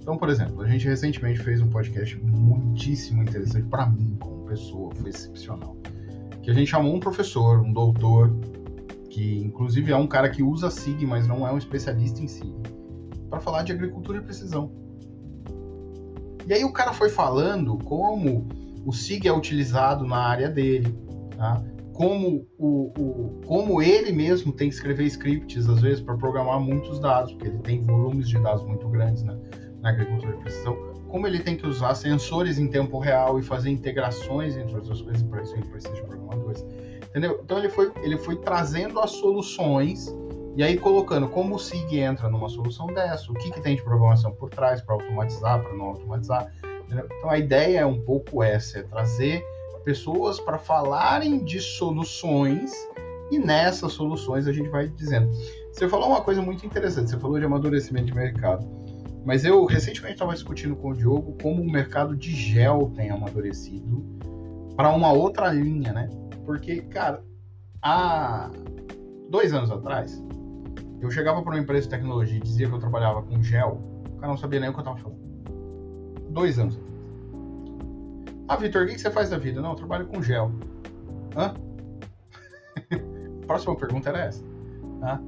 Então, 0.00 0.18
por 0.18 0.28
exemplo, 0.28 0.60
a 0.62 0.66
gente 0.66 0.84
recentemente 0.84 1.38
fez 1.38 1.62
um 1.62 1.68
podcast 1.68 2.20
muitíssimo 2.20 3.22
interessante 3.22 3.68
para 3.68 3.86
mim, 3.86 4.16
como 4.18 4.44
pessoa, 4.46 4.92
foi 4.96 5.10
excepcional. 5.10 5.76
Que 6.42 6.50
a 6.50 6.52
gente 6.52 6.66
chamou 6.66 6.92
um 6.92 6.98
professor, 6.98 7.60
um 7.60 7.72
doutor, 7.72 8.34
que 9.10 9.38
inclusive 9.44 9.92
é 9.92 9.96
um 9.96 10.08
cara 10.08 10.28
que 10.28 10.42
usa 10.42 10.72
SIG, 10.72 11.06
mas 11.06 11.24
não 11.24 11.46
é 11.46 11.52
um 11.52 11.58
especialista 11.58 12.20
em 12.20 12.26
SIG, 12.26 12.52
para 13.30 13.38
falar 13.38 13.62
de 13.62 13.70
agricultura 13.70 14.18
e 14.18 14.22
precisão. 14.22 14.72
E 16.48 16.52
aí 16.52 16.64
o 16.64 16.72
cara 16.72 16.92
foi 16.92 17.08
falando 17.08 17.78
como 17.84 18.48
o 18.84 18.92
SIG 18.92 19.28
é 19.28 19.32
utilizado 19.32 20.04
na 20.04 20.16
área 20.16 20.48
dele, 20.48 20.92
tá? 21.36 21.62
Como, 21.92 22.46
o, 22.58 22.92
o- 22.98 23.40
como 23.46 23.82
ele 23.82 24.12
mesmo 24.12 24.52
tem 24.52 24.68
que 24.68 24.74
escrever 24.74 25.04
scripts, 25.04 25.68
às 25.68 25.80
vezes, 25.80 26.00
para 26.00 26.16
programar 26.16 26.58
muitos 26.60 26.98
dados, 26.98 27.32
porque 27.32 27.48
ele 27.48 27.58
tem 27.58 27.80
volumes 27.82 28.28
de 28.28 28.38
dados 28.38 28.64
muito 28.64 28.88
grandes 28.88 29.22
né, 29.22 29.36
na 29.80 29.90
agricultura 29.90 30.32
de 30.32 30.38
precisão, 30.42 30.76
como 31.08 31.26
ele 31.26 31.40
tem 31.40 31.56
que 31.56 31.66
usar 31.66 31.94
sensores 31.94 32.58
em 32.58 32.68
tempo 32.68 32.98
real 32.98 33.38
e 33.38 33.42
fazer 33.42 33.70
integrações 33.70 34.56
entre 34.56 34.74
outras 34.74 35.02
coisas, 35.02 35.22
para 35.22 35.42
isso 35.42 35.54
ele 35.54 35.66
precisa 35.66 35.92
de 35.94 36.02
programadores. 36.02 36.64
Entendeu? 37.10 37.40
Então 37.44 37.58
ele 37.58 37.68
foi, 37.68 37.92
ele 38.02 38.16
foi 38.16 38.36
trazendo 38.36 38.98
as 38.98 39.10
soluções 39.10 40.06
e 40.56 40.62
aí 40.62 40.78
colocando 40.78 41.28
como 41.28 41.56
o 41.56 41.58
SIG 41.58 41.98
entra 41.98 42.28
numa 42.30 42.48
solução 42.48 42.86
dessa, 42.86 43.30
o 43.30 43.34
que, 43.34 43.50
que 43.50 43.60
tem 43.60 43.76
de 43.76 43.82
programação 43.82 44.32
por 44.32 44.48
trás 44.48 44.80
para 44.80 44.94
automatizar, 44.94 45.62
para 45.62 45.74
não 45.74 45.86
automatizar. 45.86 46.50
entendeu? 46.86 47.06
Então 47.18 47.28
a 47.28 47.38
ideia 47.38 47.80
é 47.80 47.86
um 47.86 48.00
pouco 48.00 48.42
essa, 48.42 48.78
é 48.78 48.82
trazer 48.82 49.44
pessoas 49.84 50.40
para 50.40 50.58
falarem 50.58 51.44
de 51.44 51.60
soluções 51.60 52.72
e 53.30 53.38
nessas 53.38 53.92
soluções 53.92 54.46
a 54.46 54.52
gente 54.52 54.68
vai 54.68 54.88
dizendo. 54.88 55.30
Você 55.72 55.88
falou 55.88 56.08
uma 56.08 56.20
coisa 56.20 56.42
muito 56.42 56.66
interessante, 56.66 57.10
você 57.10 57.18
falou 57.18 57.38
de 57.38 57.46
amadurecimento 57.46 58.06
de 58.06 58.14
mercado. 58.14 58.66
Mas 59.24 59.44
eu 59.44 59.64
recentemente 59.64 60.14
estava 60.14 60.34
discutindo 60.34 60.76
com 60.76 60.90
o 60.90 60.94
Diogo 60.94 61.36
como 61.40 61.62
o 61.62 61.70
mercado 61.70 62.16
de 62.16 62.34
gel 62.34 62.92
tem 62.94 63.10
amadurecido 63.10 64.04
para 64.76 64.90
uma 64.90 65.12
outra 65.12 65.52
linha, 65.52 65.92
né? 65.92 66.10
Porque, 66.44 66.82
cara, 66.82 67.22
há 67.80 68.50
dois 69.30 69.52
anos 69.52 69.70
atrás, 69.70 70.22
eu 71.00 71.10
chegava 71.10 71.40
para 71.42 71.52
uma 71.52 71.58
empresa 71.58 71.84
de 71.84 71.90
tecnologia 71.90 72.36
e 72.36 72.40
dizia 72.40 72.68
que 72.68 72.74
eu 72.74 72.80
trabalhava 72.80 73.22
com 73.22 73.42
gel, 73.42 73.80
o 74.12 74.16
cara 74.16 74.28
não 74.28 74.36
sabia 74.36 74.60
nem 74.60 74.68
o 74.68 74.72
que 74.72 74.78
eu 74.78 74.82
estava 74.82 74.98
falando. 74.98 75.20
Dois 76.30 76.58
anos 76.58 76.76
atrás. 76.76 76.91
Ah, 78.48 78.56
Vitor, 78.56 78.82
o 78.84 78.86
que 78.86 78.98
você 78.98 79.10
faz 79.10 79.30
da 79.30 79.38
vida? 79.38 79.60
Não, 79.60 79.70
eu 79.70 79.76
trabalho 79.76 80.06
com 80.06 80.22
gel. 80.22 80.50
Hã? 81.36 81.54
Próxima 83.46 83.76
pergunta 83.76 84.08
era 84.10 84.24
essa. 84.26 84.42
tá? 85.00 85.20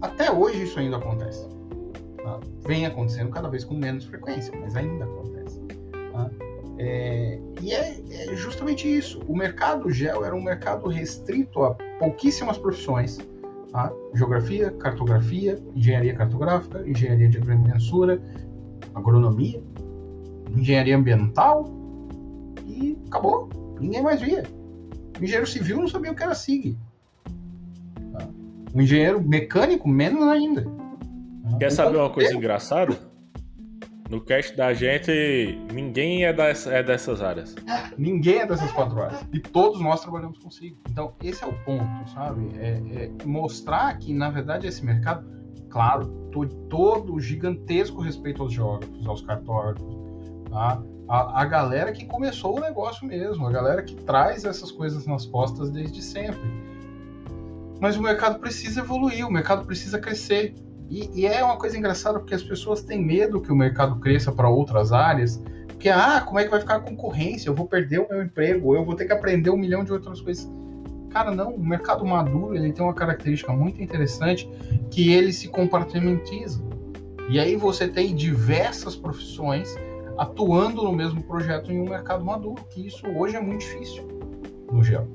Até 0.00 0.30
hoje 0.30 0.64
isso 0.64 0.78
ainda 0.78 0.96
acontece. 0.96 1.46
tá? 2.22 2.40
Vem 2.66 2.86
acontecendo 2.86 3.30
cada 3.30 3.48
vez 3.48 3.64
com 3.64 3.74
menos 3.74 4.04
frequência, 4.04 4.52
mas 4.60 4.74
ainda 4.76 5.04
acontece. 5.04 5.60
tá? 6.12 6.30
É, 6.78 7.38
e 7.60 7.72
é, 7.72 8.00
é 8.10 8.34
justamente 8.36 8.88
isso. 8.88 9.20
O 9.28 9.36
mercado 9.36 9.90
gel 9.90 10.24
era 10.24 10.34
um 10.34 10.42
mercado 10.42 10.88
restrito 10.88 11.62
a 11.62 11.74
pouquíssimas 11.98 12.58
profissões. 12.58 13.18
tá? 13.70 13.92
Geografia, 14.14 14.70
cartografia, 14.72 15.62
engenharia 15.74 16.14
cartográfica, 16.14 16.82
engenharia 16.88 17.28
de 17.28 17.38
agrimensura, 17.38 18.20
agronomia, 18.94 19.62
engenharia 20.56 20.96
ambiental 20.96 21.70
e 22.82 22.98
acabou. 23.06 23.48
Ninguém 23.80 24.02
mais 24.02 24.20
via. 24.20 24.42
O 25.18 25.22
engenheiro 25.24 25.46
civil 25.46 25.78
não 25.78 25.88
sabia 25.88 26.10
o 26.12 26.14
que 26.14 26.22
era 26.22 26.34
SIG. 26.34 26.76
Tá? 28.12 28.28
O 28.74 28.80
engenheiro 28.80 29.20
mecânico, 29.22 29.88
menos 29.88 30.22
ainda. 30.24 30.62
Tá? 30.64 31.58
Quer 31.58 31.68
O 31.68 31.70
saber 31.70 31.96
uma 31.98 32.10
coisa 32.10 32.30
ponteiro, 32.30 32.38
engraçada? 32.38 33.12
No 34.10 34.20
cast 34.20 34.54
da 34.56 34.74
gente, 34.74 35.10
ninguém 35.72 36.24
é, 36.26 36.32
dessa- 36.34 36.70
é 36.70 36.82
dessas 36.82 37.22
áreas. 37.22 37.54
Ninguém 37.96 38.40
é 38.40 38.46
dessas 38.46 38.70
quatro 38.72 39.00
áreas. 39.02 39.24
E 39.32 39.40
todos 39.40 39.80
nós 39.80 40.02
trabalhamos 40.02 40.38
com 40.38 40.50
SIG. 40.50 40.76
Então, 40.90 41.14
esse 41.22 41.42
é 41.42 41.46
o 41.46 41.54
ponto, 41.64 42.10
sabe? 42.12 42.46
É, 42.58 42.72
é 43.04 43.10
mostrar 43.24 43.96
que, 43.98 44.12
na 44.12 44.28
verdade, 44.28 44.66
esse 44.66 44.84
mercado, 44.84 45.24
claro, 45.70 46.08
to- 46.30 46.46
todo 46.68 47.18
gigantesco 47.20 48.02
respeito 48.02 48.42
aos 48.42 48.52
geógrafos, 48.52 49.06
aos 49.06 49.22
cartógrafos, 49.22 49.96
tá? 50.50 50.82
A, 51.08 51.42
a 51.42 51.44
galera 51.44 51.92
que 51.92 52.04
começou 52.04 52.56
o 52.56 52.60
negócio 52.60 53.06
mesmo, 53.06 53.46
a 53.46 53.50
galera 53.50 53.82
que 53.82 53.94
traz 53.94 54.44
essas 54.44 54.70
coisas 54.70 55.06
nas 55.06 55.26
costas 55.26 55.70
desde 55.70 56.02
sempre. 56.02 56.40
Mas 57.80 57.96
o 57.96 58.02
mercado 58.02 58.38
precisa 58.38 58.80
evoluir, 58.80 59.26
o 59.26 59.30
mercado 59.30 59.64
precisa 59.64 59.98
crescer. 59.98 60.54
E, 60.88 61.22
e 61.22 61.26
é 61.26 61.42
uma 61.42 61.56
coisa 61.56 61.76
engraçada 61.76 62.18
porque 62.18 62.34
as 62.34 62.42
pessoas 62.42 62.82
têm 62.82 63.04
medo 63.04 63.40
que 63.40 63.50
o 63.50 63.56
mercado 63.56 63.98
cresça 63.98 64.30
para 64.30 64.48
outras 64.48 64.92
áreas, 64.92 65.42
porque, 65.68 65.88
ah, 65.88 66.20
como 66.20 66.38
é 66.38 66.44
que 66.44 66.50
vai 66.50 66.60
ficar 66.60 66.76
a 66.76 66.80
concorrência? 66.80 67.48
Eu 67.48 67.54
vou 67.54 67.66
perder 67.66 67.98
o 67.98 68.08
meu 68.08 68.22
emprego, 68.22 68.76
eu 68.76 68.84
vou 68.84 68.94
ter 68.94 69.04
que 69.04 69.12
aprender 69.12 69.50
um 69.50 69.56
milhão 69.56 69.82
de 69.82 69.92
outras 69.92 70.20
coisas. 70.20 70.48
Cara, 71.10 71.32
não, 71.32 71.56
o 71.56 71.66
mercado 71.66 72.06
maduro 72.06 72.54
ele 72.54 72.72
tem 72.72 72.84
uma 72.84 72.94
característica 72.94 73.52
muito 73.52 73.82
interessante 73.82 74.48
que 74.92 75.12
ele 75.12 75.32
se 75.32 75.48
compartimentiza. 75.48 76.62
E 77.28 77.40
aí 77.40 77.56
você 77.56 77.88
tem 77.88 78.14
diversas 78.14 78.94
profissões 78.94 79.76
atuando 80.16 80.82
no 80.82 80.92
mesmo 80.92 81.22
projeto 81.22 81.72
em 81.72 81.80
um 81.80 81.88
mercado 81.88 82.24
maduro, 82.24 82.62
que 82.70 82.86
isso 82.86 83.06
hoje 83.06 83.36
é 83.36 83.40
muito 83.40 83.60
difícil 83.60 84.06
no 84.70 84.82
gel. 84.82 85.06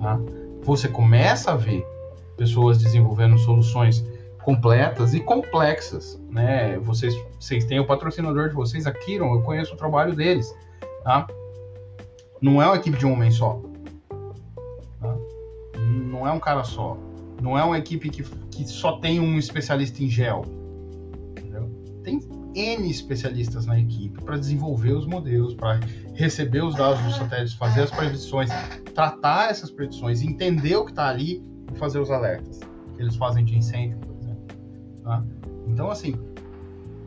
tá? 0.00 0.18
Você 0.62 0.88
começa 0.88 1.52
a 1.52 1.56
ver 1.56 1.86
pessoas 2.36 2.78
desenvolvendo 2.78 3.38
soluções 3.38 4.04
completas 4.42 5.14
e 5.14 5.20
complexas, 5.20 6.20
né? 6.30 6.78
Vocês, 6.78 7.14
vocês 7.40 7.64
têm 7.64 7.80
o 7.80 7.86
patrocinador 7.86 8.48
de 8.48 8.54
vocês, 8.54 8.86
a 8.86 8.92
Kiron, 8.92 9.34
eu 9.34 9.42
conheço 9.42 9.74
o 9.74 9.76
trabalho 9.76 10.14
deles, 10.14 10.54
tá? 11.02 11.26
Não 12.40 12.60
é 12.60 12.66
uma 12.66 12.76
equipe 12.76 12.98
de 12.98 13.06
um 13.06 13.12
homem 13.12 13.30
só, 13.30 13.60
tá? 15.00 15.16
Não 15.78 16.28
é 16.28 16.32
um 16.32 16.38
cara 16.38 16.62
só, 16.62 16.98
não 17.40 17.58
é 17.58 17.64
uma 17.64 17.78
equipe 17.78 18.10
que, 18.10 18.22
que 18.22 18.66
só 18.66 18.98
tem 18.98 19.18
um 19.18 19.38
especialista 19.38 20.02
em 20.02 20.10
gel, 20.10 20.44
N 22.54 22.90
especialistas 22.90 23.66
na 23.66 23.78
equipe 23.78 24.22
para 24.22 24.36
desenvolver 24.36 24.92
os 24.92 25.06
modelos, 25.06 25.54
para 25.54 25.80
receber 26.14 26.62
os 26.62 26.74
dados 26.74 27.02
dos 27.02 27.16
satélites, 27.16 27.54
fazer 27.54 27.82
as 27.82 27.90
predições, 27.90 28.50
tratar 28.94 29.50
essas 29.50 29.70
predições, 29.70 30.22
entender 30.22 30.76
o 30.76 30.84
que 30.84 30.92
está 30.92 31.08
ali 31.08 31.42
e 31.72 31.78
fazer 31.78 31.98
os 31.98 32.10
alertas 32.10 32.60
que 32.94 33.02
eles 33.02 33.16
fazem 33.16 33.44
de 33.44 33.56
incêndio, 33.56 33.98
por 33.98 34.16
exemplo. 34.16 34.46
tá? 35.02 35.24
Então, 35.66 35.90
assim, 35.90 36.14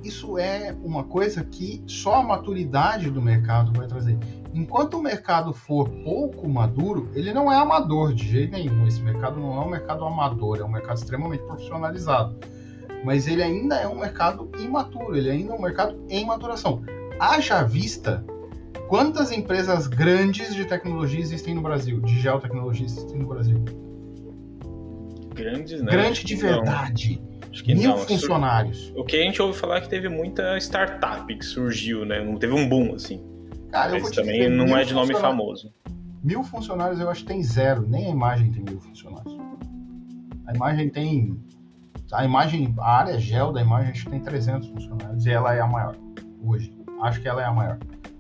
isso 0.03 0.37
é 0.37 0.75
uma 0.83 1.03
coisa 1.03 1.43
que 1.43 1.83
só 1.87 2.15
a 2.15 2.23
maturidade 2.23 3.09
do 3.09 3.21
mercado 3.21 3.71
vai 3.73 3.87
trazer. 3.87 4.17
Enquanto 4.53 4.95
o 4.95 5.01
mercado 5.01 5.53
for 5.53 5.89
pouco 5.89 6.47
maduro, 6.47 7.09
ele 7.13 7.33
não 7.33 7.51
é 7.51 7.57
amador 7.57 8.13
de 8.13 8.27
jeito 8.27 8.51
nenhum. 8.53 8.87
Esse 8.87 9.01
mercado 9.01 9.39
não 9.39 9.61
é 9.61 9.65
um 9.65 9.69
mercado 9.69 10.05
amador, 10.05 10.59
é 10.59 10.63
um 10.63 10.69
mercado 10.69 10.97
extremamente 10.97 11.43
profissionalizado. 11.43 12.37
Mas 13.07 13.25
ele 13.25 13.41
ainda 13.41 13.75
é 13.77 13.87
um 13.87 13.97
mercado 13.97 14.51
imaturo, 14.59 15.15
ele 15.15 15.29
ainda 15.29 15.53
é 15.53 15.55
um 15.55 15.61
mercado 15.61 15.97
em 16.09 16.25
maturação. 16.25 16.83
Haja 17.17 17.63
vista 17.63 18.21
quantas 18.89 19.31
empresas 19.31 19.87
grandes 19.87 20.53
de 20.53 20.65
tecnologia 20.65 21.21
existem 21.21 21.55
no 21.55 21.61
Brasil, 21.61 22.01
de 22.01 22.19
geotecnologia 22.19 22.85
existem 22.85 23.17
no 23.17 23.25
Brasil. 23.25 23.63
Grandes, 25.33 25.81
né? 25.81 25.89
Grande 25.89 26.25
de 26.25 26.35
verdade. 26.35 27.21
Acho 27.23 27.47
Acho 27.49 27.63
que 27.63 27.75
Mil 27.75 27.91
não. 27.91 27.97
funcionários. 27.99 28.91
O 28.93 29.05
que 29.05 29.15
a 29.15 29.21
gente 29.21 29.41
ouve 29.41 29.57
falar 29.57 29.77
é 29.77 29.81
que 29.81 29.89
teve 29.89 30.09
muita 30.09 30.57
startup 30.57 31.33
que 31.33 31.45
surgiu, 31.45 32.03
né? 32.03 32.21
Não 32.21 32.35
teve 32.35 32.53
um 32.53 32.67
boom, 32.67 32.93
assim. 32.93 33.23
Cara, 33.71 33.95
eu 33.95 34.01
vou 34.01 34.11
te 34.11 34.17
também 34.17 34.41
dizer, 34.41 34.49
não 34.49 34.77
é 34.77 34.83
de 34.83 34.93
nome 34.93 35.15
famoso. 35.15 35.73
Mil 36.21 36.43
funcionários 36.43 36.99
eu 36.99 37.09
acho 37.09 37.21
que 37.21 37.27
tem 37.27 37.41
zero, 37.41 37.87
nem 37.87 38.07
a 38.07 38.09
imagem 38.09 38.51
tem 38.51 38.63
mil 38.63 38.81
funcionários. 38.81 39.33
A 40.45 40.53
imagem 40.53 40.89
tem. 40.89 41.39
A 42.11 42.23
imagem, 42.23 42.73
a 42.79 42.97
área 42.97 43.19
gel 43.19 43.51
da 43.51 43.61
imagem 43.61 43.91
acho 43.91 44.05
que 44.05 44.11
tem 44.11 44.19
300 44.19 44.69
funcionários 44.69 45.25
e 45.25 45.31
ela 45.31 45.53
é 45.53 45.59
a 45.59 45.67
maior 45.67 45.95
hoje. 46.41 46.73
Acho 47.01 47.21
que 47.21 47.27
ela 47.27 47.41
é 47.41 47.45
a 47.45 47.51
maior. 47.51 47.77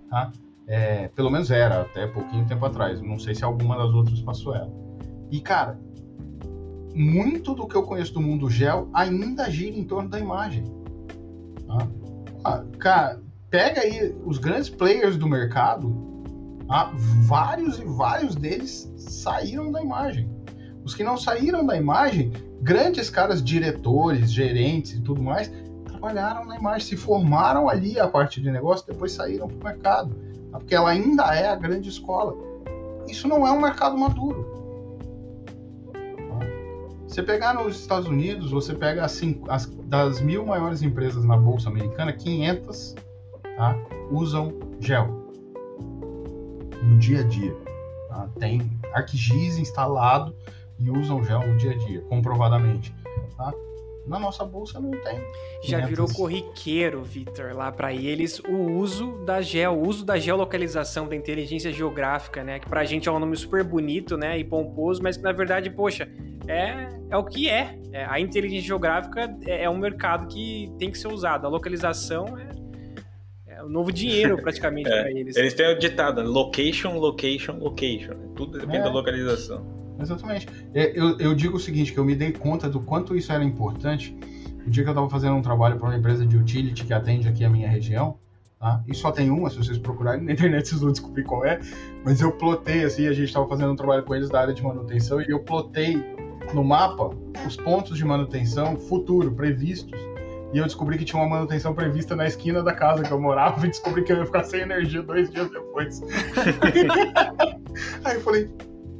Tá? 0.09 0.31
É, 0.67 1.07
pelo 1.09 1.29
menos 1.29 1.49
era 1.49 1.81
até 1.81 2.05
pouquinho 2.07 2.45
tempo 2.45 2.65
atrás. 2.65 3.01
Não 3.01 3.17
sei 3.17 3.33
se 3.33 3.43
alguma 3.43 3.77
das 3.77 3.93
outras 3.93 4.21
passou 4.21 4.55
ela. 4.55 4.71
E 5.31 5.39
cara, 5.39 5.79
muito 6.93 7.53
do 7.53 7.67
que 7.67 7.75
eu 7.75 7.83
conheço 7.83 8.13
do 8.13 8.21
mundo 8.21 8.49
gel 8.49 8.89
ainda 8.93 9.49
gira 9.49 9.77
em 9.77 9.83
torno 9.83 10.09
da 10.09 10.19
imagem. 10.19 10.63
Tá? 11.65 11.87
Ah, 12.43 12.63
Cara, 12.79 13.21
pega 13.49 13.81
aí 13.81 14.15
os 14.25 14.37
grandes 14.37 14.69
players 14.69 15.17
do 15.17 15.27
mercado 15.27 16.07
ah, 16.69 16.91
vários 17.21 17.79
e 17.79 17.85
vários 17.85 18.35
deles 18.35 18.91
saíram 18.97 19.71
da 19.71 19.81
imagem. 19.81 20.29
Os 20.87 20.95
que 20.95 21.03
não 21.03 21.17
saíram 21.17 21.65
da 21.65 21.75
imagem, 21.75 22.31
grandes 22.61 23.09
caras, 23.09 23.43
diretores, 23.43 24.31
gerentes 24.31 24.93
e 24.93 25.01
tudo 25.01 25.21
mais, 25.21 25.51
trabalharam 25.83 26.45
na 26.45 26.55
imagem, 26.55 26.87
se 26.87 26.95
formaram 26.95 27.67
ali 27.67 27.99
a 27.99 28.07
parte 28.07 28.39
de 28.39 28.49
negócio, 28.49 28.87
depois 28.87 29.11
saíram 29.11 29.49
para 29.49 29.57
o 29.57 29.63
mercado. 29.65 30.15
tá? 30.49 30.59
Porque 30.59 30.73
ela 30.73 30.89
ainda 30.89 31.23
é 31.35 31.49
a 31.49 31.55
grande 31.55 31.89
escola. 31.89 32.37
Isso 33.05 33.27
não 33.27 33.45
é 33.45 33.51
um 33.51 33.59
mercado 33.59 33.97
maduro. 33.97 34.45
tá? 35.93 36.39
Você 37.05 37.21
pegar 37.21 37.53
nos 37.53 37.77
Estados 37.81 38.07
Unidos, 38.07 38.49
você 38.51 38.73
pega 38.73 39.03
as, 39.03 39.11
cinco- 39.11 39.51
as- 39.51 39.65
das 39.65 40.21
mil 40.21 40.45
maiores 40.45 40.81
empresas 40.81 41.25
na 41.25 41.35
Bolsa 41.35 41.67
Americana, 41.69 42.13
500 42.13 42.95
tá, 43.57 43.75
usam 44.09 44.53
gel 44.79 45.07
no 46.81 46.97
dia 46.97 47.19
a 47.19 47.23
dia. 47.23 47.53
tá? 48.07 48.29
Tem 48.39 48.71
ArcGIS 48.93 49.57
instalado 49.57 50.33
e 50.79 50.89
usam 50.89 51.23
gel 51.23 51.39
no 51.47 51.57
dia 51.57 51.71
a 51.71 51.77
dia, 51.77 52.01
comprovadamente. 52.01 52.93
tá? 53.37 53.53
Na 54.05 54.17
nossa 54.17 54.45
bolsa 54.45 54.79
não 54.79 54.91
tem. 54.91 55.19
Já 55.63 55.79
500. 55.81 55.89
virou 55.89 56.07
corriqueiro, 56.13 57.03
Victor, 57.03 57.53
lá 57.53 57.69
pra 57.73 57.93
eles, 57.93 58.39
o 58.39 58.55
uso 58.77 59.17
da 59.25 59.41
geo, 59.41 59.71
o 59.73 59.85
uso 59.85 60.05
da 60.05 60.17
geolocalização, 60.17 61.09
da 61.09 61.15
inteligência 61.15 61.73
geográfica, 61.73 62.41
né? 62.41 62.57
Que 62.57 62.69
pra 62.69 62.85
gente 62.85 63.09
é 63.09 63.11
um 63.11 63.19
nome 63.19 63.35
super 63.35 63.65
bonito, 63.65 64.15
né? 64.15 64.39
E 64.39 64.45
pomposo, 64.45 65.03
mas 65.03 65.17
que 65.17 65.23
na 65.23 65.33
verdade, 65.33 65.69
poxa, 65.69 66.07
é, 66.47 66.87
é 67.09 67.17
o 67.17 67.25
que 67.25 67.49
é. 67.49 67.77
É, 67.91 68.05
A 68.05 68.17
inteligência 68.17 68.65
geográfica 68.67 69.35
é, 69.45 69.63
é 69.65 69.69
um 69.69 69.77
mercado 69.77 70.25
que 70.27 70.71
tem 70.79 70.89
que 70.89 70.97
ser 70.97 71.09
usado. 71.09 71.45
A 71.45 71.49
localização 71.49 72.25
é, 73.45 73.55
é 73.57 73.61
o 73.63 73.67
novo 73.67 73.91
dinheiro, 73.91 74.37
praticamente, 74.41 74.89
É, 74.89 75.01
pra 75.01 75.11
eles. 75.11 75.35
Eles 75.35 75.53
têm 75.53 75.67
o 75.75 75.77
ditado, 75.77 76.23
né? 76.23 76.29
location, 76.29 76.97
location, 76.97 77.57
location. 77.59 78.13
Tudo 78.37 78.57
depende 78.57 78.77
É. 78.77 78.83
da 78.83 78.89
localização. 78.89 79.76
Exatamente. 79.99 80.47
É, 80.73 80.97
Eu, 80.97 81.17
eu 81.19 81.35
digo 81.35 81.57
o 81.57 81.59
seguinte, 81.59 81.93
que 81.93 81.99
eu 81.99 82.05
me 82.05 82.15
dei 82.15 82.31
conta 82.31 82.69
do 82.69 82.79
quanto 82.79 83.15
isso 83.15 83.31
era 83.31 83.43
importante 83.43 84.15
o 84.65 84.69
dia 84.69 84.83
que 84.83 84.89
eu 84.89 84.91
estava 84.91 85.09
fazendo 85.09 85.35
um 85.35 85.41
trabalho 85.41 85.77
para 85.77 85.87
uma 85.87 85.97
empresa 85.97 86.25
de 86.25 86.35
utility 86.35 86.83
que 86.83 86.93
atende 86.93 87.27
aqui 87.27 87.45
a 87.45 87.49
minha 87.49 87.69
região, 87.69 88.17
tá? 88.59 88.83
E 88.85 88.93
só 88.93 89.11
tem 89.11 89.29
uma, 89.29 89.49
se 89.49 89.57
vocês 89.57 89.77
procurarem 89.77 90.23
na 90.23 90.33
internet 90.33 90.67
vocês 90.69 90.81
vão 90.81 90.91
descobrir 90.91 91.23
qual 91.23 91.45
é, 91.45 91.59
mas 92.03 92.19
eu 92.19 92.33
plotei 92.33 92.83
assim, 92.83 93.07
a 93.07 93.13
gente 93.13 93.27
estava 93.27 93.47
fazendo 93.47 93.71
um 93.71 93.75
trabalho 93.75 94.03
com 94.03 94.13
eles 94.13 94.29
da 94.29 94.41
área 94.41 94.53
de 94.53 94.61
manutenção 94.61 95.21
e 95.21 95.29
eu 95.29 95.39
plotei 95.39 96.03
no 96.53 96.63
mapa 96.63 97.09
os 97.45 97.55
pontos 97.55 97.97
de 97.97 98.05
manutenção 98.05 98.77
futuro, 98.77 99.31
previstos. 99.31 99.99
E 100.53 100.59
eu 100.59 100.65
descobri 100.65 100.97
que 100.97 101.03
tinha 101.03 101.21
uma 101.21 101.29
manutenção 101.29 101.73
prevista 101.73 102.15
na 102.15 102.25
esquina 102.25 102.63
da 102.63 102.73
casa 102.73 103.03
que 103.03 103.11
eu 103.11 103.19
morava 103.19 103.63
e 103.65 103.69
descobri 103.69 104.03
que 104.03 104.11
eu 104.11 104.17
ia 104.17 104.25
ficar 104.25 104.43
sem 104.43 104.61
energia 104.61 105.01
dois 105.01 105.29
dias 105.29 105.49
depois. 105.49 106.01
Aí 108.03 108.15
eu 108.15 108.21
falei, 108.21 108.49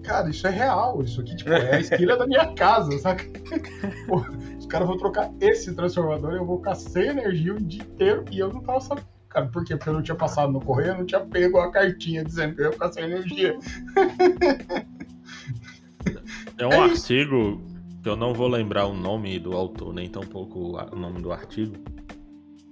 cara, 0.07 0.29
isso 0.29 0.47
é 0.47 0.49
real, 0.49 1.01
isso 1.03 1.19
aqui 1.19 1.35
tipo, 1.35 1.51
é 1.51 1.75
a 1.75 1.79
esquina 1.81 2.15
da 2.15 2.25
minha 2.25 2.53
casa, 2.53 2.97
saca? 2.97 3.25
Pô, 4.07 4.25
os 4.57 4.65
caras 4.65 4.87
vão 4.87 4.97
trocar 4.97 5.29
esse 5.41 5.75
transformador 5.75 6.33
e 6.33 6.37
eu 6.37 6.45
vou 6.45 6.57
ficar 6.57 6.75
sem 6.75 7.07
energia 7.09 7.53
o 7.53 7.59
dia 7.59 7.81
inteiro 7.81 8.23
e 8.31 8.39
eu 8.39 8.51
não 8.51 8.61
tava 8.61 8.79
sabendo. 8.79 9.07
Cara, 9.27 9.47
por 9.47 9.65
quê? 9.65 9.75
Porque 9.75 9.89
eu 9.89 9.93
não 9.93 10.01
tinha 10.01 10.15
passado 10.15 10.51
no 10.53 10.61
correio, 10.61 10.91
eu 10.91 10.97
não 10.99 11.05
tinha 11.05 11.19
pego 11.19 11.59
a 11.59 11.69
cartinha 11.69 12.23
dizendo 12.23 12.55
que 12.55 12.61
eu 12.61 12.67
ia 12.67 12.71
ficar 12.71 12.91
sem 12.91 13.03
energia. 13.03 13.59
É 16.59 16.65
um 16.65 16.71
É 16.71 16.79
artigo 16.79 17.61
que 18.01 18.09
eu 18.09 18.15
não 18.15 18.33
vou 18.33 18.47
lembrar 18.47 18.87
o 18.87 18.93
nome 18.93 19.37
do 19.37 19.53
autor, 19.53 19.93
nem 19.93 20.09
tampouco 20.09 20.75
o 20.91 20.95
nome 20.95 21.21
do 21.21 21.31
artigo. 21.31 21.75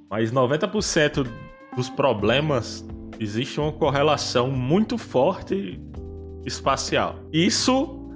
Mas 0.09 0.31
90% 0.31 1.27
dos 1.75 1.87
problemas 1.87 2.83
existe 3.19 3.59
uma 3.59 3.71
correlação 3.71 4.49
muito 4.49 4.97
forte 4.97 5.79
espacial. 6.45 7.19
Isso 7.33 8.09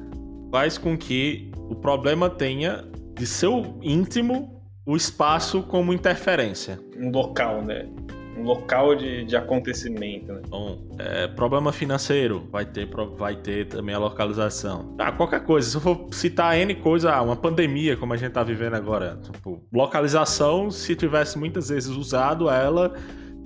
faz 0.51 0.77
com 0.77 0.97
que 0.97 1.51
o 1.69 1.75
problema 1.75 2.30
tenha 2.30 2.86
de 3.15 3.25
seu 3.25 3.77
íntimo 3.82 4.59
o 4.86 4.95
espaço 4.95 5.61
como 5.63 5.93
interferência. 5.93 6.80
Um 6.97 7.11
local, 7.11 7.61
né? 7.61 7.88
Um 8.36 8.43
local 8.43 8.95
de, 8.95 9.25
de 9.25 9.36
acontecimento, 9.36 10.32
né? 10.32 10.41
Então, 10.47 10.80
é, 10.97 11.27
problema 11.27 11.71
financeiro, 11.71 12.47
vai 12.51 12.65
ter, 12.65 12.89
vai 13.17 13.36
ter 13.36 13.67
também 13.67 13.93
a 13.93 13.99
localização. 13.99 14.95
Ah, 14.97 15.11
qualquer 15.11 15.43
coisa, 15.43 15.69
se 15.69 15.77
eu 15.77 15.82
for 15.82 16.07
citar 16.11 16.57
N 16.57 16.73
coisa, 16.75 17.13
ah, 17.13 17.21
uma 17.21 17.36
pandemia, 17.36 17.97
como 17.97 18.13
a 18.13 18.17
gente 18.17 18.32
tá 18.32 18.41
vivendo 18.41 18.75
agora. 18.75 19.19
Tipo, 19.21 19.61
localização, 19.71 20.71
se 20.71 20.95
tivesse 20.95 21.38
muitas 21.38 21.69
vezes 21.69 21.89
usado 21.89 22.49
ela, 22.49 22.95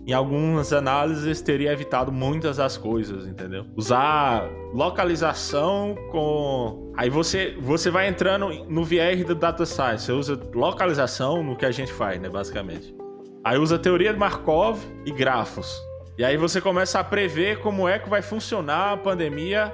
em 0.06 0.14
algumas 0.14 0.74
análises 0.74 1.42
teria 1.42 1.72
evitado 1.72 2.12
muitas 2.12 2.58
das 2.58 2.78
coisas, 2.78 3.26
entendeu? 3.26 3.66
Usar 3.76 4.50
localização 4.74 5.96
com. 6.12 6.92
Aí 6.98 7.10
você, 7.10 7.56
você 7.60 7.90
vai 7.90 8.08
entrando 8.08 8.50
no 8.66 8.84
viés 8.84 9.24
do 9.26 9.34
data 9.34 9.66
science, 9.66 10.06
você 10.06 10.12
usa 10.12 10.40
localização 10.54 11.42
no 11.44 11.56
que 11.56 11.66
a 11.66 11.72
gente 11.72 11.92
faz, 11.92 12.20
né, 12.20 12.30
basicamente. 12.30 12.94
Aí 13.44 13.58
usa 13.58 13.80
teoria 13.80 14.14
de 14.14 14.20
Markov 14.20 14.80
e 15.06 15.12
grafos. 15.12 15.82
E 16.18 16.24
aí 16.24 16.38
você 16.38 16.62
começa 16.62 17.00
a 17.00 17.04
prever 17.04 17.60
como 17.60 17.88
é 17.88 17.98
que 17.98 18.10
vai 18.10 18.22
funcionar 18.22 18.94
a 18.94 18.98
pandemia, 18.98 19.74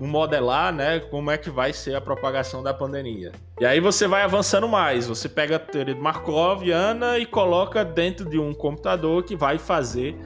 modelar, 0.00 0.72
né, 0.72 1.00
como 1.00 1.30
é 1.30 1.38
que 1.38 1.50
vai 1.50 1.72
ser 1.72 1.94
a 1.94 2.00
propagação 2.00 2.62
da 2.62 2.74
pandemia. 2.74 3.32
E 3.60 3.64
aí 3.64 3.80
você 3.80 4.06
vai 4.06 4.22
avançando 4.22 4.68
mais, 4.68 5.06
você 5.06 5.28
pega 5.28 5.56
a 5.56 5.58
teoria 5.58 5.94
de 5.94 6.00
Markoviana 6.00 7.18
e 7.18 7.26
coloca 7.26 7.84
dentro 7.84 8.28
de 8.28 8.38
um 8.38 8.52
computador 8.52 9.22
que 9.22 9.34
vai 9.34 9.58
fazer 9.58 10.16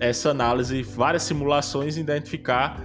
essa 0.00 0.30
análise, 0.30 0.82
várias 0.82 1.22
simulações, 1.22 1.96
identificar 1.96 2.80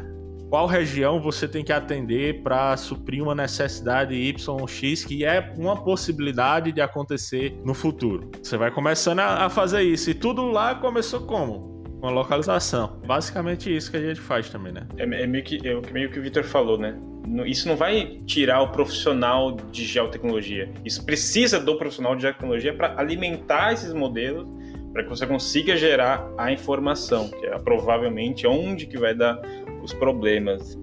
qual 0.49 0.67
região 0.67 1.21
você 1.21 1.47
tem 1.47 1.63
que 1.63 1.71
atender 1.71 2.43
para 2.43 2.75
suprir 2.75 3.23
uma 3.23 3.33
necessidade 3.33 4.13
YX 4.13 5.05
que 5.05 5.23
é 5.23 5.53
uma 5.57 5.81
possibilidade 5.81 6.73
de 6.73 6.81
acontecer 6.81 7.57
no 7.63 7.73
futuro. 7.73 8.29
Você 8.43 8.57
vai 8.57 8.69
começando 8.69 9.19
a 9.19 9.49
fazer 9.49 9.81
isso 9.81 10.09
e 10.09 10.13
tudo 10.13 10.51
lá 10.51 10.75
começou 10.75 11.21
como? 11.21 11.80
Com 12.01 12.07
a 12.07 12.11
localização. 12.11 12.99
Basicamente 13.05 13.73
isso 13.73 13.91
que 13.91 13.97
a 13.97 14.01
gente 14.01 14.19
faz 14.19 14.49
também, 14.49 14.73
né? 14.73 14.87
É, 14.97 15.03
é 15.03 15.27
meio, 15.27 15.43
que, 15.43 15.59
é 15.63 15.93
meio 15.93 16.09
que 16.09 16.19
o 16.19 16.21
Victor 16.21 16.43
falou, 16.43 16.77
né? 16.77 16.97
Isso 17.45 17.67
não 17.67 17.75
vai 17.75 18.17
tirar 18.25 18.61
o 18.61 18.69
profissional 18.69 19.55
de 19.55 19.85
geotecnologia. 19.85 20.71
Isso 20.83 21.05
precisa 21.05 21.59
do 21.59 21.77
profissional 21.77 22.15
de 22.15 22.23
geotecnologia 22.23 22.73
para 22.73 22.99
alimentar 22.99 23.73
esses 23.73 23.93
modelos, 23.93 24.47
para 24.91 25.03
que 25.03 25.09
você 25.09 25.27
consiga 25.27 25.77
gerar 25.77 26.27
a 26.37 26.51
informação, 26.51 27.29
que 27.29 27.45
é 27.45 27.57
provavelmente 27.59 28.47
onde 28.47 28.87
que 28.87 28.97
vai 28.97 29.13
dar 29.13 29.39
os 29.83 29.93
problemas. 29.93 30.77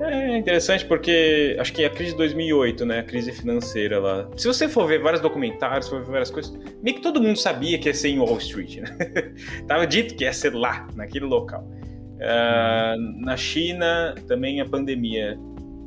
É 0.00 0.36
interessante 0.36 0.84
porque 0.84 1.56
acho 1.58 1.72
que 1.72 1.84
a 1.84 1.90
crise 1.90 2.12
de 2.12 2.18
2008, 2.18 2.84
né, 2.84 2.98
a 2.98 3.02
crise 3.04 3.30
financeira 3.32 4.00
lá. 4.00 4.28
Se 4.36 4.46
você 4.46 4.68
for 4.68 4.86
ver 4.88 5.00
vários 5.00 5.22
documentários, 5.22 5.88
for 5.88 6.00
ver 6.04 6.10
várias 6.10 6.30
coisas, 6.30 6.52
meio 6.82 6.96
que 6.96 7.02
todo 7.02 7.22
mundo 7.22 7.38
sabia 7.38 7.78
que 7.78 7.88
ia 7.88 7.94
ser 7.94 8.08
em 8.08 8.18
Wall 8.18 8.36
Street, 8.38 8.78
né? 8.78 8.96
Tava 9.68 9.86
dito 9.86 10.16
que 10.16 10.24
ia 10.24 10.32
ser 10.32 10.52
lá, 10.52 10.88
naquele 10.96 11.24
local. 11.26 11.68
Ah, 12.20 12.96
na 12.98 13.36
China, 13.36 14.14
também 14.26 14.60
a 14.60 14.64
pandemia. 14.66 15.38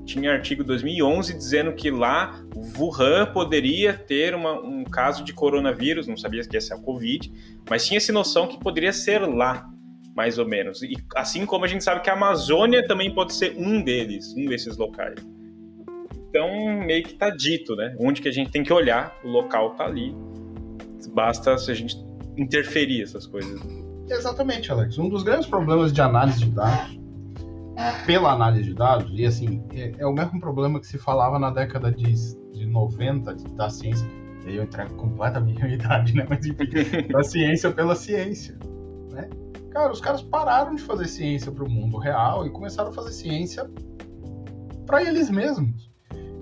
Tinha 0.05 0.31
artigo 0.31 0.63
2011 0.63 1.33
dizendo 1.33 1.73
que 1.73 1.91
lá 1.91 2.41
Wuhan 2.77 3.25
poderia 3.33 3.93
ter 3.93 4.33
uma- 4.33 4.57
um 4.61 4.85
caso 4.85 5.21
de 5.21 5.33
coronavírus, 5.33 6.07
não 6.07 6.15
sabia 6.15 6.41
que 6.43 6.55
ia 6.55 6.61
ser 6.61 6.75
a 6.75 6.77
Covid, 6.77 7.29
mas 7.69 7.85
tinha 7.85 7.97
essa 7.97 8.13
noção 8.13 8.47
que 8.47 8.57
poderia 8.57 8.93
ser 8.93 9.19
lá, 9.19 9.67
mais 10.18 10.39
ou 10.39 10.47
menos. 10.47 10.82
E 10.82 10.95
assim 11.15 11.45
como 11.45 11.63
a 11.63 11.68
gente 11.68 11.84
sabe 11.84 12.01
que 12.01 12.09
a 12.09 12.13
Amazônia 12.13 12.86
também 12.88 13.13
pode 13.13 13.36
ser 13.36 13.55
um 13.55 13.84
deles, 13.84 14.34
um 14.36 14.47
desses 14.47 14.76
locais. 14.76 15.20
Então, 16.30 16.49
meio 16.84 17.03
que 17.03 17.13
tá 17.13 17.30
dito, 17.30 17.76
né? 17.76 17.95
Onde 17.99 18.20
que 18.20 18.28
a 18.28 18.32
gente 18.32 18.49
tem 18.49 18.63
que 18.63 18.74
olhar, 18.74 19.15
o 19.24 19.28
local 19.28 19.76
tá 19.76 19.86
ali. 19.86 20.15
Basta 21.13 21.55
se 21.59 21.70
a 21.70 21.74
gente 21.76 21.95
interferir 22.36 23.03
essas 23.03 23.28
coisas. 23.28 23.61
Exatamente, 24.09 24.72
Alex. 24.72 24.97
Um 24.97 25.07
dos 25.07 25.22
grandes 25.22 25.47
problemas 25.47 25.93
de 25.93 26.01
análise 26.01 26.39
de 26.39 26.49
dados 26.49 26.97
pela 28.07 28.32
análise 28.32 28.63
de 28.63 28.74
dados, 28.74 29.11
e 29.13 29.24
assim, 29.24 29.63
é, 29.72 29.93
é 29.99 30.07
o 30.07 30.11
mesmo 30.11 30.39
problema 30.39 30.80
que 30.80 30.88
se 30.88 30.97
falava 30.97 31.38
na 31.38 31.51
década 31.51 31.91
de, 31.91 32.11
de 32.51 32.65
90 32.65 33.36
da 33.55 33.70
ciência, 33.70 34.07
e 34.43 34.49
aí 34.49 34.55
eu 34.55 34.63
entrego 34.63 34.95
completamente 34.95 35.61
a 35.61 35.65
minha 35.65 35.76
idade, 35.78 36.15
né? 36.15 36.26
Mas 36.28 36.43
enfim, 36.43 37.07
da 37.07 37.24
ciência 37.24 37.70
pela 37.70 37.95
ciência, 37.95 38.57
né? 39.11 39.30
Cara, 39.72 39.91
os 39.91 40.01
caras 40.01 40.22
pararam 40.22 40.76
de 40.76 40.82
fazer 40.82 41.07
ciência 41.07 41.51
para 41.51 41.63
o 41.63 41.70
mundo 41.70 41.97
real 41.97 42.45
e 42.45 42.49
começaram 42.49 42.89
a 42.89 42.93
fazer 42.93 43.11
ciência 43.11 43.70
para 44.86 45.03
eles 45.03 45.30
mesmos. 45.30 45.88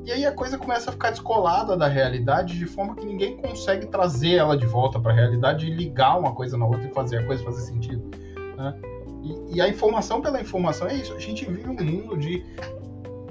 E 0.05 0.11
aí 0.11 0.23
a 0.23 0.31
coisa 0.31 0.55
começa 0.55 0.91
a 0.91 0.93
ficar 0.93 1.09
descolada 1.09 1.75
da 1.75 1.87
realidade 1.87 2.59
de 2.59 2.65
forma 2.67 2.95
que 2.95 3.03
ninguém 3.03 3.37
consegue 3.37 3.87
trazer 3.87 4.35
ela 4.35 4.55
de 4.55 4.67
volta 4.67 4.99
para 4.99 5.11
a 5.11 5.15
realidade 5.15 5.65
e 5.65 5.71
ligar 5.71 6.19
uma 6.19 6.33
coisa 6.33 6.55
na 6.55 6.65
outra 6.65 6.87
e 6.87 6.93
fazer 6.93 7.17
a 7.17 7.25
coisa 7.25 7.43
fazer 7.43 7.61
sentido. 7.61 8.11
Né? 8.55 8.79
E, 9.23 9.55
e, 9.55 9.61
a 9.61 9.67
informação 9.67 10.21
pela 10.21 10.39
informação 10.39 10.87
é 10.87 10.93
isso. 10.93 11.11
A 11.15 11.19
gente 11.19 11.43
vive 11.45 11.67
um 11.67 11.73
mundo 11.73 12.15
de 12.15 12.45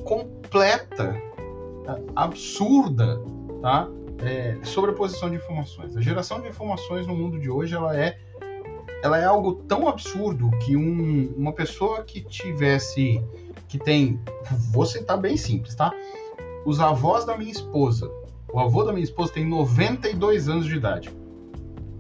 completa, 0.03 1.15
absurda, 2.17 3.21
tá? 3.63 3.89
É, 4.25 4.59
sobreposição 4.65 5.31
de 5.31 5.37
informações. 5.37 5.97
A 5.97 6.01
geração 6.01 6.41
de 6.41 6.49
informações 6.49 7.07
no 7.07 7.15
mundo 7.15 7.39
de 7.39 7.51
hoje 7.51 7.77
ela 7.77 7.97
é, 7.97 8.19
ela 9.05 9.19
é 9.19 9.25
algo 9.27 9.57
tão 9.69 9.87
absurdo 9.87 10.51
que 10.65 10.75
um, 10.75 11.31
uma 11.37 11.53
pessoa 11.53 12.03
que 12.03 12.23
tivesse, 12.23 13.23
que 13.69 13.79
tem, 13.79 14.19
vou 14.73 14.87
citar 14.87 15.21
bem 15.21 15.37
simples, 15.37 15.75
tá? 15.75 15.93
Os 16.65 16.81
avós 16.81 17.27
da 17.27 17.37
minha 17.37 17.53
esposa, 17.53 18.11
o 18.51 18.59
avô 18.59 18.83
da 18.83 18.95
minha 18.95 19.05
esposa 19.05 19.35
tem 19.35 19.47
92 19.47 20.49
anos 20.49 20.65
de 20.65 20.77
idade. 20.77 21.15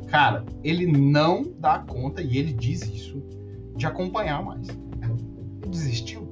Cara, 0.08 0.46
ele 0.62 0.86
não 0.86 1.52
dá 1.58 1.78
conta, 1.78 2.22
e 2.22 2.38
ele 2.38 2.54
diz 2.54 2.80
isso, 2.80 3.22
de 3.76 3.84
acompanhar 3.84 4.42
mais. 4.42 4.66
Ele 4.68 5.68
desistiu. 5.68 6.26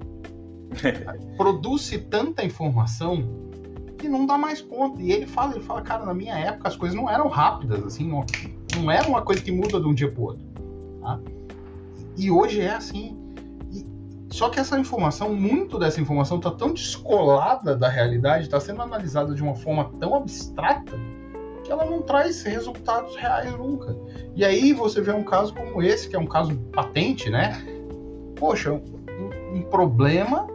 Produz-se 1.37 1.99
tanta 1.99 2.43
informação 2.43 3.53
que 3.99 4.09
não 4.09 4.25
dá 4.25 4.39
mais 4.39 4.63
conta. 4.63 5.03
E 5.03 5.13
ele 5.13 5.27
fala, 5.27 5.55
ele 5.55 5.65
fala, 5.65 5.83
cara, 5.83 6.07
na 6.07 6.15
minha 6.15 6.35
época 6.35 6.69
as 6.69 6.77
coisas 6.77 6.97
não 6.97 7.11
eram 7.11 7.29
rápidas, 7.29 7.85
assim, 7.85 8.09
não, 8.09 8.25
não 8.75 8.91
era 8.91 9.07
uma 9.07 9.21
coisa 9.21 9.43
que 9.43 9.53
muda 9.53 9.79
de 9.79 9.87
um 9.87 9.93
dia 9.93 10.11
para 10.11 10.23
outro. 10.23 10.52
Tá? 11.03 11.21
E 12.17 12.31
hoje 12.31 12.61
é 12.61 12.71
assim. 12.71 13.19
E, 13.71 13.85
só 14.31 14.49
que 14.49 14.61
essa 14.61 14.79
informação, 14.79 15.35
muito 15.35 15.79
dessa 15.79 16.01
informação 16.01 16.39
está 16.39 16.51
tão 16.51 16.73
descolada 16.73 17.77
da 17.77 17.89
realidade, 17.89 18.45
está 18.45 18.61
sendo 18.61 18.81
analisada 18.81 19.35
de 19.35 19.43
uma 19.43 19.55
forma 19.55 19.91
tão 19.99 20.15
abstrata 20.15 20.93
que 21.65 21.71
ela 21.71 21.85
não 21.85 22.03
traz 22.03 22.43
resultados 22.43 23.15
reais 23.17 23.53
nunca. 23.53 23.97
E 24.35 24.45
aí 24.45 24.73
você 24.73 25.01
vê 25.01 25.13
um 25.13 25.25
caso 25.25 25.55
como 25.55 25.83
esse, 25.83 26.09
que 26.09 26.17
é 26.17 26.19
um 26.19 26.27
caso 26.27 26.57
patente, 26.73 27.31
né? 27.31 27.63
Poxa, 28.37 28.73
um, 28.73 29.57
um 29.57 29.63
problema 29.63 30.47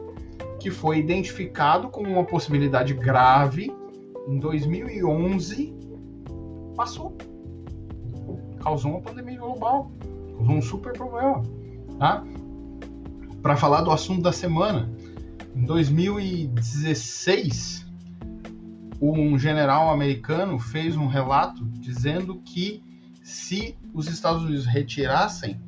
que 0.59 0.69
foi 0.69 0.97
identificado 0.97 1.89
como 1.89 2.09
uma 2.09 2.25
possibilidade 2.25 2.93
grave 2.93 3.73
em 4.27 4.39
2011 4.39 5.73
passou. 6.75 7.15
Causou 8.61 8.91
uma 8.91 9.01
pandemia 9.01 9.39
global. 9.39 9.91
Um 10.39 10.61
super 10.61 10.93
problema. 10.93 11.41
Tá? 11.99 12.23
Para 13.41 13.55
falar 13.55 13.81
do 13.81 13.91
assunto 13.91 14.21
da 14.21 14.31
semana, 14.31 14.87
em 15.55 15.65
2016 15.65 17.87
um 19.01 19.37
general 19.37 19.91
americano 19.91 20.59
fez 20.59 20.95
um 20.95 21.07
relato 21.07 21.63
dizendo 21.65 22.41
que 22.43 22.83
se 23.23 23.75
os 23.93 24.07
Estados 24.07 24.43
Unidos 24.43 24.65
retirassem, 24.65 25.59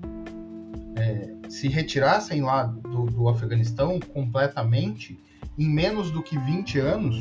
é, 0.95 1.49
se 1.49 1.67
retirassem 1.67 2.41
lá 2.41 2.63
do, 2.63 3.05
do, 3.05 3.29
Afeganistão 3.29 3.99
completamente, 3.99 5.19
em 5.57 5.69
menos 5.69 6.09
do 6.09 6.23
que 6.23 6.37
20 6.37 6.79
anos, 6.79 7.15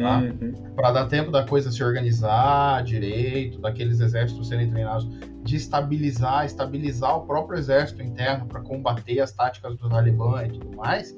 tá? 0.00 0.18
uhum. 0.18 0.74
para 0.74 0.92
dar 0.92 1.06
tempo 1.06 1.30
da 1.30 1.44
coisa 1.44 1.70
se 1.70 1.82
organizar 1.82 2.82
direito, 2.84 3.58
daqueles 3.58 4.00
exércitos 4.00 4.48
serem 4.48 4.70
treinados, 4.70 5.08
de 5.42 5.56
estabilizar, 5.56 6.46
estabilizar 6.46 7.16
o 7.16 7.26
próprio 7.26 7.58
exército 7.58 8.02
interno 8.02 8.46
para 8.46 8.60
combater 8.60 9.20
as 9.20 9.32
táticas 9.32 9.76
do 9.76 9.88
Talibã 9.88 10.44
e 10.44 10.50
tudo 10.50 10.76
mais, 10.76 11.16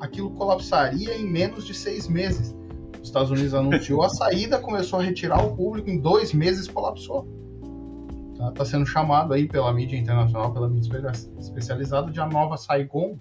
aquilo 0.00 0.30
colapsaria 0.30 1.14
em 1.16 1.26
menos 1.26 1.66
de 1.66 1.74
seis 1.74 2.08
meses. 2.08 2.56
Os 3.00 3.08
Estados 3.08 3.30
Unidos 3.30 3.54
anunciou 3.54 4.02
a 4.02 4.08
saída, 4.08 4.58
começou 4.58 4.98
a 4.98 5.02
retirar 5.02 5.44
o 5.44 5.54
público, 5.54 5.90
em 5.90 6.00
dois 6.00 6.32
meses 6.32 6.66
colapsou. 6.66 7.28
Está 8.32 8.50
tá 8.50 8.64
sendo 8.64 8.86
chamado 8.86 9.32
aí 9.32 9.46
pela 9.46 9.72
mídia 9.72 9.96
internacional, 9.96 10.52
pela 10.52 10.68
mídia 10.68 11.12
especializada, 11.38 12.10
de 12.10 12.20
a 12.20 12.26
nova 12.26 12.56
Saigon. 12.56 13.18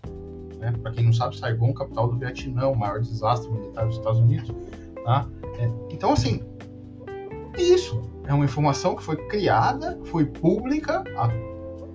Né? 0.58 0.74
Para 0.82 0.92
quem 0.92 1.06
não 1.06 1.14
sabe, 1.14 1.38
Saigon, 1.38 1.74
capital 1.74 2.10
do 2.10 2.18
Vietnã, 2.18 2.68
o 2.68 2.76
maior 2.76 3.00
desastre 3.00 3.52
militar 3.52 3.86
dos 3.86 3.98
Estados 3.98 4.20
Unidos. 4.20 4.52
Tá? 5.04 5.28
É, 5.60 5.70
então, 5.92 6.14
assim, 6.14 6.42
isso. 7.62 8.02
É 8.28 8.34
uma 8.34 8.46
informação 8.46 8.96
que 8.96 9.04
foi 9.04 9.16
criada, 9.28 10.00
foi 10.06 10.26
pública 10.26 11.04
há 11.18 11.30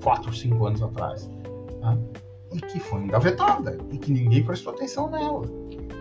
4, 0.02 0.32
5 0.32 0.66
anos 0.66 0.82
atrás. 0.82 1.28
Tá? 1.80 1.96
E 2.52 2.60
que 2.60 2.80
foi 2.80 3.00
engavetada. 3.00 3.78
E 3.90 3.98
que 3.98 4.12
ninguém 4.12 4.44
prestou 4.44 4.72
atenção 4.72 5.10
nela 5.10 5.42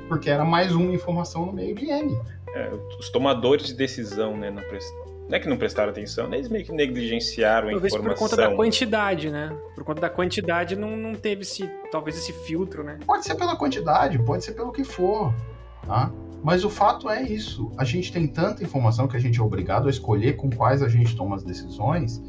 porque 0.09 0.29
era 0.29 0.43
mais 0.43 0.73
uma 0.73 0.91
informação 0.91 1.45
no 1.45 1.53
meio 1.53 1.75
de 1.75 1.85
N. 1.85 2.19
É, 2.53 2.71
os 2.99 3.09
tomadores 3.09 3.67
de 3.67 3.75
decisão, 3.75 4.35
né, 4.35 4.49
não, 4.49 4.63
prest... 4.63 4.91
não 5.29 5.37
é 5.37 5.39
que 5.39 5.47
não 5.47 5.55
prestaram 5.55 5.91
atenção, 5.91 6.27
né, 6.27 6.37
eles 6.37 6.49
meio 6.49 6.65
que 6.65 6.71
negligenciaram 6.71 7.69
talvez 7.69 7.93
a 7.93 7.95
informação. 7.95 8.15
Talvez 8.17 8.31
por 8.31 8.37
conta 8.37 8.49
da 8.49 8.55
quantidade, 8.55 9.29
né? 9.29 9.55
Por 9.75 9.83
conta 9.83 10.01
da 10.01 10.09
quantidade 10.09 10.75
não, 10.75 10.97
não 10.97 11.13
teve 11.13 11.43
esse, 11.43 11.69
talvez 11.91 12.17
esse 12.17 12.33
filtro, 12.33 12.83
né? 12.83 12.97
Pode 13.05 13.23
ser 13.23 13.35
pela 13.35 13.55
quantidade, 13.55 14.17
pode 14.17 14.43
ser 14.43 14.53
pelo 14.53 14.71
que 14.71 14.83
for, 14.83 15.31
tá? 15.85 16.11
Mas 16.43 16.63
o 16.63 16.69
fato 16.69 17.09
é 17.09 17.21
isso, 17.21 17.71
a 17.77 17.83
gente 17.83 18.11
tem 18.11 18.27
tanta 18.27 18.63
informação 18.63 19.07
que 19.07 19.17
a 19.17 19.19
gente 19.19 19.39
é 19.39 19.43
obrigado 19.43 19.87
a 19.87 19.89
escolher 19.89 20.35
com 20.37 20.49
quais 20.49 20.81
a 20.81 20.87
gente 20.87 21.15
toma 21.15 21.35
as 21.35 21.43
decisões, 21.43 22.21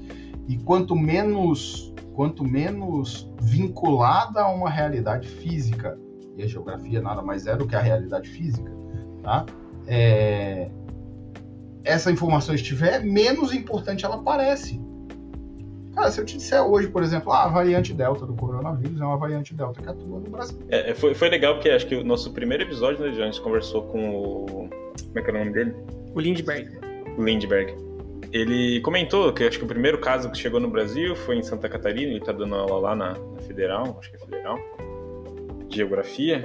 e 0.48 0.56
quanto 0.58 0.96
menos, 0.96 1.94
quanto 2.14 2.44
menos 2.44 3.30
vinculada 3.40 4.40
a 4.40 4.50
uma 4.50 4.68
realidade 4.68 5.28
física 5.28 5.98
e 6.36 6.42
a 6.42 6.46
geografia 6.46 7.00
nada 7.00 7.22
mais 7.22 7.46
é 7.46 7.56
do 7.56 7.66
que 7.66 7.76
a 7.76 7.80
realidade 7.80 8.28
física, 8.28 8.70
tá? 9.22 9.46
É... 9.86 10.70
Essa 11.84 12.10
informação 12.10 12.54
estiver, 12.54 13.04
menos 13.04 13.54
importante 13.54 14.04
ela 14.04 14.22
parece. 14.22 14.80
Cara, 16.00 16.10
se 16.10 16.18
eu 16.18 16.24
te 16.24 16.38
disser 16.38 16.62
hoje, 16.62 16.88
por 16.88 17.02
exemplo, 17.02 17.30
ah, 17.30 17.44
a 17.44 17.48
variante 17.48 17.92
Delta 17.92 18.24
do 18.24 18.32
coronavírus 18.32 18.98
é 18.98 19.04
uma 19.04 19.18
variante 19.18 19.52
Delta 19.52 19.82
que 19.82 19.88
atua 19.90 20.18
no 20.18 20.30
Brasil. 20.30 20.58
É, 20.70 20.92
é 20.92 20.94
foi, 20.94 21.12
foi 21.12 21.28
legal 21.28 21.54
porque 21.54 21.68
acho 21.68 21.86
que 21.86 21.94
o 21.94 22.02
nosso 22.02 22.32
primeiro 22.32 22.62
episódio, 22.62 23.04
né, 23.04 23.10
a 23.10 23.26
gente 23.26 23.38
conversou 23.42 23.82
com 23.82 24.08
o. 24.08 24.46
Como 24.46 25.18
é 25.18 25.20
que 25.20 25.30
é 25.30 25.34
o 25.34 25.38
nome 25.38 25.52
dele? 25.52 25.76
O 26.14 26.20
Lindbergh. 26.20 26.70
O 27.18 27.22
Lindbergh. 27.22 27.74
Ele 28.32 28.80
comentou 28.80 29.30
que 29.34 29.44
acho 29.44 29.58
que 29.58 29.64
o 29.66 29.68
primeiro 29.68 29.98
caso 29.98 30.30
que 30.30 30.38
chegou 30.38 30.58
no 30.58 30.70
Brasil 30.70 31.14
foi 31.14 31.36
em 31.36 31.42
Santa 31.42 31.68
Catarina, 31.68 32.12
ele 32.12 32.20
tá 32.20 32.32
dando 32.32 32.54
aula 32.54 32.78
lá 32.78 32.96
na, 32.96 33.10
na 33.10 33.42
Federal, 33.42 33.98
acho 33.98 34.10
que 34.10 34.16
é 34.16 34.20
Federal 34.20 34.58
de 35.68 35.76
geografia 35.76 36.44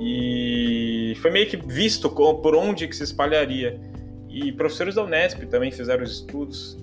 e 0.00 1.16
foi 1.22 1.30
meio 1.30 1.46
que 1.46 1.56
visto 1.56 2.10
por 2.10 2.56
onde 2.56 2.88
que 2.88 2.96
se 2.96 3.04
espalharia. 3.04 3.80
E 4.28 4.50
professores 4.50 4.96
da 4.96 5.04
Unesp 5.04 5.44
também 5.46 5.70
fizeram 5.70 6.02
os 6.02 6.10
estudos. 6.10 6.76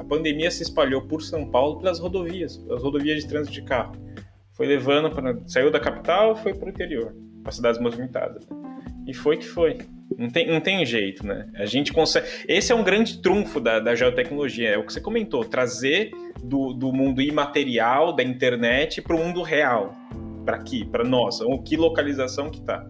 A 0.00 0.04
pandemia 0.04 0.50
se 0.50 0.62
espalhou 0.62 1.02
por 1.02 1.22
São 1.22 1.48
Paulo 1.48 1.78
pelas 1.78 1.98
rodovias, 1.98 2.56
pelas 2.56 2.82
rodovias 2.82 3.22
de 3.22 3.28
trânsito 3.28 3.54
de 3.54 3.62
carro. 3.62 3.96
Foi 4.52 4.66
levando 4.66 5.10
para 5.10 5.38
saiu 5.46 5.70
da 5.70 5.80
capital, 5.80 6.36
foi 6.36 6.54
para 6.54 6.66
o 6.66 6.70
interior, 6.70 7.14
para 7.42 7.52
cidades 7.52 7.80
movimentadas. 7.80 8.46
E 9.06 9.14
foi 9.14 9.36
que 9.36 9.46
foi. 9.46 9.78
Não 10.16 10.30
tem, 10.30 10.46
não 10.46 10.60
tem 10.60 10.84
jeito, 10.84 11.26
né? 11.26 11.48
A 11.56 11.66
gente 11.66 11.92
consegue. 11.92 12.26
Esse 12.46 12.70
é 12.70 12.74
um 12.74 12.84
grande 12.84 13.20
trunfo 13.20 13.58
da, 13.58 13.80
da 13.80 13.94
geotecnologia, 13.94 14.70
é 14.70 14.78
o 14.78 14.84
que 14.84 14.92
você 14.92 15.00
comentou, 15.00 15.44
trazer 15.44 16.10
do, 16.42 16.72
do 16.72 16.92
mundo 16.92 17.20
imaterial, 17.20 18.14
da 18.14 18.22
internet, 18.22 19.00
para 19.00 19.16
o 19.16 19.18
mundo 19.18 19.42
real 19.42 19.94
para 20.44 20.56
aqui, 20.56 20.84
para 20.84 21.04
nós, 21.04 21.40
ou 21.40 21.62
que 21.62 21.76
localização 21.76 22.50
que 22.50 22.58
está. 22.58 22.86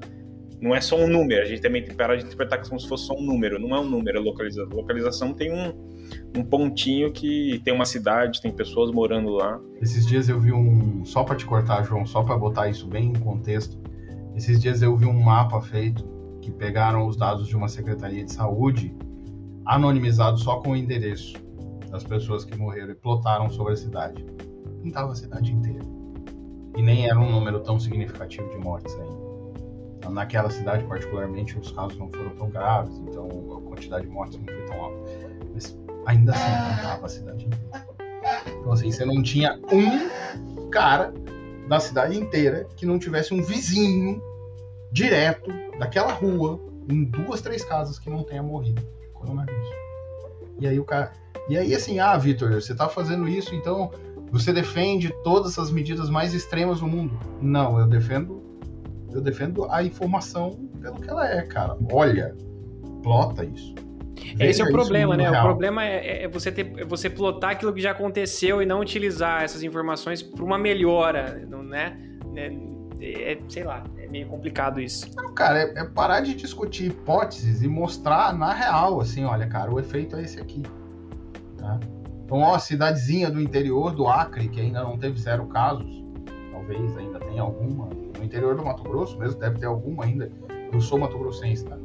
Não 0.61 0.75
é 0.75 0.81
só 0.81 0.97
um 0.97 1.09
número, 1.09 1.43
a 1.43 1.45
gente 1.45 1.61
também 1.61 1.83
tem 1.83 1.91
que 1.91 1.97
parar 1.97 2.17
de 2.17 2.25
interpretar 2.25 2.63
como 2.67 2.79
se 2.79 2.89
fosse 2.89 3.07
só 3.07 3.15
um 3.15 3.23
número, 3.23 3.59
não 3.59 3.75
é 3.75 3.81
um 3.81 3.89
número, 3.89 4.19
é 4.19 4.21
localização. 4.21 4.77
Localização 4.77 5.35
tem 5.35 5.53
um, 5.53 5.91
um 6.37 6.45
pontinho 6.45 7.13
que 7.13 7.61
tem 7.65 7.75
uma 7.75 7.85
cidade, 7.85 8.41
tem 8.41 8.53
pessoas 8.53 8.91
morando 8.91 9.31
lá. 9.31 9.61
Esses 9.81 10.07
dias 10.07 10.29
eu 10.29 10.41
vi 10.41 10.53
um, 10.53 11.05
só 11.05 11.25
para 11.25 11.37
te 11.37 11.45
cortar, 11.45 11.83
João, 11.85 12.07
só 12.07 12.23
para 12.23 12.37
botar 12.37 12.69
isso 12.69 12.87
bem 12.87 13.09
em 13.11 13.19
contexto, 13.19 13.79
esses 14.35 14.61
dias 14.61 14.83
eu 14.83 14.97
vi 14.97 15.07
um 15.07 15.21
mapa 15.21 15.61
feito 15.61 16.05
que 16.41 16.51
pegaram 16.51 17.07
os 17.07 17.17
dados 17.17 17.47
de 17.47 17.57
uma 17.57 17.69
secretaria 17.69 18.25
de 18.25 18.33
saúde, 18.33 18.95
anonimizado 19.65 20.39
só 20.39 20.57
com 20.57 20.71
o 20.71 20.77
endereço 20.77 21.35
das 21.91 22.03
pessoas 22.03 22.45
que 22.45 22.57
morreram 22.57 22.93
e 22.93 22.95
plotaram 22.95 23.51
sobre 23.51 23.75
a 23.75 23.77
cidade. 23.77 24.25
Pintava 24.83 25.13
a 25.13 25.15
cidade 25.15 25.53
inteira 25.53 25.85
e 26.77 26.83
nem 26.83 27.07
era 27.07 27.19
um 27.19 27.31
número 27.31 27.61
tão 27.61 27.79
significativo 27.79 28.49
de 28.49 28.57
mortes 28.59 28.95
ainda. 28.95 30.11
Naquela 30.11 30.51
cidade, 30.51 30.85
particularmente, 30.85 31.57
os 31.57 31.71
casos 31.71 31.97
não 31.97 32.11
foram 32.11 32.31
tão 32.31 32.51
graves, 32.51 32.99
então 32.99 33.29
a 33.57 33.61
quantidade 33.61 34.05
de 34.05 34.11
mortes 34.11 34.39
não 34.39 34.47
foi 34.47 34.63
tão 34.67 34.83
alta. 34.83 34.99
Ainda 36.07 36.33
assim, 36.33 36.77
contava 36.77 37.07
a 37.07 37.09
cidade 37.09 37.47
inteira. 37.47 37.87
Então, 38.47 38.73
assim, 38.73 38.91
você 38.91 39.05
não 39.05 39.23
tinha 39.23 39.59
um 39.71 40.71
cara 40.71 41.13
da 41.69 41.79
cidade 41.81 42.19
inteira 42.19 42.67
que 42.77 42.87
não 42.87 42.99
tivesse 42.99 43.33
um 43.33 43.43
vizinho 43.43 44.23
direto 44.91 45.51
daquela 45.79 46.13
rua, 46.13 46.61
em 46.89 47.05
duas, 47.05 47.41
três 47.41 47.65
casas 47.65 47.99
que 47.99 48.11
não 48.11 48.23
tenha 48.23 48.43
morrido 48.43 48.83
de 48.83 49.09
coronavírus. 49.09 49.69
E 50.61 50.67
aí 50.67 50.79
o 50.79 50.85
cara. 50.85 51.13
E 51.49 51.57
aí, 51.57 51.75
assim, 51.75 51.99
ah, 51.99 52.17
Vitor, 52.17 52.53
você 52.53 52.75
tá 52.75 52.89
fazendo 52.89 53.29
isso, 53.29 53.55
então 53.55 53.91
você 54.31 54.53
defende 54.53 55.13
todas 55.23 55.59
as 55.59 55.71
medidas 55.71 56.09
mais 56.09 56.35
extremas 56.35 56.81
do 56.81 56.87
mundo. 56.87 57.19
Não, 57.41 57.79
eu 57.79 57.87
defendo. 57.87 58.43
Eu 59.11 59.21
defendo 59.21 59.71
a 59.71 59.83
informação 59.83 60.59
pelo 60.81 61.01
que 61.01 61.11
ela 61.11 61.29
é, 61.29 61.43
cara. 61.43 61.77
Olha, 61.93 62.35
plota 63.03 63.45
isso. 63.45 63.75
Esse 64.39 64.62
é 64.62 64.64
o 64.64 64.70
problema, 64.70 65.16
né? 65.16 65.29
Real. 65.29 65.45
O 65.45 65.49
problema 65.49 65.85
é, 65.85 66.25
é, 66.25 66.29
você 66.29 66.51
ter, 66.51 66.73
é 66.79 66.85
você 66.85 67.09
plotar 67.09 67.51
aquilo 67.51 67.73
que 67.73 67.81
já 67.81 67.91
aconteceu 67.91 68.62
e 68.62 68.66
não 68.66 68.81
utilizar 68.81 69.43
essas 69.43 69.62
informações 69.62 70.23
para 70.23 70.45
uma 70.45 70.59
melhora, 70.59 71.47
né? 71.49 71.97
É, 72.37 73.33
é, 73.33 73.39
sei 73.49 73.64
lá, 73.64 73.83
é 73.99 74.07
meio 74.07 74.29
complicado 74.29 74.81
isso. 74.81 75.11
Não, 75.16 75.35
cara, 75.35 75.59
é, 75.59 75.81
é, 75.81 75.85
parar 75.85 76.20
de 76.20 76.35
discutir 76.35 76.87
hipóteses 76.87 77.62
e 77.62 77.68
mostrar 77.68 78.33
na 78.33 78.53
real, 78.53 79.01
assim, 79.01 79.25
olha, 79.25 79.47
cara, 79.49 79.73
o 79.73 79.81
efeito 79.81 80.16
é 80.16 80.23
esse 80.23 80.41
aqui. 80.41 80.62
Tá? 81.59 81.81
Então, 82.25 82.39
ó, 82.39 82.59
cidadezinha 82.59 83.31
do 83.31 83.41
interior 83.41 83.93
do 83.93 84.07
Acre, 84.07 84.49
que 84.49 84.61
ainda 84.61 84.83
não 84.83 84.97
teve 84.97 85.20
zero 85.20 85.47
casos, 85.47 86.03
talvez 86.53 86.97
ainda 86.97 87.18
tenha 87.18 87.43
alguma. 87.43 87.89
No 88.16 88.25
interior 88.25 88.55
do 88.55 88.64
Mato 88.64 88.85
Grosso 88.85 89.18
mesmo, 89.18 89.41
deve 89.41 89.59
ter 89.59 89.66
alguma 89.66 90.05
ainda. 90.05 90.31
Eu 90.73 90.81
sou 90.81 90.99
Mato 90.99 91.18
Grossense, 91.18 91.64
tá? 91.64 91.77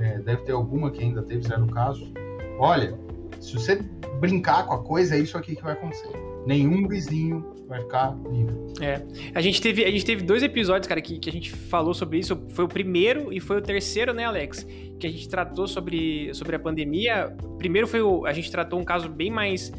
É, 0.00 0.18
deve 0.18 0.42
ter 0.42 0.52
alguma 0.52 0.90
que 0.90 1.02
ainda 1.02 1.22
teve 1.22 1.42
zero 1.42 1.66
casos. 1.66 2.12
Olha, 2.58 2.98
se 3.40 3.54
você 3.54 3.82
brincar 4.20 4.66
com 4.66 4.74
a 4.74 4.82
coisa, 4.82 5.14
é 5.14 5.18
isso 5.18 5.36
aqui 5.36 5.56
que 5.56 5.62
vai 5.62 5.72
acontecer. 5.72 6.08
Nenhum 6.46 6.86
vizinho 6.88 7.54
vai 7.68 7.80
ficar 7.80 8.16
livre. 8.30 8.56
É. 8.80 9.02
A 9.34 9.40
gente 9.40 9.60
teve, 9.60 9.84
a 9.84 9.90
gente 9.90 10.04
teve 10.04 10.22
dois 10.22 10.42
episódios, 10.42 10.86
cara, 10.86 11.00
que, 11.00 11.18
que 11.18 11.30
a 11.30 11.32
gente 11.32 11.50
falou 11.52 11.94
sobre 11.94 12.18
isso. 12.18 12.40
Foi 12.50 12.64
o 12.64 12.68
primeiro 12.68 13.32
e 13.32 13.40
foi 13.40 13.58
o 13.58 13.62
terceiro, 13.62 14.12
né, 14.12 14.24
Alex? 14.24 14.66
Que 14.98 15.06
a 15.06 15.10
gente 15.10 15.28
tratou 15.28 15.68
sobre, 15.68 16.34
sobre 16.34 16.56
a 16.56 16.58
pandemia. 16.58 17.34
Primeiro 17.58 17.86
foi 17.86 18.02
o. 18.02 18.26
A 18.26 18.32
gente 18.32 18.50
tratou 18.50 18.78
um 18.78 18.84
caso 18.84 19.08
bem 19.08 19.30
mais. 19.30 19.72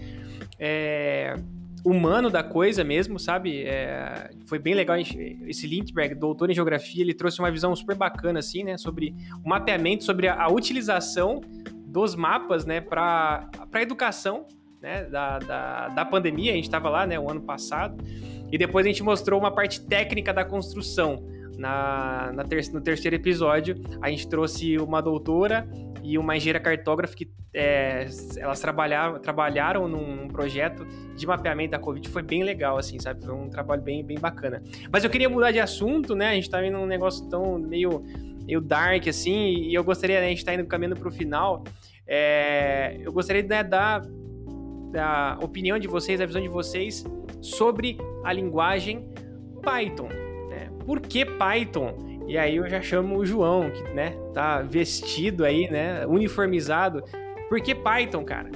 É, 0.58 1.36
humano 1.84 2.30
da 2.30 2.44
coisa 2.44 2.84
mesmo, 2.84 3.20
sabe? 3.20 3.64
É, 3.64 4.32
foi 4.46 4.60
bem 4.60 4.74
legal 4.74 4.98
esse 4.98 5.68
Lindbergh, 5.68 6.16
doutor 6.16 6.50
em 6.50 6.54
geografia, 6.54 7.02
ele 7.02 7.14
trouxe 7.14 7.40
uma 7.40 7.52
visão 7.52 7.76
super 7.76 7.96
bacana 7.96 8.40
assim, 8.40 8.64
né, 8.64 8.78
sobre 8.78 9.16
o 9.44 9.50
mapeamento, 9.50 10.04
sobre 10.04 10.28
a, 10.28 10.44
a 10.44 10.52
utilização 10.52 11.42
dos 11.86 12.16
mapas, 12.16 12.66
né, 12.66 12.80
para 12.80 13.50
a 13.74 13.82
educação, 13.82 14.46
né, 14.82 15.06
da, 15.06 15.40
da, 15.40 15.88
da 15.90 16.06
pandemia. 16.06 16.52
A 16.52 16.56
gente 16.56 16.66
estava 16.66 16.90
lá, 16.90 17.06
né, 17.06 17.20
o 17.20 17.30
ano 17.30 17.42
passado, 17.42 18.04
e 18.52 18.58
depois 18.58 18.86
a 18.86 18.90
gente 18.90 19.04
mostrou 19.04 19.40
uma 19.40 19.52
parte 19.52 19.82
técnica 19.82 20.34
da 20.34 20.46
construção. 20.46 21.24
Na, 21.58 22.32
na 22.34 22.44
ter, 22.44 22.64
no 22.72 22.82
terceiro 22.82 23.16
episódio, 23.16 23.76
a 24.02 24.10
gente 24.10 24.28
trouxe 24.28 24.78
uma 24.78 25.02
doutora 25.02 25.68
e 26.04 26.18
uma 26.18 26.36
engenheira 26.36 26.60
cartógrafa 26.60 27.16
que 27.16 27.30
é, 27.54 28.08
elas 28.38 28.60
trabalharam, 28.60 29.20
trabalharam 29.20 29.88
num, 29.88 30.28
projeto 30.28 30.86
de 31.16 31.28
mapeamento 31.28 31.72
da 31.72 31.80
Covid, 31.80 32.08
foi 32.10 32.24
bem 32.24 32.44
legal, 32.44 32.78
assim, 32.78 32.98
sabe? 33.00 33.24
Foi 33.26 33.34
um 33.34 33.50
trabalho 33.50 33.82
bem, 33.82 34.04
bem 34.04 34.18
bacana. 34.18 34.64
Mas 34.92 35.04
eu 35.04 35.10
queria 35.10 35.30
mudar 35.30 35.52
de 35.52 35.60
assunto, 35.60 36.16
né? 36.16 36.30
A 36.30 36.34
gente 36.34 36.50
tá 36.50 36.66
indo 36.66 36.78
num 36.78 36.86
negócio 36.86 37.28
tão 37.30 37.60
meio, 37.60 38.04
meio 38.46 38.62
dark, 38.62 39.08
assim, 39.08 39.56
e 39.56 39.74
eu 39.74 39.84
gostaria, 39.84 40.20
né, 40.22 40.28
a 40.28 40.30
gente 40.30 40.46
tá 40.46 40.54
indo 40.54 40.66
caminhando 40.66 41.00
pro 41.00 41.12
final, 41.12 41.64
é, 42.08 42.98
eu 43.02 43.12
gostaria 43.12 43.44
né, 43.44 43.64
dar 43.64 44.02
a 44.98 45.38
opinião 45.42 45.78
de 45.78 45.88
vocês, 45.88 46.20
a 46.20 46.26
visão 46.26 46.42
de 46.42 46.50
vocês 46.50 47.06
sobre 47.42 47.98
a 48.24 48.34
linguagem 48.34 49.10
Python. 49.62 50.31
Por 50.86 51.00
que 51.00 51.26
Python? 51.26 51.96
E 52.28 52.38
aí 52.38 52.56
eu 52.56 52.70
já 52.70 52.82
chamo 52.82 53.18
o 53.18 53.26
João, 53.26 53.70
que, 53.70 53.84
né, 53.94 54.16
tá 54.34 54.62
vestido 54.62 55.44
aí, 55.44 55.70
né, 55.70 56.06
uniformizado. 56.06 57.04
Por 57.50 57.60
que 57.60 57.76
Python, 57.76 58.24
cara? 58.24 58.50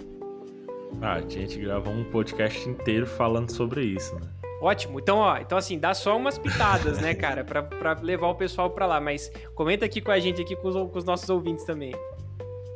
Ah, 1.01 1.15
a 1.15 1.21
gente 1.21 1.59
gravou 1.59 1.93
um 1.93 2.05
podcast 2.05 2.69
inteiro 2.69 3.05
falando 3.05 3.51
sobre 3.51 3.84
isso, 3.84 4.15
né? 4.15 4.21
Ótimo. 4.61 4.99
Então, 4.99 5.17
ó, 5.17 5.38
então 5.38 5.57
assim, 5.57 5.78
dá 5.78 5.93
só 5.93 6.15
umas 6.17 6.38
pitadas, 6.38 6.99
né, 6.99 7.13
cara, 7.13 7.43
pra, 7.43 7.61
pra 7.61 7.93
levar 8.01 8.28
o 8.28 8.36
pessoal 8.36 8.69
pra 8.69 8.86
lá. 8.86 9.01
Mas 9.01 9.32
comenta 9.53 9.86
aqui 9.86 10.01
com 10.01 10.11
a 10.11 10.19
gente, 10.19 10.41
aqui 10.41 10.55
com 10.55 10.69
os, 10.69 10.76
com 10.76 10.97
os 10.97 11.05
nossos 11.05 11.30
ouvintes 11.30 11.65
também. 11.65 11.93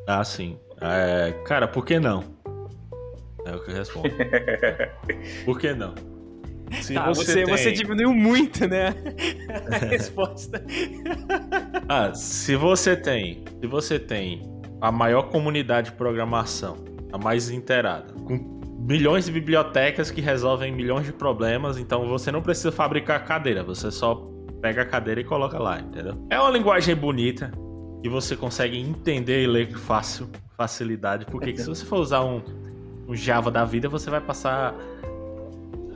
Ah, 0.06 0.24
sim. 0.24 0.60
É, 0.82 1.34
cara, 1.46 1.68
por 1.68 1.86
que 1.86 2.00
não? 2.00 2.24
É 3.46 3.56
o 3.56 3.64
que 3.64 3.72
eu 3.72 3.76
respondo. 3.76 4.10
por 5.46 5.60
que 5.60 5.74
não? 5.74 5.96
Se 6.82 6.94
tá, 6.94 7.08
você, 7.08 7.26
você, 7.26 7.44
tem... 7.44 7.58
você, 7.58 7.72
diminuiu 7.72 8.14
muito, 8.14 8.68
né? 8.68 8.94
A 9.72 9.78
resposta. 9.86 10.64
ah, 11.88 12.14
se 12.14 12.56
você 12.56 12.96
tem. 12.96 13.44
Se 13.60 13.68
você 13.68 14.00
tem 14.00 14.42
a 14.82 14.92
maior 14.92 15.24
comunidade 15.24 15.92
de 15.92 15.98
programação, 15.98 16.78
a 17.12 17.18
mais 17.18 17.50
inteirada, 17.50 18.14
com 18.14 18.60
milhões 18.80 19.26
de 19.26 19.32
bibliotecas 19.32 20.10
que 20.10 20.22
resolvem 20.22 20.72
milhões 20.72 21.06
de 21.06 21.14
problemas, 21.14 21.78
então 21.78 22.08
você 22.08 22.32
não 22.32 22.42
precisa 22.42 22.72
fabricar 22.72 23.24
cadeira, 23.26 23.64
você 23.64 23.92
só 23.92 24.28
pega 24.62 24.82
a 24.82 24.86
cadeira 24.86 25.22
e 25.22 25.24
coloca 25.24 25.60
lá, 25.60 25.80
entendeu? 25.80 26.26
É 26.30 26.40
uma 26.40 26.50
linguagem 26.50 26.96
bonita 26.96 27.52
e 28.04 28.10
você 28.10 28.36
consegue 28.36 28.78
entender 28.78 29.44
e 29.44 29.48
ler 29.48 29.72
fácil, 29.74 30.30
facilidade, 30.58 31.26
porque 31.26 31.56
se 31.58 31.68
você 31.68 31.86
for 31.86 32.00
usar 32.00 32.24
um, 32.24 32.42
um 33.08 33.16
Java 33.16 33.52
da 33.52 33.66
vida, 33.66 33.90
você 33.90 34.10
vai 34.10 34.22
passar 34.22 34.74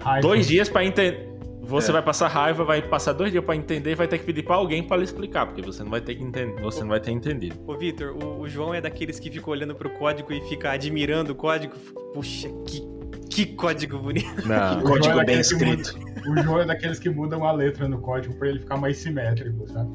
Raiva. 0.03 0.21
Dois 0.21 0.47
dias 0.47 0.67
para 0.67 0.85
entender. 0.85 1.33
Você 1.61 1.91
é. 1.91 1.93
vai 1.93 2.01
passar 2.01 2.27
raiva, 2.27 2.65
vai 2.65 2.81
passar 2.81 3.13
dois 3.13 3.31
dias 3.31 3.43
para 3.43 3.55
entender 3.55 3.91
e 3.91 3.95
vai 3.95 4.05
ter 4.05 4.17
que 4.17 4.25
pedir 4.25 4.43
para 4.43 4.55
alguém 4.55 4.83
para 4.83 4.97
lhe 4.97 5.05
explicar, 5.05 5.45
porque 5.45 5.61
você 5.61 5.81
não 5.81 5.89
vai 5.89 6.01
ter 6.01 6.15
que 6.15 6.23
entender, 6.23 6.61
você 6.61 6.81
não 6.81 6.89
vai 6.89 6.99
ter 6.99 7.11
entendido. 7.11 7.55
Ô, 7.65 7.77
Vitor, 7.77 8.17
o, 8.21 8.41
o, 8.41 8.49
João 8.49 8.73
é 8.73 8.81
daqueles 8.81 9.17
que 9.17 9.31
fica 9.31 9.49
olhando 9.49 9.73
pro 9.73 9.89
código 9.91 10.33
e 10.33 10.41
fica 10.41 10.71
admirando 10.71 11.31
o 11.31 11.35
código. 11.35 11.73
Puxa, 12.13 12.49
que, 12.67 12.81
que 13.29 13.45
código 13.55 13.97
bonito. 13.97 14.45
Não, 14.45 14.75
que 14.83 14.83
código 14.83 15.21
é 15.21 15.25
bem 15.25 15.39
escrito. 15.39 15.97
Muda, 15.97 16.41
o 16.41 16.43
João 16.43 16.59
é 16.59 16.65
daqueles 16.65 16.99
que 16.99 17.09
mudam 17.09 17.45
a 17.45 17.53
letra 17.53 17.87
no 17.87 17.99
código 17.99 18.33
para 18.35 18.49
ele 18.49 18.59
ficar 18.59 18.75
mais 18.75 18.97
simétrico, 18.97 19.65
sabe? 19.69 19.89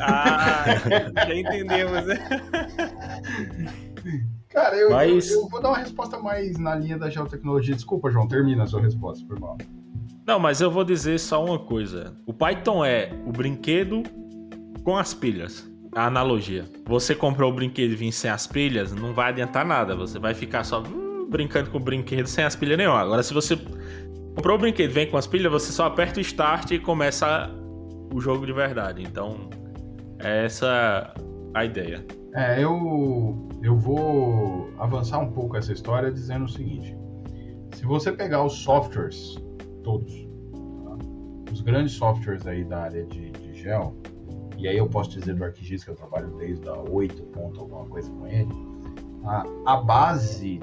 Ah, 0.00 0.64
já 1.24 1.34
entendemos, 1.34 2.04
né? 2.04 2.18
Cara, 4.52 4.76
eu, 4.76 4.90
Mas... 4.90 5.30
eu, 5.30 5.40
eu, 5.40 5.48
vou 5.48 5.60
dar 5.62 5.70
uma 5.70 5.78
resposta 5.78 6.18
mais 6.18 6.58
na 6.58 6.74
linha 6.74 6.98
da 6.98 7.08
geotecnologia. 7.08 7.74
Desculpa, 7.74 8.10
João, 8.10 8.28
termina 8.28 8.64
a 8.64 8.66
sua 8.66 8.82
resposta, 8.82 9.24
por 9.26 9.40
mal. 9.40 9.56
Não, 10.26 10.38
mas 10.38 10.60
eu 10.60 10.70
vou 10.70 10.84
dizer 10.84 11.18
só 11.18 11.42
uma 11.44 11.58
coisa. 11.58 12.14
O 12.26 12.34
Python 12.34 12.84
é 12.84 13.10
o 13.26 13.32
brinquedo 13.32 14.02
com 14.84 14.96
as 14.96 15.14
pilhas. 15.14 15.68
A 15.94 16.06
analogia. 16.06 16.64
Você 16.86 17.14
comprou 17.14 17.50
o 17.50 17.54
brinquedo 17.54 17.92
e 17.92 17.96
vir 17.96 18.12
sem 18.12 18.30
as 18.30 18.46
pilhas, 18.46 18.92
não 18.92 19.12
vai 19.12 19.30
adiantar 19.30 19.64
nada. 19.64 19.96
Você 19.96 20.18
vai 20.18 20.34
ficar 20.34 20.64
só 20.64 20.82
hum, 20.82 21.26
brincando 21.28 21.70
com 21.70 21.78
o 21.78 21.80
brinquedo 21.80 22.26
sem 22.26 22.44
as 22.44 22.54
pilhas 22.54 22.78
nenhuma. 22.78 23.00
Agora, 23.00 23.22
se 23.22 23.34
você 23.34 23.56
comprou 24.34 24.56
o 24.56 24.58
brinquedo 24.58 24.90
e 24.90 24.92
vem 24.92 25.10
com 25.10 25.16
as 25.16 25.26
pilhas, 25.26 25.50
você 25.50 25.72
só 25.72 25.86
aperta 25.86 26.18
o 26.18 26.22
start 26.22 26.70
e 26.70 26.78
começa 26.78 27.50
o 28.14 28.20
jogo 28.20 28.46
de 28.46 28.52
verdade. 28.52 29.02
Então, 29.02 29.50
é 30.18 30.44
essa 30.44 31.12
a 31.54 31.64
ideia. 31.64 32.04
É, 32.34 32.62
eu, 32.62 33.48
eu 33.62 33.76
vou 33.76 34.70
avançar 34.78 35.18
um 35.18 35.30
pouco 35.30 35.56
essa 35.56 35.72
história 35.72 36.10
dizendo 36.10 36.46
o 36.46 36.48
seguinte: 36.48 36.96
se 37.74 37.84
você 37.84 38.10
pegar 38.10 38.42
os 38.42 38.54
softwares 38.54 39.36
todos, 39.84 40.12
tá? 40.52 41.52
os 41.52 41.60
grandes 41.60 41.92
softwares 41.92 42.46
aí 42.46 42.64
da 42.64 42.84
área 42.84 43.04
de, 43.04 43.30
de 43.32 43.54
gel, 43.54 43.94
e 44.56 44.66
aí 44.66 44.78
eu 44.78 44.88
posso 44.88 45.10
dizer 45.10 45.34
do 45.34 45.44
ArcGIS 45.44 45.84
que 45.84 45.90
eu 45.90 45.94
trabalho 45.94 46.28
desde 46.38 46.66
a 46.68 46.74
8 46.74 47.22
ponto 47.24 47.60
alguma 47.60 47.84
coisa 47.84 48.10
com 48.10 48.26
ele, 48.26 48.48
a, 49.24 49.44
a 49.66 49.76
base 49.76 50.58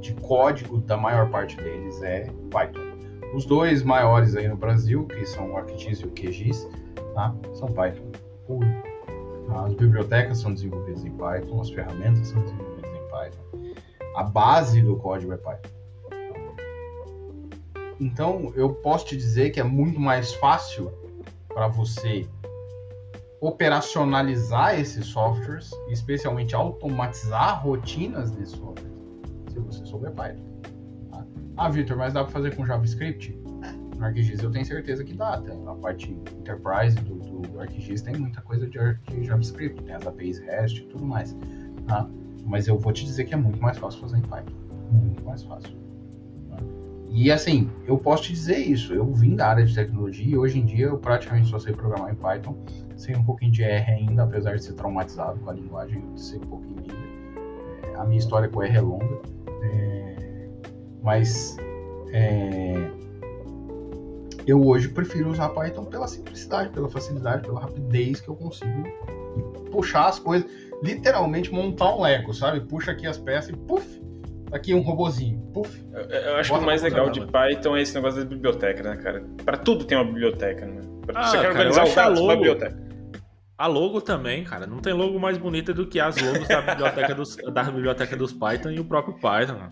de 0.00 0.14
código 0.14 0.78
da 0.78 0.96
maior 0.96 1.28
parte 1.30 1.56
deles 1.56 2.02
é 2.02 2.30
Python. 2.50 2.94
Os 3.34 3.44
dois 3.44 3.82
maiores 3.82 4.36
aí 4.36 4.48
no 4.48 4.56
Brasil, 4.56 5.06
que 5.06 5.26
são 5.26 5.52
o 5.52 5.56
ArcGIS 5.56 6.00
e 6.00 6.06
o 6.06 6.10
QGIS, 6.10 6.68
tá? 7.14 7.34
são 7.52 7.68
Python 7.68 8.10
puro. 8.46 8.83
As 9.48 9.74
bibliotecas 9.74 10.38
são 10.38 10.52
desenvolvidas 10.52 11.04
em 11.04 11.10
Python, 11.12 11.60
as 11.60 11.70
ferramentas 11.70 12.28
são 12.28 12.42
desenvolvidas 12.42 12.90
em 12.90 13.10
Python. 13.10 13.74
A 14.16 14.22
base 14.22 14.82
do 14.82 14.96
código 14.96 15.32
é 15.32 15.36
Python. 15.36 15.70
Então, 18.00 18.52
eu 18.56 18.74
posso 18.74 19.06
te 19.06 19.16
dizer 19.16 19.50
que 19.50 19.60
é 19.60 19.64
muito 19.64 20.00
mais 20.00 20.34
fácil 20.34 20.92
para 21.48 21.68
você 21.68 22.28
operacionalizar 23.40 24.78
esses 24.78 25.06
softwares, 25.06 25.70
especialmente 25.88 26.54
automatizar 26.54 27.62
rotinas 27.62 28.30
desses 28.30 28.56
softwares, 28.56 28.92
se 29.52 29.58
você 29.60 29.84
souber 29.84 30.10
Python. 30.12 30.42
Tá? 31.10 31.24
Ah, 31.56 31.68
Victor, 31.68 31.96
mas 31.96 32.12
dá 32.12 32.24
para 32.24 32.32
fazer 32.32 32.56
com 32.56 32.64
JavaScript? 32.64 33.38
No 33.96 34.04
ArcGIS 34.04 34.42
eu 34.42 34.50
tenho 34.50 34.64
certeza 34.64 35.04
que 35.04 35.14
dá. 35.14 35.40
Tá? 35.40 35.54
Na 35.54 35.74
parte 35.74 36.12
enterprise 36.12 36.96
do, 36.96 37.14
do 37.16 37.60
ArcGIS 37.60 38.02
tem 38.02 38.16
muita 38.16 38.40
coisa 38.40 38.66
de, 38.66 38.78
de, 39.08 39.24
JavaScript, 39.24 39.82
tem 39.82 39.94
as 39.94 40.06
APIs 40.06 40.38
REST 40.38 40.78
e 40.78 40.84
tudo 40.86 41.04
mais. 41.04 41.36
Tá? 41.86 42.08
Mas 42.44 42.66
eu 42.66 42.78
vou 42.78 42.92
te 42.92 43.04
dizer 43.04 43.24
que 43.24 43.34
é 43.34 43.36
muito 43.36 43.60
mais 43.60 43.78
fácil 43.78 44.00
fazer 44.00 44.18
em 44.18 44.22
Python. 44.22 44.52
Muito 44.90 45.24
mais 45.24 45.42
fácil. 45.42 45.76
Tá? 46.50 46.56
E 47.10 47.30
assim, 47.30 47.70
eu 47.86 47.96
posso 47.96 48.24
te 48.24 48.32
dizer 48.32 48.58
isso. 48.58 48.92
Eu 48.92 49.06
vim 49.12 49.36
da 49.36 49.48
área 49.48 49.64
de 49.64 49.74
tecnologia 49.74 50.26
e 50.26 50.36
hoje 50.36 50.58
em 50.58 50.64
dia 50.64 50.86
eu 50.86 50.98
praticamente 50.98 51.48
só 51.48 51.58
sei 51.58 51.72
programar 51.72 52.12
em 52.12 52.16
Python, 52.16 52.56
sem 52.96 53.16
um 53.16 53.24
pouquinho 53.24 53.52
de 53.52 53.62
R 53.62 53.92
ainda, 53.92 54.24
apesar 54.24 54.56
de 54.56 54.64
ser 54.64 54.72
traumatizado 54.74 55.38
com 55.40 55.50
a 55.50 55.52
linguagem, 55.52 56.02
de 56.14 56.20
ser 56.20 56.36
um 56.38 56.46
pouquinho 56.46 56.76
líder. 56.80 57.92
É, 57.92 57.94
a 57.96 58.04
minha 58.04 58.18
história 58.18 58.48
com 58.48 58.62
R 58.62 58.76
é 58.76 58.80
longa. 58.80 59.20
É, 59.62 60.16
mas 61.02 61.56
é, 62.12 62.90
eu 64.46 64.64
hoje 64.66 64.88
prefiro 64.88 65.30
usar 65.30 65.48
Python 65.50 65.84
pela 65.84 66.06
simplicidade, 66.06 66.70
pela 66.70 66.88
facilidade, 66.88 67.42
pela 67.42 67.60
rapidez 67.60 68.20
que 68.20 68.28
eu 68.28 68.36
consigo 68.36 68.84
puxar 69.70 70.06
as 70.08 70.18
coisas, 70.18 70.48
literalmente 70.82 71.52
montar 71.52 71.94
um 71.94 72.02
Lego, 72.02 72.32
sabe? 72.32 72.60
Puxa 72.60 72.92
aqui 72.92 73.06
as 73.06 73.18
peças 73.18 73.50
e 73.50 73.52
puf, 73.56 74.00
tá 74.50 74.56
aqui 74.56 74.72
um 74.74 74.80
robozinho, 74.80 75.40
puf. 75.52 75.84
Eu, 75.92 76.02
eu 76.02 76.36
acho 76.36 76.52
que 76.52 76.58
o 76.58 76.62
mais 76.62 76.82
legal 76.82 77.10
de 77.10 77.26
Python 77.26 77.76
é 77.76 77.82
esse 77.82 77.94
negócio 77.94 78.20
da 78.22 78.26
biblioteca, 78.28 78.82
né, 78.82 78.96
cara? 78.96 79.24
Para 79.44 79.56
tudo 79.56 79.84
tem 79.84 79.98
uma 79.98 80.04
biblioteca, 80.04 80.64
né? 80.66 80.80
Pra 81.06 81.20
Ah, 81.20 81.24
você 81.24 81.36
quer 81.38 81.42
cara, 81.42 81.54
organizar 81.54 81.80
eu 81.80 81.84
os 81.84 81.90
acho 81.90 82.00
a 82.00 82.02
dados, 82.04 82.20
uma 82.20 82.36
biblioteca. 82.36 82.83
A 83.56 83.68
logo 83.68 84.00
também, 84.00 84.42
cara. 84.42 84.66
Não 84.66 84.78
tem 84.78 84.92
logo 84.92 85.18
mais 85.18 85.38
bonita 85.38 85.72
do 85.72 85.86
que 85.86 86.00
as 86.00 86.16
logos 86.20 86.48
da 86.48 86.60
biblioteca 86.60 87.14
dos, 87.14 87.36
da 87.36 87.62
biblioteca 87.62 88.16
dos 88.16 88.32
Python 88.32 88.70
e 88.70 88.80
o 88.80 88.84
próprio 88.84 89.14
Python. 89.14 89.70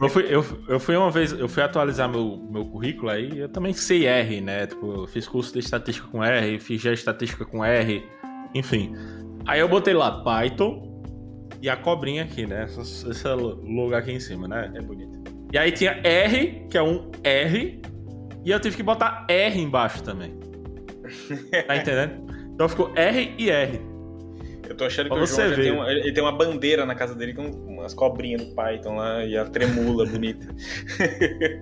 Eu 0.00 0.08
fui, 0.10 0.26
eu, 0.28 0.44
eu 0.68 0.78
fui 0.78 0.94
uma 0.96 1.10
vez, 1.10 1.32
eu 1.32 1.48
fui 1.48 1.62
atualizar 1.62 2.10
meu, 2.10 2.46
meu 2.50 2.66
currículo 2.66 3.10
aí, 3.10 3.38
eu 3.38 3.48
também 3.48 3.72
sei 3.72 4.06
R, 4.06 4.40
né? 4.42 4.66
Tipo, 4.66 5.06
fiz 5.06 5.26
curso 5.26 5.54
de 5.54 5.60
estatística 5.60 6.06
com 6.08 6.22
R, 6.22 6.60
fiz 6.60 6.82
já 6.82 6.92
estatística 6.92 7.46
com 7.46 7.64
R, 7.64 8.04
enfim. 8.54 8.94
Aí 9.46 9.60
eu 9.60 9.68
botei 9.68 9.94
lá 9.94 10.22
Python 10.22 11.02
e 11.62 11.70
a 11.70 11.76
cobrinha 11.76 12.24
aqui, 12.24 12.46
né? 12.46 12.64
Essa, 12.64 13.10
essa 13.10 13.34
logo 13.34 13.94
aqui 13.94 14.12
em 14.12 14.20
cima, 14.20 14.46
né? 14.46 14.70
É 14.74 14.82
bonito. 14.82 15.22
E 15.50 15.56
aí 15.56 15.72
tinha 15.72 16.00
R, 16.04 16.66
que 16.68 16.76
é 16.76 16.82
um 16.82 17.10
R, 17.24 17.80
e 18.44 18.50
eu 18.50 18.60
tive 18.60 18.76
que 18.76 18.82
botar 18.82 19.24
R 19.26 19.58
embaixo 19.58 20.02
também. 20.02 20.38
Tá 21.66 21.76
entendendo? 21.76 22.35
Então 22.56 22.70
ficou 22.70 22.90
R 22.96 23.34
e 23.36 23.50
R. 23.50 23.78
Eu 24.66 24.74
tô 24.74 24.84
achando 24.84 25.10
que 25.10 25.14
o 25.14 25.26
João 25.26 25.54
tem 25.54 25.70
uma, 25.70 25.92
ele 25.92 26.12
tem 26.12 26.22
uma 26.24 26.32
bandeira 26.32 26.84
na 26.86 26.94
casa 26.94 27.14
dele 27.14 27.34
com 27.34 27.44
umas 27.50 27.92
cobrinhas 27.92 28.42
do 28.42 28.54
Python 28.54 28.96
lá 28.96 29.24
e 29.24 29.36
a 29.36 29.44
tremula 29.44 30.04
bonita. 30.10 30.48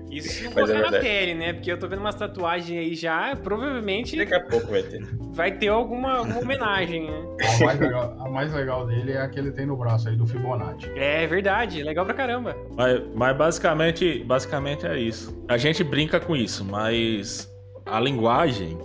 Isso 0.09 0.45
não 0.45 0.53
Mas 0.57 0.71
é 0.71 0.79
na 0.79 0.91
pele, 1.01 1.35
né? 1.35 1.53
Porque 1.53 1.71
eu 1.71 1.79
tô 1.79 1.89
vendo 1.89 1.99
umas 1.99 2.15
tatuagens 2.15 2.79
aí 2.79 2.95
já, 2.95 3.37
provavelmente 3.37 4.17
Daqui 4.17 4.35
a 4.35 4.41
pouco 4.41 4.69
vai 4.69 4.83
ter. 4.85 5.05
vai 5.33 5.51
ter 5.53 5.69
alguma, 5.69 6.19
alguma 6.19 6.41
homenagem, 6.41 7.11
né? 7.11 7.23
A 7.43 7.65
mais, 7.65 7.81
legal, 7.81 8.17
a 8.21 8.31
mais 8.31 8.55
legal 8.55 8.87
dele 8.87 9.13
é 9.13 9.21
a 9.21 9.29
que 9.29 9.39
ele 9.39 9.51
tem 9.51 9.67
no 9.67 9.77
braço 9.77 10.09
aí 10.09 10.17
do 10.17 10.27
Fibonacci. 10.27 10.89
É 10.97 11.27
verdade, 11.27 11.83
legal 11.83 12.07
pra 12.07 12.15
caramba. 12.15 12.57
Mas, 12.77 13.03
mas 13.15 13.37
basicamente, 13.37 14.25
basicamente 14.25 14.87
é 14.87 14.97
isso. 14.97 15.37
A 15.49 15.59
gente 15.59 15.83
brinca 15.83 16.21
com 16.21 16.37
isso, 16.37 16.65
mas 16.65 17.53
a 17.85 18.01
linguagem 18.01 18.79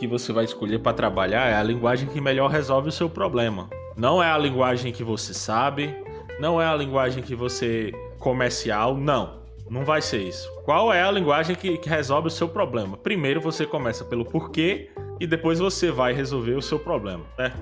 que 0.00 0.06
você 0.06 0.32
vai 0.32 0.46
escolher 0.46 0.78
para 0.78 0.94
trabalhar 0.94 1.50
é 1.50 1.54
a 1.54 1.62
linguagem 1.62 2.08
que 2.08 2.22
melhor 2.22 2.50
resolve 2.50 2.88
o 2.88 2.92
seu 2.92 3.10
problema. 3.10 3.68
Não 3.94 4.22
é 4.22 4.30
a 4.30 4.38
linguagem 4.38 4.94
que 4.94 5.04
você 5.04 5.34
sabe, 5.34 5.94
não 6.40 6.60
é 6.60 6.64
a 6.64 6.74
linguagem 6.74 7.22
que 7.22 7.34
você 7.34 7.92
comercial, 8.18 8.96
não. 8.96 9.40
Não 9.68 9.84
vai 9.84 10.00
ser 10.00 10.22
isso. 10.22 10.50
Qual 10.64 10.90
é 10.90 11.02
a 11.02 11.10
linguagem 11.10 11.54
que, 11.54 11.76
que 11.76 11.88
resolve 11.88 12.28
o 12.28 12.30
seu 12.30 12.48
problema? 12.48 12.96
Primeiro 12.96 13.42
você 13.42 13.66
começa 13.66 14.02
pelo 14.02 14.24
porquê 14.24 14.90
e 15.20 15.26
depois 15.26 15.58
você 15.58 15.90
vai 15.90 16.14
resolver 16.14 16.54
o 16.54 16.62
seu 16.62 16.78
problema, 16.78 17.24
né? 17.38 17.52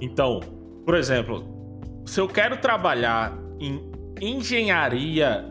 Então, 0.00 0.40
por 0.84 0.96
exemplo, 0.96 1.44
se 2.04 2.20
eu 2.20 2.26
quero 2.26 2.56
trabalhar 2.56 3.38
em 3.60 3.80
engenharia 4.20 5.44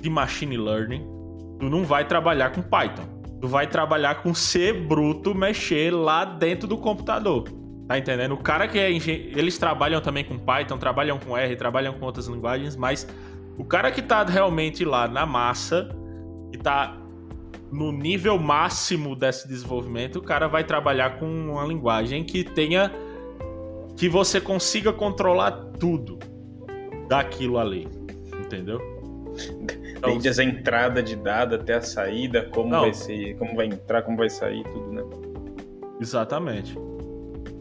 de 0.00 0.10
machine 0.10 0.56
learning, 0.56 1.06
tu 1.60 1.70
não 1.70 1.84
vai 1.84 2.04
trabalhar 2.04 2.50
com 2.50 2.60
Python. 2.60 3.15
Tu 3.40 3.48
vai 3.48 3.66
trabalhar 3.66 4.22
com 4.22 4.34
C 4.34 4.72
bruto, 4.72 5.34
mexer 5.34 5.92
lá 5.92 6.24
dentro 6.24 6.66
do 6.66 6.76
computador. 6.78 7.44
Tá 7.86 7.96
entendendo? 7.98 8.32
O 8.32 8.38
cara 8.38 8.66
que 8.66 8.78
é 8.78 8.90
eles 8.90 9.58
trabalham 9.58 10.00
também 10.00 10.24
com 10.24 10.36
Python, 10.38 10.76
trabalham 10.76 11.18
com 11.18 11.36
R, 11.36 11.54
trabalham 11.54 11.94
com 11.94 12.04
outras 12.04 12.26
linguagens, 12.26 12.74
mas 12.74 13.06
o 13.56 13.64
cara 13.64 13.92
que 13.92 14.02
tá 14.02 14.24
realmente 14.24 14.84
lá 14.84 15.06
na 15.06 15.24
massa, 15.24 15.88
que 16.50 16.58
tá 16.58 16.96
no 17.70 17.92
nível 17.92 18.38
máximo 18.38 19.14
desse 19.14 19.46
desenvolvimento, 19.46 20.16
o 20.16 20.22
cara 20.22 20.48
vai 20.48 20.64
trabalhar 20.64 21.18
com 21.18 21.26
uma 21.26 21.64
linguagem 21.64 22.24
que 22.24 22.42
tenha 22.42 22.92
que 23.96 24.08
você 24.08 24.40
consiga 24.40 24.92
controlar 24.92 25.52
tudo 25.78 26.18
daquilo 27.08 27.58
ali, 27.58 27.88
entendeu? 28.40 28.80
Então, 29.96 30.10
Desde 30.10 30.28
as 30.28 30.38
entradas 30.38 31.04
de 31.04 31.16
dado 31.16 31.54
até 31.54 31.74
a 31.74 31.80
saída, 31.80 32.48
como 32.52 32.70
Não. 32.70 32.80
vai 32.82 32.92
ser, 32.94 33.36
como 33.36 33.54
vai 33.56 33.66
entrar, 33.66 34.02
como 34.02 34.16
vai 34.16 34.28
sair, 34.28 34.62
tudo, 34.64 34.92
né? 34.92 35.02
Exatamente. 36.00 36.76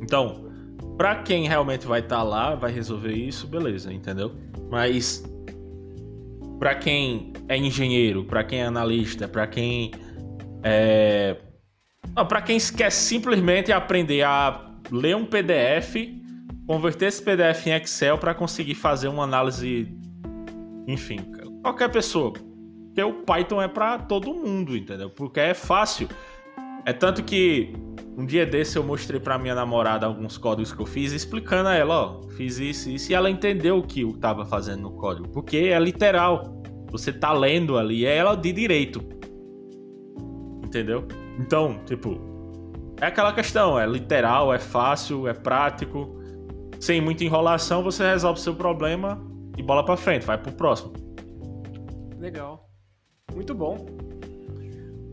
Então, 0.01 0.49
pra 0.97 1.15
quem 1.23 1.47
realmente 1.47 1.87
vai 1.87 2.01
estar 2.01 2.23
lá, 2.23 2.55
vai 2.55 2.71
resolver 2.71 3.13
isso, 3.13 3.47
beleza, 3.47 3.91
entendeu? 3.91 4.33
Mas 4.69 5.23
pra 6.59 6.75
quem 6.75 7.33
é 7.47 7.57
engenheiro, 7.57 8.25
pra 8.25 8.43
quem 8.43 8.61
é 8.61 8.65
analista, 8.65 9.27
pra 9.27 9.47
quem 9.47 9.91
é 10.63 11.37
para 12.29 12.41
quem 12.41 12.57
quer 12.77 12.91
simplesmente 12.91 13.73
aprender 13.73 14.23
a 14.23 14.71
ler 14.89 15.15
um 15.15 15.25
PDF, 15.25 15.95
converter 16.65 17.07
esse 17.07 17.21
PDF 17.21 17.67
em 17.67 17.73
Excel 17.73 18.17
pra 18.17 18.33
conseguir 18.33 18.75
fazer 18.75 19.09
uma 19.09 19.23
análise, 19.23 19.93
enfim, 20.87 21.17
qualquer 21.65 21.89
pessoa. 21.89 22.31
Porque 22.31 23.01
o 23.01 23.13
Python 23.23 23.61
é 23.61 23.67
pra 23.67 23.97
todo 23.97 24.33
mundo, 24.33 24.77
entendeu? 24.77 25.09
Porque 25.09 25.39
é 25.39 25.53
fácil. 25.53 26.07
É 26.85 26.93
tanto 26.93 27.23
que 27.23 27.73
um 28.15 28.25
dia 28.25 28.45
desse 28.45 28.77
eu 28.77 28.83
mostrei 28.83 29.19
pra 29.19 29.37
minha 29.37 29.55
namorada 29.55 30.05
alguns 30.05 30.37
códigos 30.37 30.71
que 30.71 30.79
eu 30.79 30.85
fiz, 30.85 31.11
explicando 31.11 31.67
a 31.67 31.73
ela, 31.73 31.95
ó, 31.95 32.21
fiz 32.37 32.59
isso 32.59 32.89
isso, 32.89 33.11
e 33.11 33.15
ela 33.15 33.29
entendeu 33.29 33.79
o 33.79 33.83
que 33.83 34.01
eu 34.01 34.13
tava 34.13 34.45
fazendo 34.45 34.83
no 34.83 34.91
código, 34.91 35.27
porque 35.29 35.57
é 35.57 35.79
literal. 35.79 36.61
Você 36.91 37.11
tá 37.11 37.33
lendo 37.33 37.77
ali, 37.77 38.05
é 38.05 38.15
ela 38.15 38.35
de 38.35 38.53
direito. 38.53 39.01
Entendeu? 40.63 41.05
Então, 41.39 41.79
tipo, 41.85 42.17
é 43.01 43.07
aquela 43.07 43.33
questão, 43.33 43.77
é 43.77 43.85
literal, 43.85 44.53
é 44.53 44.59
fácil, 44.59 45.27
é 45.27 45.33
prático. 45.33 46.15
Sem 46.79 47.01
muita 47.01 47.23
enrolação, 47.23 47.81
você 47.83 48.05
resolve 48.07 48.39
o 48.39 48.43
seu 48.43 48.53
problema 48.53 49.19
e 49.57 49.63
bola 49.63 49.83
pra 49.83 49.97
frente, 49.97 50.25
vai 50.25 50.37
pro 50.37 50.53
próximo. 50.53 51.04
Legal. 52.19 52.69
Muito 53.33 53.53
bom. 53.53 53.85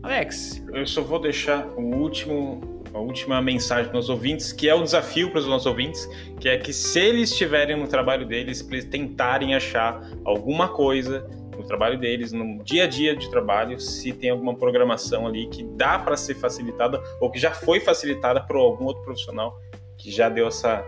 Alex, 0.03 0.61
Eu 0.73 0.85
só 0.85 1.01
vou 1.01 1.19
deixar 1.19 1.65
o 1.77 1.95
último, 1.95 2.83
a 2.93 2.99
última 2.99 3.41
mensagem 3.41 3.89
para 3.89 3.99
os 3.99 4.09
ouvintes, 4.09 4.51
que 4.51 4.67
é 4.67 4.75
um 4.75 4.83
desafio 4.83 5.29
para 5.31 5.39
os 5.39 5.47
nossos 5.47 5.65
ouvintes, 5.65 6.05
que 6.39 6.49
é 6.49 6.57
que 6.57 6.73
se 6.73 6.99
eles 6.99 7.31
estiverem 7.31 7.77
no 7.77 7.87
trabalho 7.87 8.25
deles, 8.25 8.67
eles 8.69 8.85
tentarem 8.85 9.55
achar 9.55 10.01
alguma 10.25 10.67
coisa 10.67 11.25
no 11.55 11.63
trabalho 11.63 11.97
deles, 11.97 12.33
no 12.33 12.63
dia 12.63 12.83
a 12.83 12.87
dia 12.87 13.15
de 13.15 13.29
trabalho, 13.29 13.79
se 13.79 14.11
tem 14.11 14.29
alguma 14.29 14.55
programação 14.55 15.25
ali 15.25 15.47
que 15.47 15.63
dá 15.63 15.97
para 15.99 16.17
ser 16.17 16.35
facilitada 16.35 17.01
ou 17.21 17.31
que 17.31 17.39
já 17.39 17.51
foi 17.51 17.79
facilitada 17.79 18.41
por 18.41 18.57
algum 18.57 18.85
outro 18.85 19.03
profissional 19.03 19.57
que 19.97 20.11
já 20.11 20.27
deu 20.27 20.47
essa 20.47 20.83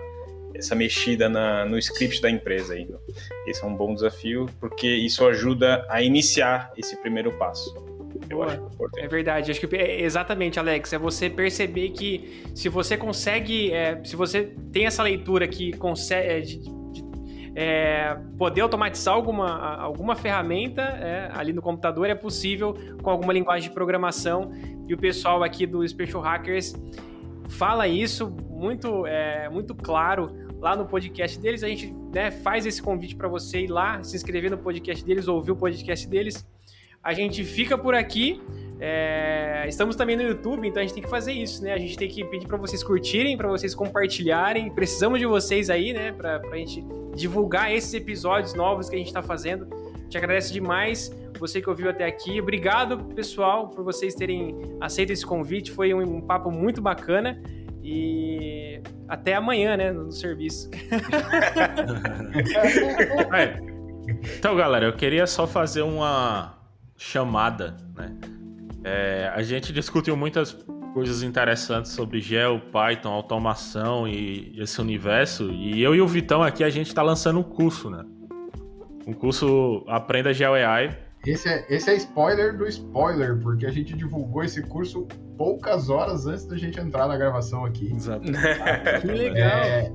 essa 0.56 0.76
mexida 0.76 1.30
na, 1.30 1.66
no 1.66 1.78
script 1.78 2.22
da 2.22 2.30
empresa 2.30 2.74
aí. 2.74 2.84
Então, 2.84 3.00
esse 3.48 3.64
é 3.64 3.68
um 3.68 3.76
bom 3.76 3.94
desafio 3.94 4.48
porque 4.60 4.88
isso 4.88 5.26
ajuda 5.26 5.86
a 5.90 6.02
iniciar 6.02 6.72
esse 6.78 6.96
primeiro 6.98 7.32
passo. 7.34 7.74
Eu 8.30 8.38
Boa. 8.38 8.48
acho 8.48 8.62
importante. 8.62 9.04
É 9.04 9.08
verdade, 9.08 9.52
acho 9.52 9.68
que 9.68 9.76
é 9.76 10.02
exatamente, 10.02 10.60
Alex, 10.60 10.94
é 10.94 10.98
você 10.98 11.30
perceber 11.30 11.90
que 11.90 12.44
se 12.56 12.70
você 12.70 12.98
consegue, 12.98 13.72
é, 13.72 14.02
se 14.04 14.16
você 14.16 14.54
tem 14.72 14.86
essa 14.86 15.04
leitura 15.04 15.48
que 15.48 15.74
consegue 15.74 16.62
é, 17.56 18.12
é, 18.12 18.18
poder 18.38 18.62
automatizar 18.62 19.14
alguma, 19.14 19.76
alguma 19.78 20.16
ferramenta 20.16 20.82
é, 20.82 21.30
ali 21.34 21.54
no 21.54 21.62
computador 21.62 22.10
é 22.10 22.16
possível 22.16 22.76
com 23.02 23.10
alguma 23.10 23.32
linguagem 23.32 23.70
de 23.70 23.74
programação 23.74 24.52
e 24.88 24.94
o 24.94 24.98
pessoal 24.98 25.42
aqui 25.42 25.66
do 25.66 25.88
Special 25.88 26.22
Hackers 26.22 26.74
fala 27.48 27.88
isso 27.88 28.30
muito, 28.50 29.06
é, 29.06 29.48
muito 29.50 29.74
claro 29.74 30.45
lá 30.60 30.76
no 30.76 30.86
podcast 30.86 31.40
deles. 31.40 31.64
A 31.64 31.68
gente 31.68 31.94
né, 32.14 32.32
faz 32.32 32.66
esse 32.66 32.82
convite 32.82 33.16
para 33.16 33.28
você 33.28 33.62
ir 33.62 33.68
lá, 33.68 34.04
se 34.04 34.16
inscrever 34.16 34.52
no 34.52 34.58
podcast 34.58 35.04
deles, 35.04 35.28
ouvir 35.28 35.52
o 35.52 35.56
podcast 35.56 36.08
deles. 36.08 36.46
A 37.04 37.14
gente 37.14 37.44
fica 37.44 37.78
por 37.78 37.94
aqui. 37.94 38.42
é, 38.80 39.66
estamos 39.68 39.96
também 39.96 40.18
no 40.18 40.24
YouTube, 40.24 40.68
então 40.68 40.82
a 40.82 40.86
gente 40.86 40.96
tem 40.96 41.04
que 41.04 41.10
fazer 41.10 41.32
isso, 41.32 41.64
né? 41.64 41.72
A 41.74 41.78
gente 41.78 41.98
tem 41.98 42.10
que 42.10 42.26
pedir 42.26 42.48
para 42.48 42.58
vocês 42.58 42.84
curtirem, 42.84 43.38
para 43.38 43.48
vocês 43.48 43.76
compartilharem. 43.76 44.72
Precisamos 44.72 45.20
de 45.20 45.26
vocês 45.26 45.70
aí, 45.70 45.94
né? 45.94 46.12
Para 46.12 46.42
a 46.52 46.58
gente 46.58 46.84
divulgar 47.16 47.72
esses 47.72 47.94
episódios 47.94 48.54
novos 48.54 48.90
que 48.90 48.96
a 48.96 48.98
gente 48.98 49.08
está 49.08 49.22
fazendo. 49.22 49.68
Te 50.10 50.18
agradeço 50.18 50.52
demais 50.52 51.12
você 51.40 51.62
que 51.62 51.70
ouviu 51.70 51.90
até 51.90 52.06
aqui. 52.06 52.40
Obrigado, 52.40 52.98
pessoal, 53.14 53.70
por 53.70 53.84
vocês 53.84 54.16
terem 54.16 54.56
aceito 54.80 55.12
esse 55.12 55.26
convite. 55.26 55.72
Foi 55.72 55.94
um, 55.94 56.02
um 56.02 56.22
papo 56.22 56.52
muito 56.52 56.82
bacana. 56.82 57.42
E 57.88 58.82
até 59.08 59.36
amanhã, 59.36 59.78
né? 59.78 59.92
No 59.92 60.12
serviço. 60.12 60.70
É. 63.34 63.60
Então, 64.38 64.56
galera, 64.56 64.86
eu 64.86 64.94
queria 64.94 65.26
só 65.28 65.46
fazer 65.48 65.82
uma 65.82 66.58
chamada, 66.98 67.76
né? 67.96 68.16
É, 68.84 69.32
a 69.34 69.42
gente 69.42 69.74
discutiu 69.74 70.16
muitas 70.16 70.54
coisas 70.94 71.24
interessantes 71.24 71.92
sobre 71.92 72.22
Gel, 72.22 72.60
Python, 72.72 73.12
automação 73.12 74.08
e 74.08 74.54
esse 74.60 74.80
universo. 74.80 75.52
E 75.52 75.82
eu 75.82 75.94
e 75.96 76.02
o 76.02 76.08
Vitão 76.08 76.42
aqui, 76.42 76.64
a 76.64 76.70
gente 76.70 76.88
está 76.88 77.02
lançando 77.02 77.40
um 77.40 77.44
curso, 77.44 77.90
né? 77.90 78.04
Um 79.06 79.14
curso 79.14 79.84
Aprenda 79.88 80.34
Gel 80.34 80.54
AI. 80.54 81.05
Esse 81.26 81.50
é, 81.50 81.66
esse 81.70 81.90
é 81.90 81.96
spoiler 81.96 82.56
do 82.58 82.68
spoiler, 82.68 83.38
porque 83.40 83.66
a 83.66 83.72
gente 83.72 83.96
divulgou 83.96 84.44
esse 84.44 84.62
curso 84.62 85.08
poucas 85.38 85.90
horas 85.90 86.26
antes 86.28 86.46
da 86.46 86.58
gente 86.58 86.80
entrar 86.80 87.08
na 87.08 87.18
gravação 87.18 87.66
aqui. 87.66 87.92
Exato. 87.94 88.22
que 89.02 89.08
legal. 89.08 89.48
É, 89.50 89.92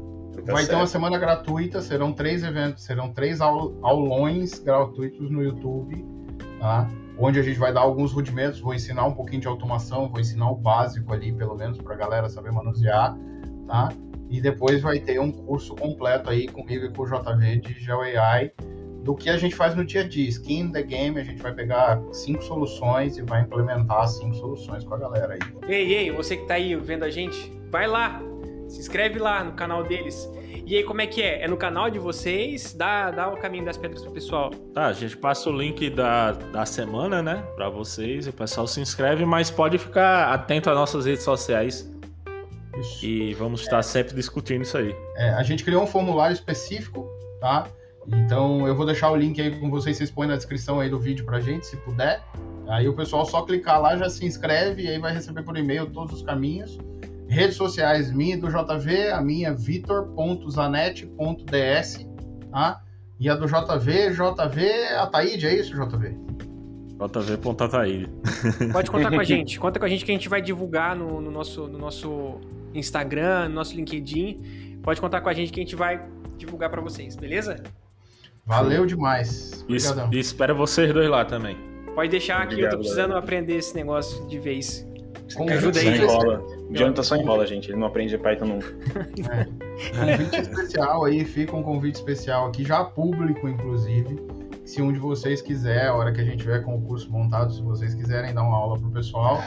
Tá 0.46 0.52
vai 0.52 0.64
ter 0.64 0.72
uma 0.72 0.80
certo. 0.86 0.86
semana 0.92 1.18
gratuita, 1.18 1.82
serão 1.82 2.12
três 2.12 2.42
eventos, 2.44 2.84
serão 2.84 3.12
três 3.12 3.40
aul- 3.40 3.76
aulões 3.82 4.58
gratuitos 4.60 5.28
no 5.30 5.42
YouTube, 5.42 6.02
tá? 6.58 6.88
Onde 7.18 7.38
a 7.38 7.42
gente 7.42 7.58
vai 7.58 7.72
dar 7.74 7.80
alguns 7.80 8.12
rudimentos, 8.12 8.60
vou 8.60 8.72
ensinar 8.72 9.04
um 9.04 9.12
pouquinho 9.12 9.42
de 9.42 9.48
automação, 9.48 10.08
vou 10.08 10.20
ensinar 10.20 10.50
o 10.50 10.54
básico 10.54 11.12
ali, 11.12 11.32
pelo 11.32 11.54
menos, 11.56 11.78
para 11.78 11.94
a 11.94 11.98
galera 11.98 12.28
saber 12.30 12.52
manusear, 12.52 13.14
tá? 13.66 13.92
E 14.30 14.40
depois 14.40 14.80
vai 14.80 15.00
ter 15.00 15.20
um 15.20 15.30
curso 15.32 15.74
completo 15.74 16.30
aí 16.30 16.46
comigo 16.48 16.86
e 16.86 16.90
com 16.90 17.02
o 17.02 17.06
JV 17.06 17.56
de 17.58 17.74
GeoAI, 17.80 18.52
do 19.02 19.14
que 19.14 19.30
a 19.30 19.36
gente 19.36 19.54
faz 19.54 19.74
no 19.74 19.84
dia 19.84 20.02
a 20.02 20.08
dia. 20.08 20.28
Skin 20.28 20.60
in 20.60 20.72
the 20.72 20.82
game, 20.82 21.18
a 21.18 21.24
gente 21.24 21.40
vai 21.40 21.52
pegar 21.52 22.00
cinco 22.12 22.42
soluções 22.42 23.16
e 23.16 23.22
vai 23.22 23.42
implementar 23.42 24.06
cinco 24.08 24.34
soluções 24.36 24.84
com 24.84 24.94
a 24.94 24.98
galera 24.98 25.34
aí. 25.34 25.40
Ei, 25.68 25.94
ei, 25.94 26.10
você 26.10 26.36
que 26.36 26.46
tá 26.46 26.54
aí 26.54 26.74
vendo 26.76 27.04
a 27.04 27.10
gente, 27.10 27.52
vai 27.70 27.86
lá, 27.86 28.20
se 28.68 28.78
inscreve 28.78 29.18
lá 29.18 29.42
no 29.42 29.52
canal 29.52 29.82
deles. 29.82 30.28
E 30.66 30.76
aí, 30.76 30.84
como 30.84 31.00
é 31.00 31.06
que 31.06 31.20
é? 31.20 31.42
É 31.42 31.48
no 31.48 31.56
canal 31.56 31.90
de 31.90 31.98
vocês? 31.98 32.74
Dá, 32.74 33.10
dá 33.10 33.28
o 33.28 33.36
caminho 33.36 33.64
das 33.64 33.76
pedras 33.76 34.02
pro 34.02 34.12
pessoal. 34.12 34.50
Tá, 34.72 34.86
a 34.86 34.92
gente 34.92 35.16
passa 35.16 35.50
o 35.50 35.52
link 35.52 35.90
da, 35.90 36.30
da 36.30 36.64
semana, 36.64 37.20
né? 37.20 37.42
Pra 37.56 37.68
vocês. 37.68 38.28
O 38.28 38.32
pessoal 38.32 38.68
se 38.68 38.80
inscreve, 38.80 39.24
mas 39.24 39.50
pode 39.50 39.78
ficar 39.78 40.32
atento 40.32 40.70
às 40.70 40.76
nossas 40.76 41.06
redes 41.06 41.24
sociais. 41.24 41.90
Isso. 42.78 43.04
E 43.04 43.34
vamos 43.34 43.62
estar 43.62 43.82
sempre 43.82 44.14
discutindo 44.14 44.62
isso 44.62 44.78
aí. 44.78 44.94
É, 45.16 45.30
a 45.30 45.42
gente 45.42 45.64
criou 45.64 45.82
um 45.82 45.86
formulário 45.88 46.34
específico, 46.34 47.08
tá? 47.40 47.66
Então 48.06 48.66
eu 48.66 48.74
vou 48.74 48.86
deixar 48.86 49.10
o 49.10 49.16
link 49.16 49.40
aí 49.40 49.58
com 49.58 49.70
vocês, 49.70 49.96
vocês 49.96 50.10
põem 50.10 50.28
na 50.28 50.36
descrição 50.36 50.80
aí 50.80 50.88
do 50.88 50.98
vídeo 50.98 51.24
pra 51.24 51.40
gente, 51.40 51.66
se 51.66 51.76
puder. 51.78 52.22
Aí 52.68 52.88
o 52.88 52.94
pessoal 52.94 53.24
só 53.24 53.42
clicar 53.42 53.80
lá, 53.80 53.96
já 53.96 54.08
se 54.08 54.24
inscreve 54.24 54.84
e 54.84 54.88
aí 54.88 54.98
vai 54.98 55.12
receber 55.12 55.42
por 55.42 55.56
e-mail 55.56 55.86
todos 55.86 56.14
os 56.14 56.22
caminhos. 56.22 56.78
Redes 57.28 57.56
sociais 57.56 58.12
minha 58.12 58.34
e 58.34 58.38
do 58.38 58.48
JV, 58.48 59.10
a 59.10 59.20
minha 59.20 59.48
é 59.48 59.54
vitor.zanetti.ds, 59.54 62.08
tá? 62.50 62.80
E 63.18 63.28
a 63.28 63.36
do 63.36 63.46
JV, 63.46 64.10
JV 64.10 64.70
Ataíde, 64.98 65.46
é 65.46 65.54
isso, 65.54 65.74
JV? 65.74 66.16
JV.ataíde. 67.08 68.10
Pode 68.72 68.90
contar 68.90 69.10
com 69.10 69.20
a 69.20 69.24
gente. 69.28 69.60
Conta 69.60 69.78
com 69.78 69.86
a 69.86 69.88
gente 69.88 70.04
que 70.04 70.10
a 70.10 70.14
gente 70.14 70.28
vai 70.28 70.42
divulgar 70.42 70.96
no, 70.96 71.20
no 71.20 71.30
nosso, 71.30 71.68
no 71.68 71.78
nosso 71.78 72.40
Instagram, 72.74 73.48
no 73.48 73.54
nosso 73.54 73.76
LinkedIn. 73.76 74.80
Pode 74.82 75.00
contar 75.00 75.20
com 75.20 75.28
a 75.28 75.32
gente 75.32 75.52
que 75.52 75.60
a 75.60 75.62
gente 75.62 75.76
vai 75.76 76.04
divulgar 76.36 76.68
pra 76.70 76.80
vocês, 76.80 77.14
beleza? 77.16 77.62
Valeu 78.50 78.84
demais. 78.84 79.64
E, 79.68 79.74
Obrigadão. 79.76 80.10
e 80.12 80.18
espero 80.18 80.56
vocês 80.56 80.92
dois 80.92 81.08
lá 81.08 81.24
também. 81.24 81.56
Pode 81.94 82.10
deixar 82.10 82.42
aqui, 82.42 82.60
eu 82.60 82.68
tô 82.68 82.78
precisando 82.78 83.14
aprender 83.14 83.56
esse 83.56 83.74
negócio 83.74 84.26
de 84.26 84.38
vez. 84.38 84.86
Com 85.34 85.48
ajuda 85.48 85.78
Só 85.78 85.88
aí. 85.88 85.98
enrola. 85.98 86.42
O 86.68 86.76
Jonathan 86.76 87.02
só 87.04 87.16
enrola, 87.16 87.46
gente. 87.46 87.70
Ele 87.70 87.78
não 87.78 87.86
aprende 87.86 88.18
Python 88.18 88.46
nunca. 88.46 88.74
Convite 89.94 90.40
especial 90.42 91.04
aí, 91.04 91.24
fica 91.24 91.54
um 91.56 91.62
convite 91.62 91.96
especial 91.96 92.48
aqui, 92.48 92.64
já 92.64 92.82
público, 92.84 93.48
inclusive. 93.48 94.18
Se 94.64 94.82
um 94.82 94.92
de 94.92 94.98
vocês 94.98 95.40
quiser, 95.40 95.86
a 95.86 95.94
hora 95.94 96.12
que 96.12 96.20
a 96.20 96.24
gente 96.24 96.38
tiver 96.38 96.60
com 96.64 96.76
o 96.76 96.82
curso 96.82 97.10
montado, 97.10 97.52
se 97.52 97.62
vocês 97.62 97.94
quiserem 97.94 98.34
dar 98.34 98.42
uma 98.42 98.56
aula 98.56 98.78
pro 98.78 98.90
pessoal, 98.90 99.40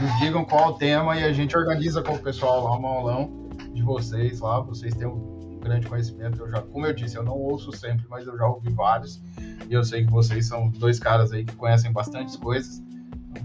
nos 0.00 0.18
digam 0.20 0.44
qual 0.44 0.70
o 0.70 0.72
tema 0.74 1.16
e 1.16 1.24
a 1.24 1.32
gente 1.32 1.56
organiza 1.56 2.02
com 2.02 2.14
o 2.14 2.18
pessoal 2.18 2.64
lá 2.64 2.78
um 2.78 2.86
aulão 2.86 3.48
de 3.72 3.82
vocês 3.82 4.40
lá. 4.40 4.60
Vocês 4.60 4.94
têm 4.94 5.06
um 5.06 5.37
grande 5.58 5.86
conhecimento. 5.86 6.40
Eu 6.42 6.50
já, 6.50 6.62
como 6.62 6.86
eu 6.86 6.92
disse, 6.92 7.16
eu 7.16 7.22
não 7.22 7.34
ouço 7.34 7.72
sempre, 7.72 8.06
mas 8.08 8.26
eu 8.26 8.36
já 8.36 8.46
ouvi 8.46 8.70
vários. 8.70 9.20
E 9.68 9.72
eu 9.74 9.84
sei 9.84 10.04
que 10.04 10.10
vocês 10.10 10.46
são 10.46 10.68
dois 10.68 10.98
caras 10.98 11.32
aí 11.32 11.44
que 11.44 11.54
conhecem 11.56 11.92
bastantes 11.92 12.36
coisas. 12.36 12.82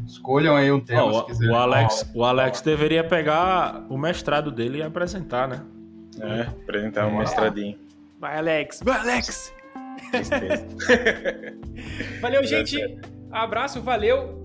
Escolham 0.07 0.55
aí 0.55 0.71
um 0.71 0.79
tema 0.79 1.03
Ó, 1.05 1.11
se 1.13 1.19
o, 1.19 1.23
quiserem. 1.25 1.53
o 1.53 1.57
Alex, 1.57 2.11
o 2.15 2.23
Alex 2.23 2.61
deveria 2.61 3.03
pegar 3.03 3.85
o 3.89 3.97
mestrado 3.97 4.51
dele 4.51 4.79
e 4.79 4.83
apresentar, 4.83 5.47
né? 5.47 5.61
É, 6.19 6.41
apresentar 6.41 7.01
um 7.01 7.11
Vamos 7.11 7.17
lá. 7.17 7.23
mestradinho. 7.25 7.77
Vai, 8.19 8.37
Alex. 8.37 8.81
Vai, 8.83 8.99
Alex. 8.99 9.53
Valeu, 12.21 12.43
gente. 12.45 12.77
Abraço, 13.31 13.81
valeu. 13.81 14.42